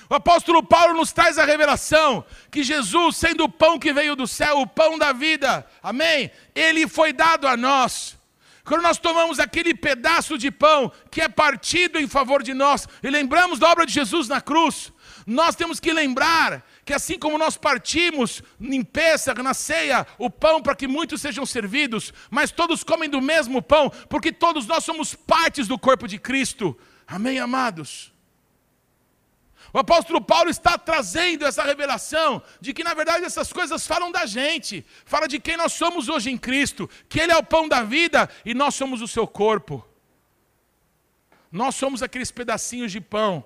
O 0.09 0.15
apóstolo 0.15 0.63
Paulo 0.63 0.95
nos 0.95 1.11
traz 1.11 1.37
a 1.37 1.45
revelação 1.45 2.25
que 2.49 2.63
Jesus, 2.63 3.15
sendo 3.15 3.43
o 3.43 3.49
pão 3.49 3.77
que 3.77 3.93
veio 3.93 4.15
do 4.15 4.25
céu, 4.25 4.59
o 4.59 4.65
pão 4.65 4.97
da 4.97 5.13
vida, 5.13 5.63
amém? 5.83 6.31
Ele 6.55 6.87
foi 6.87 7.13
dado 7.13 7.47
a 7.47 7.55
nós. 7.55 8.17
Quando 8.65 8.81
nós 8.81 8.97
tomamos 8.97 9.39
aquele 9.39 9.73
pedaço 9.73 10.35
de 10.35 10.49
pão 10.49 10.91
que 11.11 11.21
é 11.21 11.29
partido 11.29 11.99
em 11.99 12.07
favor 12.07 12.41
de 12.41 12.55
nós 12.55 12.87
e 13.03 13.09
lembramos 13.09 13.59
da 13.59 13.69
obra 13.69 13.85
de 13.85 13.93
Jesus 13.93 14.27
na 14.27 14.41
cruz, 14.41 14.91
nós 15.27 15.55
temos 15.55 15.79
que 15.79 15.93
lembrar 15.93 16.65
que 16.89 16.93
assim 16.95 17.19
como 17.19 17.37
nós 17.37 17.55
partimos 17.55 18.41
em 18.59 18.83
Pêssar, 18.83 19.43
na 19.43 19.53
ceia, 19.53 20.07
o 20.17 20.27
pão 20.27 20.59
para 20.59 20.75
que 20.75 20.87
muitos 20.87 21.21
sejam 21.21 21.45
servidos, 21.45 22.11
mas 22.31 22.49
todos 22.49 22.83
comem 22.83 23.07
do 23.07 23.21
mesmo 23.21 23.61
pão, 23.61 23.91
porque 24.09 24.31
todos 24.31 24.65
nós 24.65 24.83
somos 24.83 25.13
partes 25.13 25.67
do 25.67 25.77
corpo 25.77 26.07
de 26.07 26.17
Cristo. 26.17 26.75
Amém, 27.05 27.37
amados? 27.37 28.11
O 29.71 29.77
apóstolo 29.77 30.19
Paulo 30.19 30.49
está 30.49 30.79
trazendo 30.79 31.45
essa 31.45 31.61
revelação 31.61 32.41
de 32.59 32.73
que, 32.73 32.83
na 32.83 32.95
verdade, 32.95 33.23
essas 33.23 33.53
coisas 33.53 33.85
falam 33.85 34.11
da 34.11 34.25
gente, 34.25 34.83
fala 35.05 35.27
de 35.27 35.39
quem 35.39 35.55
nós 35.55 35.73
somos 35.73 36.09
hoje 36.09 36.31
em 36.31 36.39
Cristo, 36.39 36.89
que 37.07 37.19
Ele 37.19 37.31
é 37.31 37.37
o 37.37 37.43
pão 37.43 37.69
da 37.69 37.83
vida 37.83 38.27
e 38.43 38.55
nós 38.55 38.73
somos 38.73 38.99
o 39.03 39.07
seu 39.07 39.27
corpo. 39.27 39.87
Nós 41.51 41.75
somos 41.75 42.01
aqueles 42.01 42.31
pedacinhos 42.31 42.91
de 42.91 42.99
pão 42.99 43.45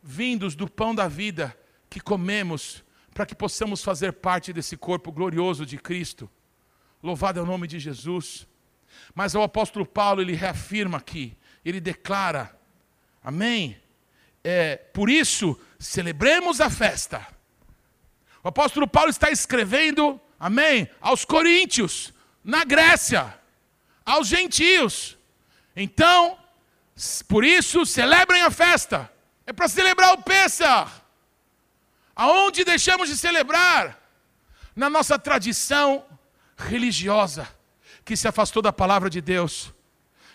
vindos 0.00 0.54
do 0.54 0.70
pão 0.70 0.94
da 0.94 1.08
vida 1.08 1.65
que 1.88 2.00
comemos, 2.00 2.84
para 3.14 3.26
que 3.26 3.34
possamos 3.34 3.82
fazer 3.82 4.12
parte 4.12 4.52
desse 4.52 4.76
corpo 4.76 5.10
glorioso 5.10 5.64
de 5.64 5.78
Cristo. 5.78 6.30
Louvado 7.02 7.40
é 7.40 7.42
o 7.42 7.46
nome 7.46 7.66
de 7.66 7.78
Jesus. 7.78 8.46
Mas 9.14 9.34
o 9.34 9.42
apóstolo 9.42 9.86
Paulo, 9.86 10.20
ele 10.20 10.34
reafirma 10.34 10.98
aqui, 10.98 11.36
ele 11.64 11.80
declara, 11.80 12.58
amém? 13.22 13.80
É, 14.42 14.76
por 14.76 15.10
isso, 15.10 15.58
celebremos 15.78 16.60
a 16.60 16.70
festa. 16.70 17.26
O 18.42 18.48
apóstolo 18.48 18.86
Paulo 18.86 19.10
está 19.10 19.30
escrevendo, 19.30 20.20
amém, 20.38 20.88
aos 21.00 21.24
coríntios, 21.24 22.12
na 22.44 22.64
Grécia, 22.64 23.38
aos 24.04 24.28
gentios. 24.28 25.18
Então, 25.74 26.38
por 27.28 27.44
isso, 27.44 27.84
celebrem 27.84 28.42
a 28.42 28.50
festa. 28.50 29.12
É 29.44 29.52
para 29.52 29.68
celebrar 29.68 30.12
o 30.14 30.22
Pêssar. 30.22 31.05
Aonde 32.16 32.64
deixamos 32.64 33.10
de 33.10 33.16
celebrar? 33.16 34.00
Na 34.74 34.88
nossa 34.88 35.18
tradição 35.18 36.04
religiosa, 36.56 37.46
que 38.04 38.16
se 38.16 38.26
afastou 38.26 38.62
da 38.62 38.72
palavra 38.72 39.10
de 39.10 39.20
Deus. 39.20 39.72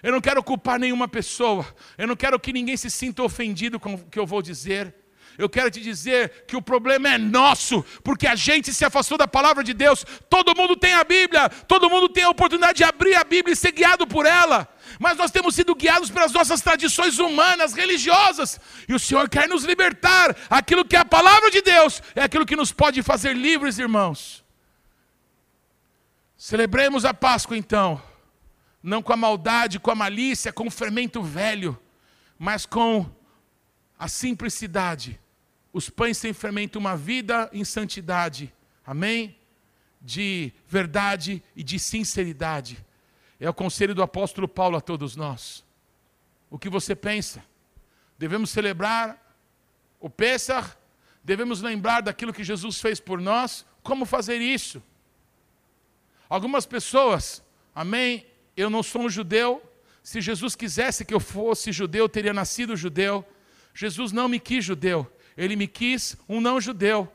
Eu 0.04 0.12
não 0.12 0.22
quero 0.22 0.44
culpar 0.44 0.80
nenhuma 0.80 1.08
pessoa, 1.08 1.66
eu 1.98 2.08
não 2.08 2.16
quero 2.16 2.40
que 2.40 2.54
ninguém 2.54 2.78
se 2.78 2.90
sinta 2.90 3.24
ofendido 3.24 3.80
com 3.80 3.96
o 3.96 3.98
que 3.98 4.20
eu 4.20 4.26
vou 4.26 4.42
dizer. 4.42 4.96
Eu 5.38 5.50
quero 5.50 5.72
te 5.72 5.80
dizer 5.80 6.46
que 6.48 6.56
o 6.56 6.62
problema 6.62 7.10
é 7.10 7.18
nosso, 7.18 7.84
porque 8.04 8.28
a 8.28 8.36
gente 8.36 8.74
se 8.74 8.84
afastou 8.84 9.18
da 9.18 9.28
palavra 9.28 9.64
de 9.64 9.74
Deus. 9.74 10.06
Todo 10.30 10.56
mundo 10.56 10.76
tem 10.76 10.94
a 10.94 11.04
Bíblia, 11.04 11.50
todo 11.50 11.90
mundo 11.90 12.10
tem 12.10 12.24
a 12.24 12.30
oportunidade 12.30 12.78
de 12.78 12.84
abrir 12.84 13.16
a 13.16 13.24
Bíblia 13.24 13.54
e 13.54 13.56
ser 13.56 13.72
guiado 13.72 14.06
por 14.06 14.26
ela 14.26 14.68
mas 15.00 15.18
nós 15.18 15.32
temos 15.32 15.56
sido 15.56 15.76
guiados 15.76 16.10
pelas 16.10 16.32
nossas 16.32 16.62
tradições 16.62 17.20
humanas, 17.20 17.74
religiosas, 17.74 18.60
e 18.88 18.94
o 18.94 19.00
Senhor 19.00 19.30
quer 19.30 19.48
nos 19.48 19.64
libertar. 19.64 20.36
Aquilo 20.50 20.86
que 20.86 20.96
é 20.96 21.00
a 21.00 21.06
palavra 21.06 21.50
de 21.50 21.62
Deus 21.62 22.02
é 22.16 22.24
aquilo 22.24 22.46
que 22.46 22.56
nos 22.56 22.72
pode 22.72 23.02
fazer 23.02 23.36
livres, 23.36 23.80
irmãos. 23.80 24.44
Celebremos 26.38 27.06
a 27.06 27.14
Páscoa 27.14 27.56
então, 27.56 28.02
não 28.82 29.02
com 29.02 29.14
a 29.14 29.18
maldade, 29.18 29.80
com 29.80 29.92
a 29.92 29.96
malícia, 29.96 30.52
com 30.52 30.68
o 30.68 30.72
fermento 30.72 31.22
velho, 31.22 31.80
mas 32.38 32.66
com 32.66 33.06
a 33.98 34.08
simplicidade. 34.08 35.20
Os 35.72 35.90
pães 35.90 36.18
sem 36.18 36.34
fermento, 36.34 36.80
uma 36.80 36.98
vida 36.98 37.50
em 37.54 37.64
santidade. 37.64 38.52
Amém? 38.84 39.38
De 40.02 40.52
verdade 40.68 41.44
e 41.56 41.64
de 41.64 41.78
sinceridade. 41.78 42.84
É 43.42 43.50
o 43.50 43.54
conselho 43.56 43.96
do 43.96 44.04
apóstolo 44.04 44.48
Paulo 44.48 44.78
a 44.78 44.82
todos 44.82 45.16
nós. 45.16 45.66
O 46.48 46.60
que 46.60 46.70
você 46.70 46.96
pensa? 46.96 47.44
Devemos 48.16 48.52
celebrar 48.52 49.20
o 50.00 50.08
Pêssar? 50.12 50.78
Devemos 51.24 51.60
lembrar 51.60 52.02
daquilo 52.02 52.32
que 52.32 52.44
Jesus 52.44 52.80
fez 52.80 53.00
por 53.00 53.20
nós? 53.20 53.66
Como 53.82 54.06
fazer 54.06 54.38
isso? 54.38 54.80
Algumas 56.30 56.68
pessoas, 56.68 57.44
amém? 57.74 58.28
Eu 58.56 58.70
não 58.70 58.84
sou 58.84 59.02
um 59.02 59.10
judeu. 59.10 59.60
Se 60.04 60.22
Jesus 60.22 60.56
quisesse 60.56 61.04
que 61.04 61.14
eu 61.14 61.20
fosse 61.20 61.72
judeu, 61.72 62.06
eu 62.06 62.10
teria 62.10 62.34
nascido 62.36 62.78
judeu. 62.78 63.28
Jesus 63.74 64.12
não 64.12 64.28
me 64.28 64.40
quis 64.40 64.64
judeu, 64.64 65.12
ele 65.36 65.56
me 65.56 65.68
quis 65.68 66.16
um 66.30 66.40
não 66.40 66.62
judeu 66.62 67.12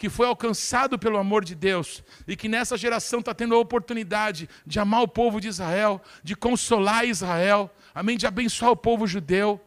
que 0.00 0.08
foi 0.08 0.26
alcançado 0.26 0.98
pelo 0.98 1.18
amor 1.18 1.44
de 1.44 1.54
Deus 1.54 2.02
e 2.26 2.34
que 2.34 2.48
nessa 2.48 2.74
geração 2.74 3.20
está 3.20 3.34
tendo 3.34 3.54
a 3.54 3.58
oportunidade 3.58 4.48
de 4.66 4.80
amar 4.80 5.02
o 5.02 5.06
povo 5.06 5.38
de 5.38 5.46
Israel, 5.46 6.00
de 6.24 6.34
consolar 6.34 7.06
Israel, 7.06 7.70
amém, 7.94 8.16
de 8.16 8.26
abençoar 8.26 8.70
o 8.70 8.76
povo 8.76 9.06
judeu. 9.06 9.60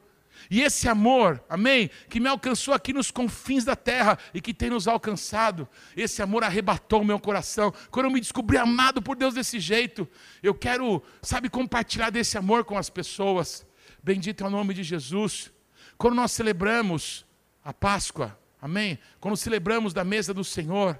E 0.50 0.64
esse 0.64 0.90
amor, 0.90 1.40
amém, 1.48 1.88
que 2.10 2.20
me 2.20 2.28
alcançou 2.28 2.74
aqui 2.74 2.92
nos 2.92 3.12
confins 3.12 3.64
da 3.64 3.76
terra 3.76 4.18
e 4.34 4.42
que 4.42 4.56
tem 4.56 4.72
nos 4.72 4.88
alcançado, 4.88 5.70
esse 5.96 6.20
amor 6.20 6.44
arrebatou 6.44 7.04
o 7.04 7.06
meu 7.06 7.20
coração. 7.20 7.72
Quando 7.92 8.08
eu 8.08 8.12
me 8.12 8.20
descobri 8.20 8.58
amado 8.58 9.04
por 9.04 9.16
Deus 9.16 9.36
desse 9.36 9.60
jeito, 9.60 10.10
eu 10.42 10.56
quero, 10.56 11.04
sabe, 11.22 11.48
compartilhar 11.48 12.10
desse 12.10 12.40
amor 12.40 12.66
com 12.66 12.76
as 12.76 12.90
pessoas. 12.90 13.68
Bendito 14.02 14.44
é 14.44 14.48
o 14.48 14.50
nome 14.50 14.74
de 14.74 14.82
Jesus. 14.82 15.52
Quando 15.96 16.16
nós 16.16 16.32
celebramos 16.32 17.24
a 17.64 17.72
Páscoa, 17.72 18.36
Amém? 18.64 18.98
Quando 19.20 19.36
celebramos 19.36 19.94
da 19.94 20.06
mesa 20.06 20.34
do 20.34 20.42
Senhor, 20.42 20.98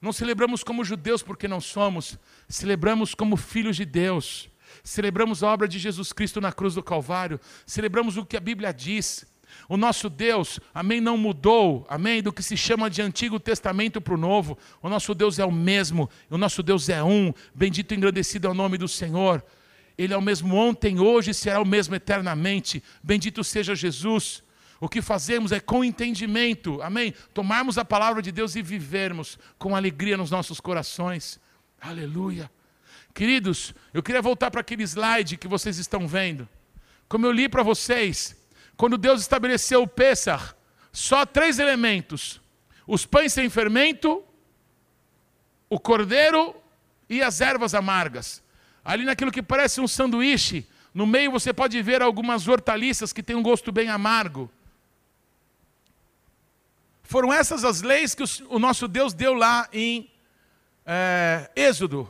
Não 0.00 0.12
celebramos 0.12 0.62
como 0.62 0.84
judeus 0.84 1.22
porque 1.22 1.48
não 1.48 1.60
somos, 1.60 2.18
celebramos 2.48 3.14
como 3.14 3.36
filhos 3.36 3.76
de 3.76 3.84
Deus. 3.84 4.48
Celebramos 4.84 5.42
a 5.42 5.48
obra 5.48 5.66
de 5.66 5.78
Jesus 5.78 6.12
Cristo 6.12 6.40
na 6.40 6.52
cruz 6.52 6.74
do 6.74 6.82
Calvário, 6.82 7.40
celebramos 7.66 8.16
o 8.16 8.24
que 8.24 8.36
a 8.36 8.40
Bíblia 8.40 8.72
diz. 8.72 9.26
O 9.68 9.76
nosso 9.76 10.08
Deus, 10.08 10.60
amém, 10.72 11.00
não 11.00 11.16
mudou, 11.16 11.86
amém, 11.88 12.22
do 12.22 12.32
que 12.32 12.42
se 12.42 12.56
chama 12.56 12.88
de 12.88 13.02
Antigo 13.02 13.40
Testamento 13.40 14.00
para 14.00 14.14
o 14.14 14.18
Novo. 14.18 14.56
O 14.80 14.88
nosso 14.88 15.14
Deus 15.14 15.38
é 15.38 15.44
o 15.44 15.50
mesmo, 15.50 16.08
o 16.30 16.38
nosso 16.38 16.62
Deus 16.62 16.88
é 16.88 17.02
um. 17.02 17.32
Bendito 17.54 17.92
e 17.92 17.96
engrandecido 17.96 18.46
é 18.46 18.50
o 18.50 18.54
nome 18.54 18.78
do 18.78 18.86
Senhor. 18.86 19.44
Ele 19.96 20.14
é 20.14 20.16
o 20.16 20.22
mesmo 20.22 20.54
ontem, 20.54 21.00
hoje 21.00 21.32
e 21.32 21.34
será 21.34 21.60
o 21.60 21.66
mesmo 21.66 21.94
eternamente. 21.94 22.82
Bendito 23.02 23.42
seja 23.42 23.74
Jesus. 23.74 24.44
O 24.80 24.88
que 24.88 25.02
fazemos 25.02 25.50
é 25.50 25.58
com 25.58 25.84
entendimento, 25.84 26.80
amém? 26.82 27.12
Tomarmos 27.34 27.78
a 27.78 27.84
palavra 27.84 28.22
de 28.22 28.30
Deus 28.30 28.54
e 28.54 28.62
vivermos 28.62 29.38
com 29.58 29.74
alegria 29.74 30.16
nos 30.16 30.30
nossos 30.30 30.60
corações. 30.60 31.40
Aleluia. 31.80 32.50
Queridos, 33.12 33.74
eu 33.92 34.02
queria 34.02 34.22
voltar 34.22 34.50
para 34.50 34.60
aquele 34.60 34.84
slide 34.84 35.36
que 35.36 35.48
vocês 35.48 35.78
estão 35.78 36.06
vendo. 36.06 36.48
Como 37.08 37.26
eu 37.26 37.32
li 37.32 37.48
para 37.48 37.64
vocês, 37.64 38.36
quando 38.76 38.96
Deus 38.96 39.20
estabeleceu 39.20 39.82
o 39.82 39.88
Pêssar, 39.88 40.54
só 40.92 41.26
três 41.26 41.58
elementos: 41.58 42.40
os 42.86 43.04
pães 43.04 43.32
sem 43.32 43.50
fermento, 43.50 44.22
o 45.68 45.80
cordeiro 45.80 46.54
e 47.08 47.20
as 47.20 47.40
ervas 47.40 47.74
amargas. 47.74 48.42
Ali 48.84 49.04
naquilo 49.04 49.32
que 49.32 49.42
parece 49.42 49.80
um 49.80 49.88
sanduíche, 49.88 50.66
no 50.94 51.06
meio 51.06 51.32
você 51.32 51.52
pode 51.52 51.80
ver 51.82 52.00
algumas 52.00 52.46
hortaliças 52.46 53.12
que 53.12 53.22
têm 53.22 53.34
um 53.34 53.42
gosto 53.42 53.72
bem 53.72 53.88
amargo. 53.88 54.48
Foram 57.08 57.32
essas 57.32 57.64
as 57.64 57.80
leis 57.80 58.14
que 58.14 58.22
o 58.50 58.58
nosso 58.58 58.86
Deus 58.86 59.14
deu 59.14 59.32
lá 59.32 59.66
em 59.72 60.10
é, 60.84 61.50
Êxodo. 61.56 62.06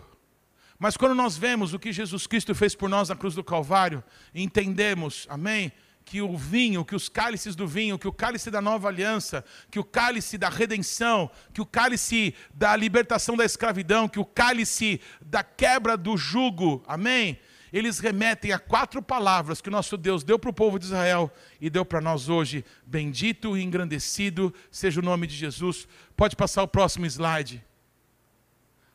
Mas 0.76 0.96
quando 0.96 1.14
nós 1.14 1.36
vemos 1.36 1.72
o 1.72 1.78
que 1.78 1.92
Jesus 1.92 2.26
Cristo 2.26 2.52
fez 2.52 2.74
por 2.74 2.88
nós 2.88 3.08
na 3.08 3.14
cruz 3.14 3.32
do 3.32 3.44
Calvário, 3.44 4.02
entendemos, 4.34 5.24
amém? 5.30 5.70
Que 6.04 6.20
o 6.20 6.36
vinho, 6.36 6.84
que 6.84 6.96
os 6.96 7.08
cálices 7.08 7.54
do 7.54 7.64
vinho, 7.64 7.96
que 7.96 8.08
o 8.08 8.12
cálice 8.12 8.50
da 8.50 8.60
nova 8.60 8.88
aliança, 8.88 9.44
que 9.70 9.78
o 9.78 9.84
cálice 9.84 10.36
da 10.36 10.48
redenção, 10.48 11.30
que 11.54 11.60
o 11.60 11.66
cálice 11.66 12.34
da 12.52 12.74
libertação 12.74 13.36
da 13.36 13.44
escravidão, 13.44 14.08
que 14.08 14.18
o 14.18 14.24
cálice 14.24 15.00
da 15.20 15.44
quebra 15.44 15.96
do 15.96 16.16
jugo, 16.16 16.82
amém? 16.88 17.38
Eles 17.72 17.98
remetem 17.98 18.52
a 18.52 18.58
quatro 18.58 19.02
palavras 19.02 19.60
que 19.60 19.68
o 19.68 19.72
nosso 19.72 19.96
Deus 19.96 20.24
deu 20.24 20.38
para 20.38 20.50
o 20.50 20.54
povo 20.54 20.78
de 20.78 20.86
Israel 20.86 21.30
e 21.60 21.68
deu 21.68 21.84
para 21.84 22.00
nós 22.00 22.28
hoje. 22.28 22.64
Bendito 22.86 23.56
e 23.56 23.62
engrandecido 23.62 24.54
seja 24.70 25.00
o 25.00 25.04
nome 25.04 25.26
de 25.26 25.36
Jesus. 25.36 25.86
Pode 26.16 26.34
passar 26.36 26.62
o 26.62 26.68
próximo 26.68 27.06
slide. 27.06 27.64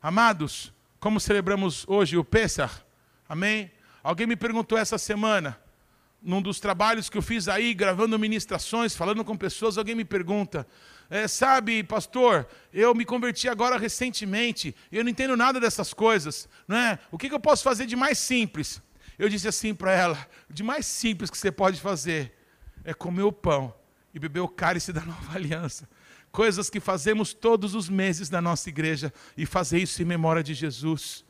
Amados, 0.02 0.74
como 1.00 1.20
celebramos 1.20 1.86
hoje 1.88 2.18
o 2.18 2.24
Pêssar? 2.24 2.84
Amém? 3.28 3.72
Alguém 4.04 4.28
me 4.28 4.36
perguntou 4.36 4.78
essa 4.78 4.98
semana, 4.98 5.58
num 6.24 6.42
dos 6.42 6.60
trabalhos 6.60 7.10
que 7.10 7.18
eu 7.18 7.22
fiz 7.22 7.48
aí, 7.48 7.74
gravando 7.74 8.18
ministrações, 8.18 8.96
falando 8.96 9.24
com 9.26 9.36
pessoas, 9.36 9.78
alguém 9.78 9.94
me 9.94 10.06
pergunta: 10.06 10.66
é, 11.10 11.28
sabe, 11.28 11.84
pastor, 11.84 12.48
eu 12.72 12.96
me 12.96 13.04
converti 13.04 13.50
agora 13.50 13.78
recentemente, 13.78 14.76
eu 14.92 15.04
não 15.04 15.12
entendo 15.12 15.36
nada 15.36 15.60
dessas 15.60 15.94
coisas, 15.94 16.48
não 16.68 16.78
é? 16.78 16.98
O 17.12 17.18
que, 17.18 17.28
que 17.28 17.36
eu 17.36 17.40
posso 17.40 17.64
fazer 17.64 17.86
de 17.86 17.96
mais 17.96 18.18
simples? 18.18 18.82
Eu 19.20 19.28
disse 19.28 19.48
assim 19.48 19.76
para 19.76 19.92
ela: 19.92 20.28
de 20.50 20.64
mais 20.64 20.86
simples 20.86 21.30
que 21.30 21.38
você 21.38 21.52
pode 21.52 21.80
fazer 21.80 22.34
é 22.84 22.94
comer 22.94 23.24
o 23.24 23.32
pão 23.32 23.74
e 24.14 24.20
beber 24.20 24.40
o 24.40 24.48
cálice 24.48 24.94
da 24.94 25.02
nova 25.02 25.36
aliança. 25.36 25.88
Coisas 26.32 26.70
que 26.70 26.80
fazemos 26.80 27.34
todos 27.34 27.76
os 27.76 27.90
meses 27.90 28.30
na 28.30 28.42
nossa 28.42 28.70
igreja 28.70 29.14
e 29.38 29.46
fazer 29.46 29.80
isso 29.80 30.02
em 30.02 30.06
memória 30.06 30.42
de 30.42 30.54
Jesus. 30.54 31.23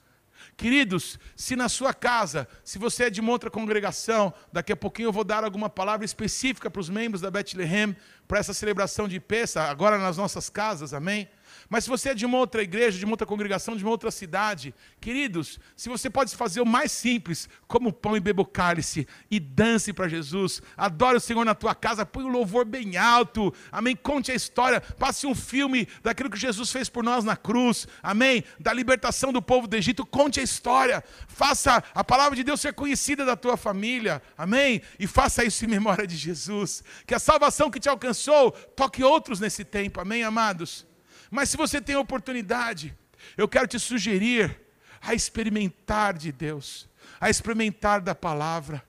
Queridos, 0.56 1.20
se 1.36 1.56
na 1.56 1.70
sua 1.70 1.94
casa, 1.94 2.48
se 2.64 2.78
você 2.78 3.06
é 3.06 3.10
de 3.10 3.22
uma 3.22 3.32
outra 3.32 3.50
congregação, 3.50 4.34
daqui 4.52 4.72
a 4.72 4.76
pouquinho 4.76 5.08
eu 5.08 5.14
vou 5.14 5.24
dar 5.24 5.44
alguma 5.44 5.70
palavra 5.70 6.06
específica 6.06 6.70
para 6.70 6.80
os 6.80 6.90
membros 6.90 7.22
da 7.22 7.32
Bethlehem, 7.32 7.96
para 8.28 8.40
essa 8.40 8.54
celebração 8.54 9.08
de 9.08 9.20
Pessa, 9.20 9.64
agora 9.64 9.98
nas 9.98 10.18
nossas 10.18 10.50
casas, 10.50 10.94
amém? 10.94 11.28
Mas 11.74 11.86
se 11.86 11.90
você 11.90 12.10
é 12.10 12.14
de 12.14 12.24
uma 12.24 12.38
outra 12.38 12.62
igreja, 12.62 13.00
de 13.00 13.04
uma 13.04 13.14
outra 13.14 13.26
congregação, 13.26 13.76
de 13.76 13.84
uma 13.84 13.90
outra 13.90 14.12
cidade, 14.12 14.76
queridos, 15.02 15.60
se 15.76 15.90
você 15.90 16.08
pode 16.08 16.36
fazer 16.36 16.62
o 16.62 16.66
mais 16.68 16.92
simples, 16.92 17.50
como 17.68 17.92
pão 17.92 18.16
e 18.16 18.20
bebo 18.20 18.46
cálice, 18.46 19.08
e 19.32 19.40
dance 19.40 19.92
para 19.92 20.08
Jesus, 20.08 20.62
adore 20.78 21.18
o 21.18 21.20
Senhor 21.20 21.44
na 21.44 21.56
tua 21.56 21.74
casa, 21.74 22.06
põe 22.06 22.26
o 22.26 22.28
louvor 22.28 22.64
bem 22.64 22.96
alto, 22.96 23.52
amém? 23.72 23.96
Conte 23.96 24.32
a 24.32 24.36
história, 24.36 24.82
passe 24.82 25.26
um 25.26 25.34
filme 25.34 25.88
daquilo 26.04 26.30
que 26.30 26.38
Jesus 26.38 26.72
fez 26.72 26.90
por 26.90 27.04
nós 27.04 27.24
na 27.24 27.36
cruz, 27.36 27.88
amém? 28.04 28.44
Da 28.60 28.72
libertação 28.72 29.34
do 29.34 29.42
povo 29.42 29.66
do 29.68 29.76
Egito, 29.76 30.06
conte 30.06 30.40
a 30.40 30.44
história, 30.44 31.04
faça 31.28 31.84
a 31.96 32.04
palavra 32.04 32.36
de 32.36 32.44
Deus 32.44 32.62
ser 32.62 32.74
conhecida 32.74 33.26
da 33.26 33.36
tua 33.36 33.58
família, 33.58 34.22
amém? 34.38 34.80
E 35.00 35.08
faça 35.08 35.44
isso 35.44 35.66
em 35.66 35.70
memória 35.70 36.06
de 36.06 36.18
Jesus, 36.18 36.84
que 37.08 37.16
a 37.16 37.20
salvação 37.20 37.72
que 37.72 37.80
te 37.80 37.90
alcançou 37.90 38.52
toque 38.52 39.04
outros 39.04 39.40
nesse 39.40 39.66
tempo, 39.66 40.00
amém, 40.00 40.24
amados? 40.24 40.93
Mas 41.34 41.50
se 41.50 41.58
você 41.58 41.82
tem 41.82 41.96
oportunidade, 41.96 42.96
eu 43.36 43.48
quero 43.48 43.66
te 43.66 43.80
sugerir 43.80 44.56
a 45.02 45.16
experimentar 45.16 46.16
de 46.16 46.32
Deus, 46.32 46.88
a 47.20 47.28
experimentar 47.28 48.02
da 48.02 48.14
palavra, 48.14 48.84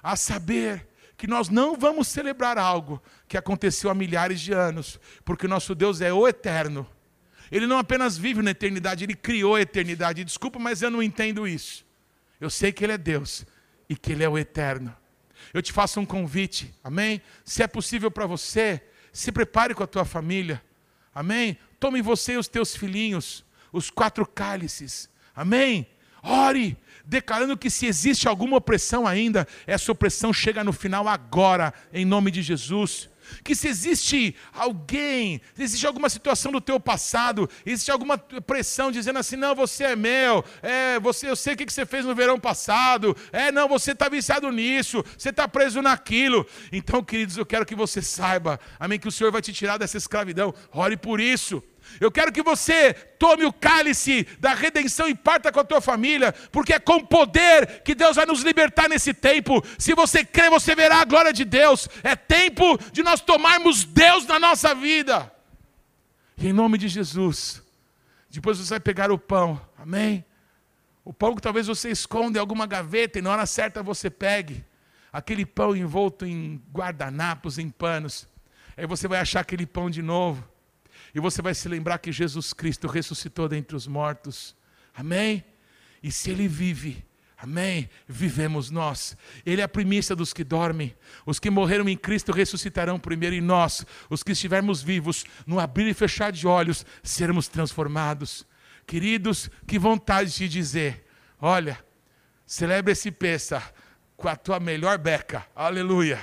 a 0.00 0.14
saber 0.14 0.86
que 1.16 1.26
nós 1.26 1.48
não 1.48 1.76
vamos 1.76 2.06
celebrar 2.06 2.56
algo 2.56 3.02
que 3.26 3.36
aconteceu 3.36 3.90
há 3.90 3.94
milhares 3.96 4.40
de 4.40 4.52
anos, 4.52 5.00
porque 5.24 5.46
o 5.46 5.48
nosso 5.48 5.74
Deus 5.74 6.00
é 6.00 6.12
o 6.12 6.28
eterno. 6.28 6.88
Ele 7.50 7.66
não 7.66 7.78
apenas 7.78 8.16
vive 8.16 8.42
na 8.42 8.52
eternidade, 8.52 9.02
ele 9.02 9.16
criou 9.16 9.56
a 9.56 9.60
eternidade. 9.60 10.22
Desculpa, 10.22 10.60
mas 10.60 10.82
eu 10.82 10.90
não 10.90 11.02
entendo 11.02 11.48
isso. 11.48 11.84
Eu 12.40 12.48
sei 12.48 12.70
que 12.70 12.84
ele 12.84 12.92
é 12.92 12.98
Deus 12.98 13.44
e 13.88 13.96
que 13.96 14.12
ele 14.12 14.22
é 14.22 14.28
o 14.28 14.38
eterno. 14.38 14.96
Eu 15.52 15.60
te 15.60 15.72
faço 15.72 15.98
um 15.98 16.06
convite, 16.06 16.72
amém? 16.84 17.20
Se 17.44 17.60
é 17.60 17.66
possível 17.66 18.08
para 18.08 18.24
você, 18.24 18.80
se 19.12 19.32
prepare 19.32 19.74
com 19.74 19.82
a 19.82 19.88
tua 19.88 20.04
família. 20.04 20.62
Amém? 21.14 21.56
Tome 21.78 22.02
você 22.02 22.34
e 22.34 22.36
os 22.36 22.48
teus 22.48 22.74
filhinhos, 22.76 23.44
os 23.72 23.90
quatro 23.90 24.26
cálices. 24.26 25.08
Amém? 25.34 25.86
Ore, 26.22 26.76
declarando 27.04 27.56
que 27.56 27.70
se 27.70 27.86
existe 27.86 28.28
alguma 28.28 28.58
opressão 28.58 29.06
ainda, 29.06 29.48
essa 29.66 29.90
opressão 29.90 30.32
chega 30.32 30.62
no 30.62 30.72
final 30.72 31.08
agora, 31.08 31.72
em 31.92 32.04
nome 32.04 32.30
de 32.30 32.42
Jesus 32.42 33.08
que 33.42 33.54
se 33.54 33.68
existe 33.68 34.34
alguém, 34.52 35.40
se 35.54 35.62
existe 35.62 35.86
alguma 35.86 36.08
situação 36.08 36.52
do 36.52 36.60
teu 36.60 36.78
passado, 36.78 37.48
existe 37.64 37.90
alguma 37.90 38.18
pressão 38.18 38.90
dizendo 38.90 39.18
assim, 39.18 39.36
não, 39.36 39.54
você 39.54 39.84
é 39.84 39.96
meu, 39.96 40.44
é, 40.62 40.98
você, 41.00 41.28
eu 41.28 41.36
sei 41.36 41.54
o 41.54 41.56
que 41.56 41.70
você 41.70 41.86
fez 41.86 42.04
no 42.04 42.14
verão 42.14 42.38
passado, 42.38 43.16
é, 43.32 43.50
não, 43.52 43.68
você 43.68 43.92
está 43.92 44.08
viciado 44.08 44.50
nisso, 44.50 45.04
você 45.16 45.30
está 45.30 45.46
preso 45.48 45.82
naquilo. 45.82 46.46
Então, 46.72 47.02
queridos, 47.02 47.36
eu 47.36 47.46
quero 47.46 47.66
que 47.66 47.74
você 47.74 48.02
saiba, 48.02 48.58
amém, 48.78 48.98
que 48.98 49.08
o 49.08 49.12
Senhor 49.12 49.30
vai 49.30 49.42
te 49.42 49.52
tirar 49.52 49.78
dessa 49.78 49.96
escravidão, 49.96 50.54
ore 50.72 50.96
por 50.96 51.20
isso. 51.20 51.62
Eu 51.98 52.10
quero 52.10 52.32
que 52.32 52.42
você 52.42 52.92
tome 52.92 53.44
o 53.44 53.52
cálice 53.52 54.26
da 54.38 54.54
redenção 54.54 55.08
e 55.08 55.14
parta 55.14 55.50
com 55.50 55.60
a 55.60 55.64
tua 55.64 55.80
família, 55.80 56.32
porque 56.52 56.74
é 56.74 56.78
com 56.78 57.04
poder 57.04 57.82
que 57.82 57.94
Deus 57.94 58.16
vai 58.16 58.26
nos 58.26 58.42
libertar 58.42 58.88
nesse 58.88 59.14
tempo. 59.14 59.62
Se 59.78 59.94
você 59.94 60.24
crê, 60.24 60.50
você 60.50 60.74
verá 60.74 61.00
a 61.00 61.04
glória 61.04 61.32
de 61.32 61.44
Deus. 61.44 61.88
É 62.02 62.14
tempo 62.14 62.78
de 62.92 63.02
nós 63.02 63.20
tomarmos 63.20 63.84
Deus 63.84 64.26
na 64.26 64.38
nossa 64.38 64.74
vida. 64.74 65.32
E 66.36 66.48
em 66.48 66.52
nome 66.52 66.78
de 66.78 66.88
Jesus, 66.88 67.62
depois 68.30 68.58
você 68.58 68.70
vai 68.70 68.80
pegar 68.80 69.10
o 69.10 69.18
pão, 69.18 69.60
amém? 69.76 70.24
O 71.04 71.12
pão 71.12 71.34
que 71.34 71.42
talvez 71.42 71.66
você 71.66 71.90
esconda 71.90 72.38
em 72.38 72.40
alguma 72.40 72.66
gaveta 72.66 73.18
e 73.18 73.22
na 73.22 73.30
hora 73.30 73.46
certa 73.46 73.82
você 73.82 74.08
pegue. 74.08 74.64
Aquele 75.12 75.44
pão 75.44 75.74
envolto 75.74 76.24
em 76.24 76.62
guardanapos, 76.72 77.58
em 77.58 77.68
panos. 77.68 78.28
Aí 78.76 78.86
você 78.86 79.08
vai 79.08 79.18
achar 79.18 79.40
aquele 79.40 79.66
pão 79.66 79.90
de 79.90 80.02
novo. 80.02 80.46
E 81.14 81.20
você 81.20 81.42
vai 81.42 81.54
se 81.54 81.68
lembrar 81.68 81.98
que 81.98 82.12
Jesus 82.12 82.52
Cristo 82.52 82.86
ressuscitou 82.86 83.48
dentre 83.48 83.76
os 83.76 83.86
mortos. 83.86 84.56
Amém? 84.94 85.44
E 86.02 86.10
se 86.10 86.30
Ele 86.30 86.48
vive, 86.48 87.04
Amém? 87.42 87.88
Vivemos 88.06 88.70
nós. 88.70 89.16
Ele 89.46 89.62
é 89.62 89.64
a 89.64 89.68
primícia 89.68 90.14
dos 90.14 90.30
que 90.34 90.44
dormem. 90.44 90.94
Os 91.24 91.38
que 91.38 91.48
morreram 91.48 91.88
em 91.88 91.96
Cristo 91.96 92.32
ressuscitarão 92.32 92.98
primeiro 92.98 93.34
e 93.34 93.40
nós, 93.40 93.86
os 94.10 94.22
que 94.22 94.32
estivermos 94.32 94.82
vivos, 94.82 95.24
no 95.46 95.58
abrir 95.58 95.88
e 95.88 95.94
fechar 95.94 96.30
de 96.30 96.46
olhos, 96.46 96.84
seremos 97.02 97.48
transformados. 97.48 98.46
Queridos, 98.86 99.50
que 99.66 99.78
vontade 99.78 100.34
de 100.34 100.48
dizer: 100.50 101.06
olha, 101.40 101.82
celebre 102.44 102.92
esse 102.92 103.10
peça 103.10 103.62
com 104.18 104.28
a 104.28 104.36
tua 104.36 104.60
melhor 104.60 104.98
beca. 104.98 105.46
Aleluia. 105.56 106.20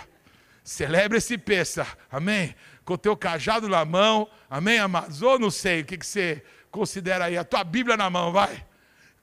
Celebre 0.63 1.17
esse 1.17 1.35
peça. 1.35 1.87
Amém? 2.11 2.53
Com 2.87 2.93
o 2.93 2.97
teu 2.97 3.17
cajado 3.17 3.67
na 3.67 3.83
mão, 3.83 4.29
amém, 4.49 4.79
amados? 4.79 5.21
Ou 5.21 5.37
não 5.37 5.51
sei, 5.51 5.81
o 5.81 5.85
que, 5.85 5.97
que 5.97 6.07
você 6.07 6.41
considera 6.71 7.25
aí? 7.25 7.37
A 7.37 7.43
tua 7.43 7.61
Bíblia 7.61 7.97
na 7.97 8.09
mão, 8.09 8.31
vai. 8.31 8.65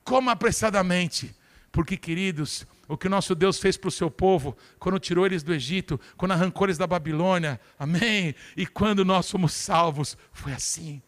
Coma 0.05 0.33
apressadamente, 0.33 1.35
porque, 1.73 1.97
queridos, 1.97 2.67
o 2.87 2.99
que 2.99 3.09
nosso 3.09 3.35
Deus 3.35 3.59
fez 3.59 3.79
para 3.79 3.89
o 3.89 3.91
seu 3.91 4.11
povo, 4.11 4.55
quando 4.79 4.99
tirou 4.99 5.25
eles 5.25 5.43
do 5.43 5.55
Egito, 5.55 5.99
quando 6.15 6.33
arrancou 6.33 6.67
eles 6.67 6.77
da 6.77 6.87
Babilônia, 6.87 7.59
amém? 7.79 8.35
E 8.55 8.67
quando 8.67 9.03
nós 9.03 9.31
fomos 9.31 9.55
salvos, 9.55 10.15
foi 10.31 10.53
assim. 10.53 11.01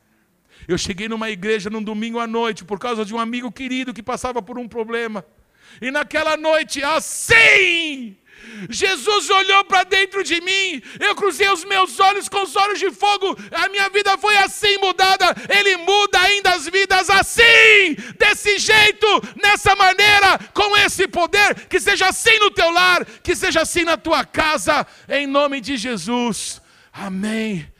Eu 0.67 0.79
cheguei 0.79 1.11
numa 1.11 1.29
igreja 1.29 1.69
num 1.69 1.83
domingo 1.83 2.19
à 2.19 2.27
noite 2.27 2.65
por 2.65 2.79
causa 2.79 3.05
de 3.05 3.15
um 3.15 3.21
amigo 3.21 3.53
querido 3.53 3.93
que 3.93 4.03
passava 4.03 4.41
por 4.41 4.59
um 4.59 4.67
problema. 4.67 5.23
E 5.79 5.91
naquela 5.91 6.39
noite, 6.39 6.83
assim, 6.83 8.17
Jesus 8.71 9.31
olhou 9.31 9.65
para 9.65 9.85
dentro 9.85 10.23
de 10.23 10.41
mim, 10.41 10.83
eu 11.01 11.15
cruzei 11.15 11.49
os 11.51 11.65
meus 11.65 11.99
olhos 12.01 12.29
com 12.29 12.43
os 12.43 12.57
olhos 12.57 12.79
de 12.79 12.91
fogo, 12.91 13.37
a 13.51 13.69
minha 13.69 13.89
vida 13.89 14.17
foi 14.19 14.37
assim 14.39 14.79
mudada. 14.79 15.35
Ele 15.49 15.77
muda 15.77 16.21
ainda 16.21 16.55
as 16.55 16.67
vidas 16.67 17.11
assim, 17.11 17.95
desse 18.19 18.59
jeito, 18.59 19.07
nessa 19.43 19.75
maneira, 19.75 20.39
com 20.55 20.77
esse 20.77 21.07
poder. 21.09 21.67
Que 21.69 21.81
seja 21.81 22.09
assim 22.09 22.39
no 22.39 22.51
teu 22.51 22.71
lar, 22.71 23.05
que 23.05 23.35
seja 23.35 23.63
assim 23.63 23.85
na 23.85 23.97
tua 23.97 24.25
casa, 24.25 24.87
em 25.09 25.27
nome 25.27 25.61
de 25.61 25.77
Jesus. 25.77 26.61
Amém. 26.93 27.71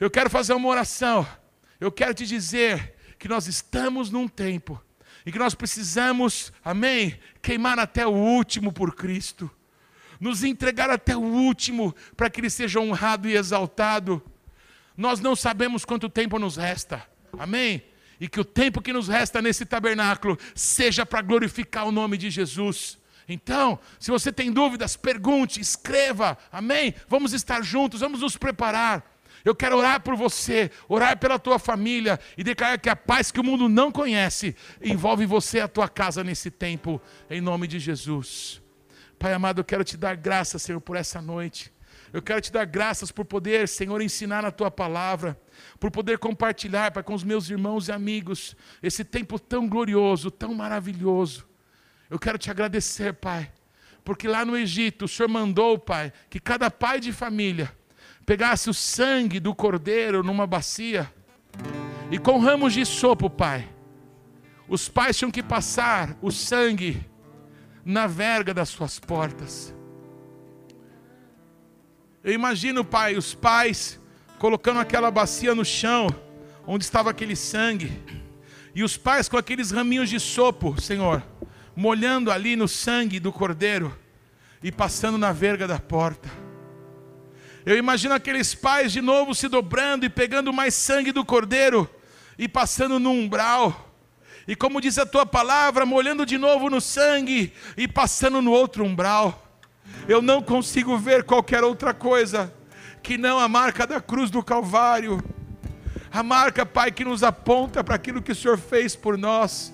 Eu 0.00 0.10
quero 0.10 0.30
fazer 0.30 0.52
uma 0.52 0.68
oração. 0.68 1.26
Eu 1.80 1.92
quero 1.92 2.14
te 2.14 2.26
dizer 2.26 2.94
que 3.18 3.28
nós 3.28 3.46
estamos 3.46 4.10
num 4.10 4.26
tempo 4.26 4.80
em 5.26 5.30
que 5.30 5.38
nós 5.38 5.54
precisamos, 5.54 6.52
amém, 6.64 7.18
queimar 7.42 7.78
até 7.78 8.06
o 8.06 8.12
último 8.12 8.72
por 8.72 8.94
Cristo 8.94 9.50
nos 10.20 10.44
entregar 10.44 10.90
até 10.90 11.16
o 11.16 11.20
último, 11.20 11.94
para 12.16 12.28
que 12.30 12.40
Ele 12.40 12.50
seja 12.50 12.80
honrado 12.80 13.28
e 13.28 13.36
exaltado. 13.36 14.22
Nós 14.96 15.20
não 15.20 15.36
sabemos 15.36 15.84
quanto 15.84 16.08
tempo 16.08 16.38
nos 16.38 16.56
resta, 16.56 17.06
amém? 17.38 17.82
E 18.20 18.28
que 18.28 18.40
o 18.40 18.44
tempo 18.44 18.82
que 18.82 18.92
nos 18.92 19.06
resta 19.06 19.40
nesse 19.40 19.64
tabernáculo 19.64 20.36
seja 20.54 21.06
para 21.06 21.22
glorificar 21.22 21.86
o 21.86 21.92
nome 21.92 22.16
de 22.16 22.30
Jesus. 22.30 22.98
Então, 23.28 23.78
se 24.00 24.10
você 24.10 24.32
tem 24.32 24.50
dúvidas, 24.50 24.96
pergunte, 24.96 25.60
escreva, 25.60 26.36
amém? 26.50 26.94
Vamos 27.06 27.32
estar 27.32 27.62
juntos, 27.62 28.00
vamos 28.00 28.22
nos 28.22 28.36
preparar. 28.36 29.18
Eu 29.44 29.54
quero 29.54 29.76
orar 29.76 30.00
por 30.00 30.16
você, 30.16 30.70
orar 30.88 31.16
pela 31.18 31.38
tua 31.38 31.58
família 31.58 32.18
e 32.36 32.42
declarar 32.42 32.78
que 32.78 32.88
a 32.88 32.96
paz 32.96 33.30
que 33.30 33.38
o 33.38 33.44
mundo 33.44 33.68
não 33.68 33.92
conhece 33.92 34.56
envolve 34.82 35.26
você 35.26 35.58
e 35.58 35.60
a 35.60 35.68
tua 35.68 35.88
casa 35.88 36.24
nesse 36.24 36.50
tempo, 36.50 37.00
em 37.30 37.40
nome 37.40 37.66
de 37.66 37.78
Jesus. 37.78 38.60
Pai 39.18 39.32
amado, 39.32 39.60
eu 39.60 39.64
quero 39.64 39.82
te 39.82 39.96
dar 39.96 40.16
graças, 40.16 40.62
Senhor, 40.62 40.80
por 40.80 40.96
essa 40.96 41.20
noite. 41.20 41.72
Eu 42.12 42.22
quero 42.22 42.40
te 42.40 42.52
dar 42.52 42.64
graças 42.64 43.10
por 43.10 43.24
poder, 43.24 43.68
Senhor, 43.68 44.00
ensinar 44.00 44.44
a 44.44 44.50
tua 44.50 44.70
palavra, 44.70 45.38
por 45.78 45.90
poder 45.90 46.18
compartilhar, 46.18 46.92
Pai, 46.92 47.02
com 47.02 47.14
os 47.14 47.24
meus 47.24 47.50
irmãos 47.50 47.88
e 47.88 47.92
amigos, 47.92 48.56
esse 48.82 49.04
tempo 49.04 49.38
tão 49.38 49.68
glorioso, 49.68 50.30
tão 50.30 50.54
maravilhoso. 50.54 51.46
Eu 52.08 52.18
quero 52.18 52.38
te 52.38 52.50
agradecer, 52.50 53.12
Pai, 53.12 53.50
porque 54.04 54.28
lá 54.28 54.44
no 54.44 54.56
Egito 54.56 55.04
o 55.04 55.08
Senhor 55.08 55.28
mandou, 55.28 55.78
Pai, 55.78 56.12
que 56.30 56.40
cada 56.40 56.70
pai 56.70 57.00
de 57.00 57.12
família 57.12 57.70
pegasse 58.24 58.70
o 58.70 58.74
sangue 58.74 59.40
do 59.40 59.54
cordeiro 59.54 60.22
numa 60.22 60.46
bacia 60.46 61.12
e 62.10 62.18
com 62.18 62.38
ramos 62.38 62.72
de 62.72 62.86
sopo, 62.86 63.28
Pai, 63.28 63.68
os 64.68 64.88
pais 64.88 65.16
tinham 65.16 65.30
que 65.30 65.42
passar 65.42 66.16
o 66.22 66.30
sangue 66.30 67.04
na 67.88 68.06
verga 68.06 68.52
das 68.52 68.68
suas 68.68 68.98
portas. 68.98 69.74
Eu 72.22 72.34
imagino, 72.34 72.84
Pai, 72.84 73.16
os 73.16 73.34
pais 73.34 73.98
colocando 74.38 74.78
aquela 74.78 75.10
bacia 75.10 75.54
no 75.54 75.64
chão, 75.64 76.06
onde 76.66 76.84
estava 76.84 77.08
aquele 77.08 77.34
sangue, 77.34 77.90
e 78.74 78.84
os 78.84 78.98
pais 78.98 79.26
com 79.26 79.38
aqueles 79.38 79.70
raminhos 79.70 80.10
de 80.10 80.20
sopo, 80.20 80.78
Senhor, 80.78 81.22
molhando 81.74 82.30
ali 82.30 82.56
no 82.56 82.68
sangue 82.68 83.18
do 83.18 83.32
cordeiro 83.32 83.98
e 84.62 84.70
passando 84.70 85.16
na 85.16 85.32
verga 85.32 85.66
da 85.66 85.78
porta. 85.78 86.28
Eu 87.64 87.78
imagino 87.78 88.12
aqueles 88.12 88.54
pais 88.54 88.92
de 88.92 89.00
novo 89.00 89.34
se 89.34 89.48
dobrando 89.48 90.04
e 90.04 90.10
pegando 90.10 90.52
mais 90.52 90.74
sangue 90.74 91.10
do 91.10 91.24
cordeiro 91.24 91.88
e 92.38 92.46
passando 92.46 93.00
no 93.00 93.12
umbral 93.12 93.87
e 94.48 94.56
como 94.56 94.80
diz 94.80 94.96
a 94.96 95.04
tua 95.04 95.26
palavra, 95.26 95.84
molhando 95.84 96.24
de 96.24 96.38
novo 96.38 96.70
no 96.70 96.80
sangue 96.80 97.52
e 97.76 97.86
passando 97.86 98.40
no 98.40 98.50
outro 98.50 98.82
umbral. 98.82 99.46
Eu 100.08 100.22
não 100.22 100.40
consigo 100.40 100.96
ver 100.96 101.24
qualquer 101.24 101.62
outra 101.62 101.92
coisa 101.92 102.50
que 103.02 103.18
não 103.18 103.38
a 103.38 103.46
marca 103.46 103.86
da 103.86 104.00
cruz 104.00 104.30
do 104.30 104.42
Calvário. 104.42 105.22
A 106.10 106.22
marca, 106.22 106.64
Pai, 106.64 106.90
que 106.90 107.04
nos 107.04 107.22
aponta 107.22 107.84
para 107.84 107.94
aquilo 107.94 108.22
que 108.22 108.32
o 108.32 108.34
Senhor 108.34 108.56
fez 108.56 108.96
por 108.96 109.18
nós. 109.18 109.70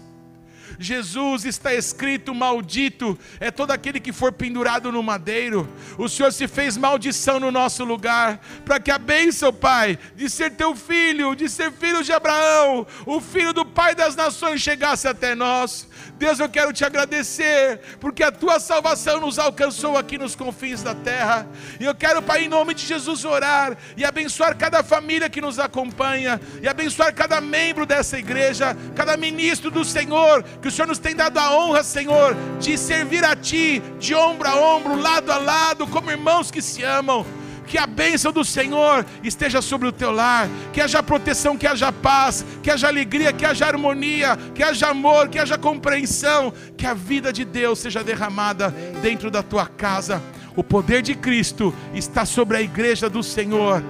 Jesus 0.78 1.44
está 1.44 1.74
escrito: 1.74 2.34
maldito 2.34 3.18
é 3.40 3.50
todo 3.50 3.70
aquele 3.70 4.00
que 4.00 4.12
for 4.12 4.32
pendurado 4.32 4.90
no 4.90 5.02
madeiro. 5.02 5.68
O 5.98 6.08
Senhor 6.08 6.32
se 6.32 6.48
fez 6.48 6.76
maldição 6.76 7.38
no 7.38 7.50
nosso 7.50 7.84
lugar, 7.84 8.40
para 8.64 8.80
que 8.80 8.90
a 8.90 8.98
bênção, 8.98 9.52
Pai, 9.52 9.98
de 10.14 10.28
ser 10.28 10.50
teu 10.52 10.74
filho, 10.74 11.34
de 11.34 11.48
ser 11.48 11.72
filho 11.72 12.02
de 12.02 12.12
Abraão, 12.12 12.86
o 13.06 13.20
filho 13.20 13.52
do 13.52 13.64
Pai 13.64 13.94
das 13.94 14.16
nações, 14.16 14.60
chegasse 14.60 15.06
até 15.08 15.34
nós. 15.34 15.88
Deus, 16.16 16.38
eu 16.38 16.48
quero 16.48 16.72
te 16.72 16.84
agradecer, 16.84 17.80
porque 17.98 18.22
a 18.22 18.30
tua 18.30 18.60
salvação 18.60 19.20
nos 19.20 19.38
alcançou 19.38 19.98
aqui 19.98 20.16
nos 20.16 20.36
confins 20.36 20.82
da 20.82 20.94
terra. 20.94 21.46
E 21.80 21.84
eu 21.84 21.94
quero, 21.94 22.22
Pai, 22.22 22.44
em 22.44 22.48
nome 22.48 22.72
de 22.72 22.86
Jesus, 22.86 23.24
orar 23.24 23.76
e 23.96 24.04
abençoar 24.04 24.56
cada 24.56 24.84
família 24.84 25.28
que 25.28 25.40
nos 25.40 25.58
acompanha, 25.58 26.40
e 26.62 26.68
abençoar 26.68 27.12
cada 27.12 27.40
membro 27.40 27.84
dessa 27.84 28.16
igreja, 28.16 28.76
cada 28.94 29.16
ministro 29.16 29.70
do 29.70 29.84
Senhor, 29.84 30.44
que 30.62 30.68
o 30.68 30.70
Senhor 30.70 30.86
nos 30.86 30.98
tem 30.98 31.16
dado 31.16 31.38
a 31.38 31.56
honra, 31.56 31.82
Senhor, 31.82 32.36
de 32.60 32.78
servir 32.78 33.24
a 33.24 33.34
Ti, 33.34 33.82
de 33.98 34.14
ombro 34.14 34.48
a 34.48 34.54
ombro, 34.54 34.96
lado 34.96 35.32
a 35.32 35.38
lado, 35.38 35.86
como 35.86 36.10
irmãos 36.10 36.50
que 36.50 36.62
se 36.62 36.82
amam 36.82 37.26
que 37.66 37.78
a 37.78 37.86
bênção 37.86 38.32
do 38.32 38.44
Senhor 38.44 39.04
esteja 39.22 39.60
sobre 39.60 39.88
o 39.88 39.92
teu 39.92 40.10
lar, 40.10 40.48
que 40.72 40.80
haja 40.80 41.02
proteção, 41.02 41.56
que 41.56 41.66
haja 41.66 41.92
paz, 41.92 42.44
que 42.62 42.70
haja 42.70 42.88
alegria, 42.88 43.32
que 43.32 43.44
haja 43.44 43.66
harmonia, 43.66 44.38
que 44.54 44.62
haja 44.62 44.88
amor, 44.88 45.28
que 45.28 45.38
haja 45.38 45.58
compreensão, 45.58 46.52
que 46.76 46.86
a 46.86 46.94
vida 46.94 47.32
de 47.32 47.44
Deus 47.44 47.78
seja 47.78 48.04
derramada 48.04 48.70
dentro 49.02 49.30
da 49.30 49.42
tua 49.42 49.66
casa. 49.66 50.22
O 50.56 50.62
poder 50.62 51.02
de 51.02 51.14
Cristo 51.14 51.74
está 51.92 52.24
sobre 52.24 52.56
a 52.56 52.62
igreja 52.62 53.08
do 53.10 53.22
Senhor. 53.22 53.82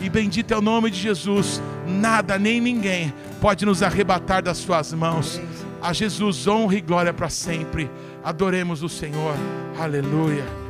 E 0.00 0.08
bendito 0.08 0.54
é 0.54 0.56
o 0.56 0.62
nome 0.62 0.90
de 0.90 0.98
Jesus. 0.98 1.60
Nada 1.86 2.38
nem 2.38 2.60
ninguém 2.60 3.12
pode 3.40 3.64
nos 3.66 3.82
arrebatar 3.82 4.42
das 4.42 4.58
suas 4.58 4.92
mãos. 4.92 5.40
A 5.82 5.92
Jesus 5.92 6.46
honra 6.46 6.76
e 6.76 6.80
glória 6.80 7.12
para 7.12 7.28
sempre. 7.28 7.90
Adoremos 8.24 8.82
o 8.82 8.88
Senhor. 8.88 9.34
Aleluia. 9.78 10.67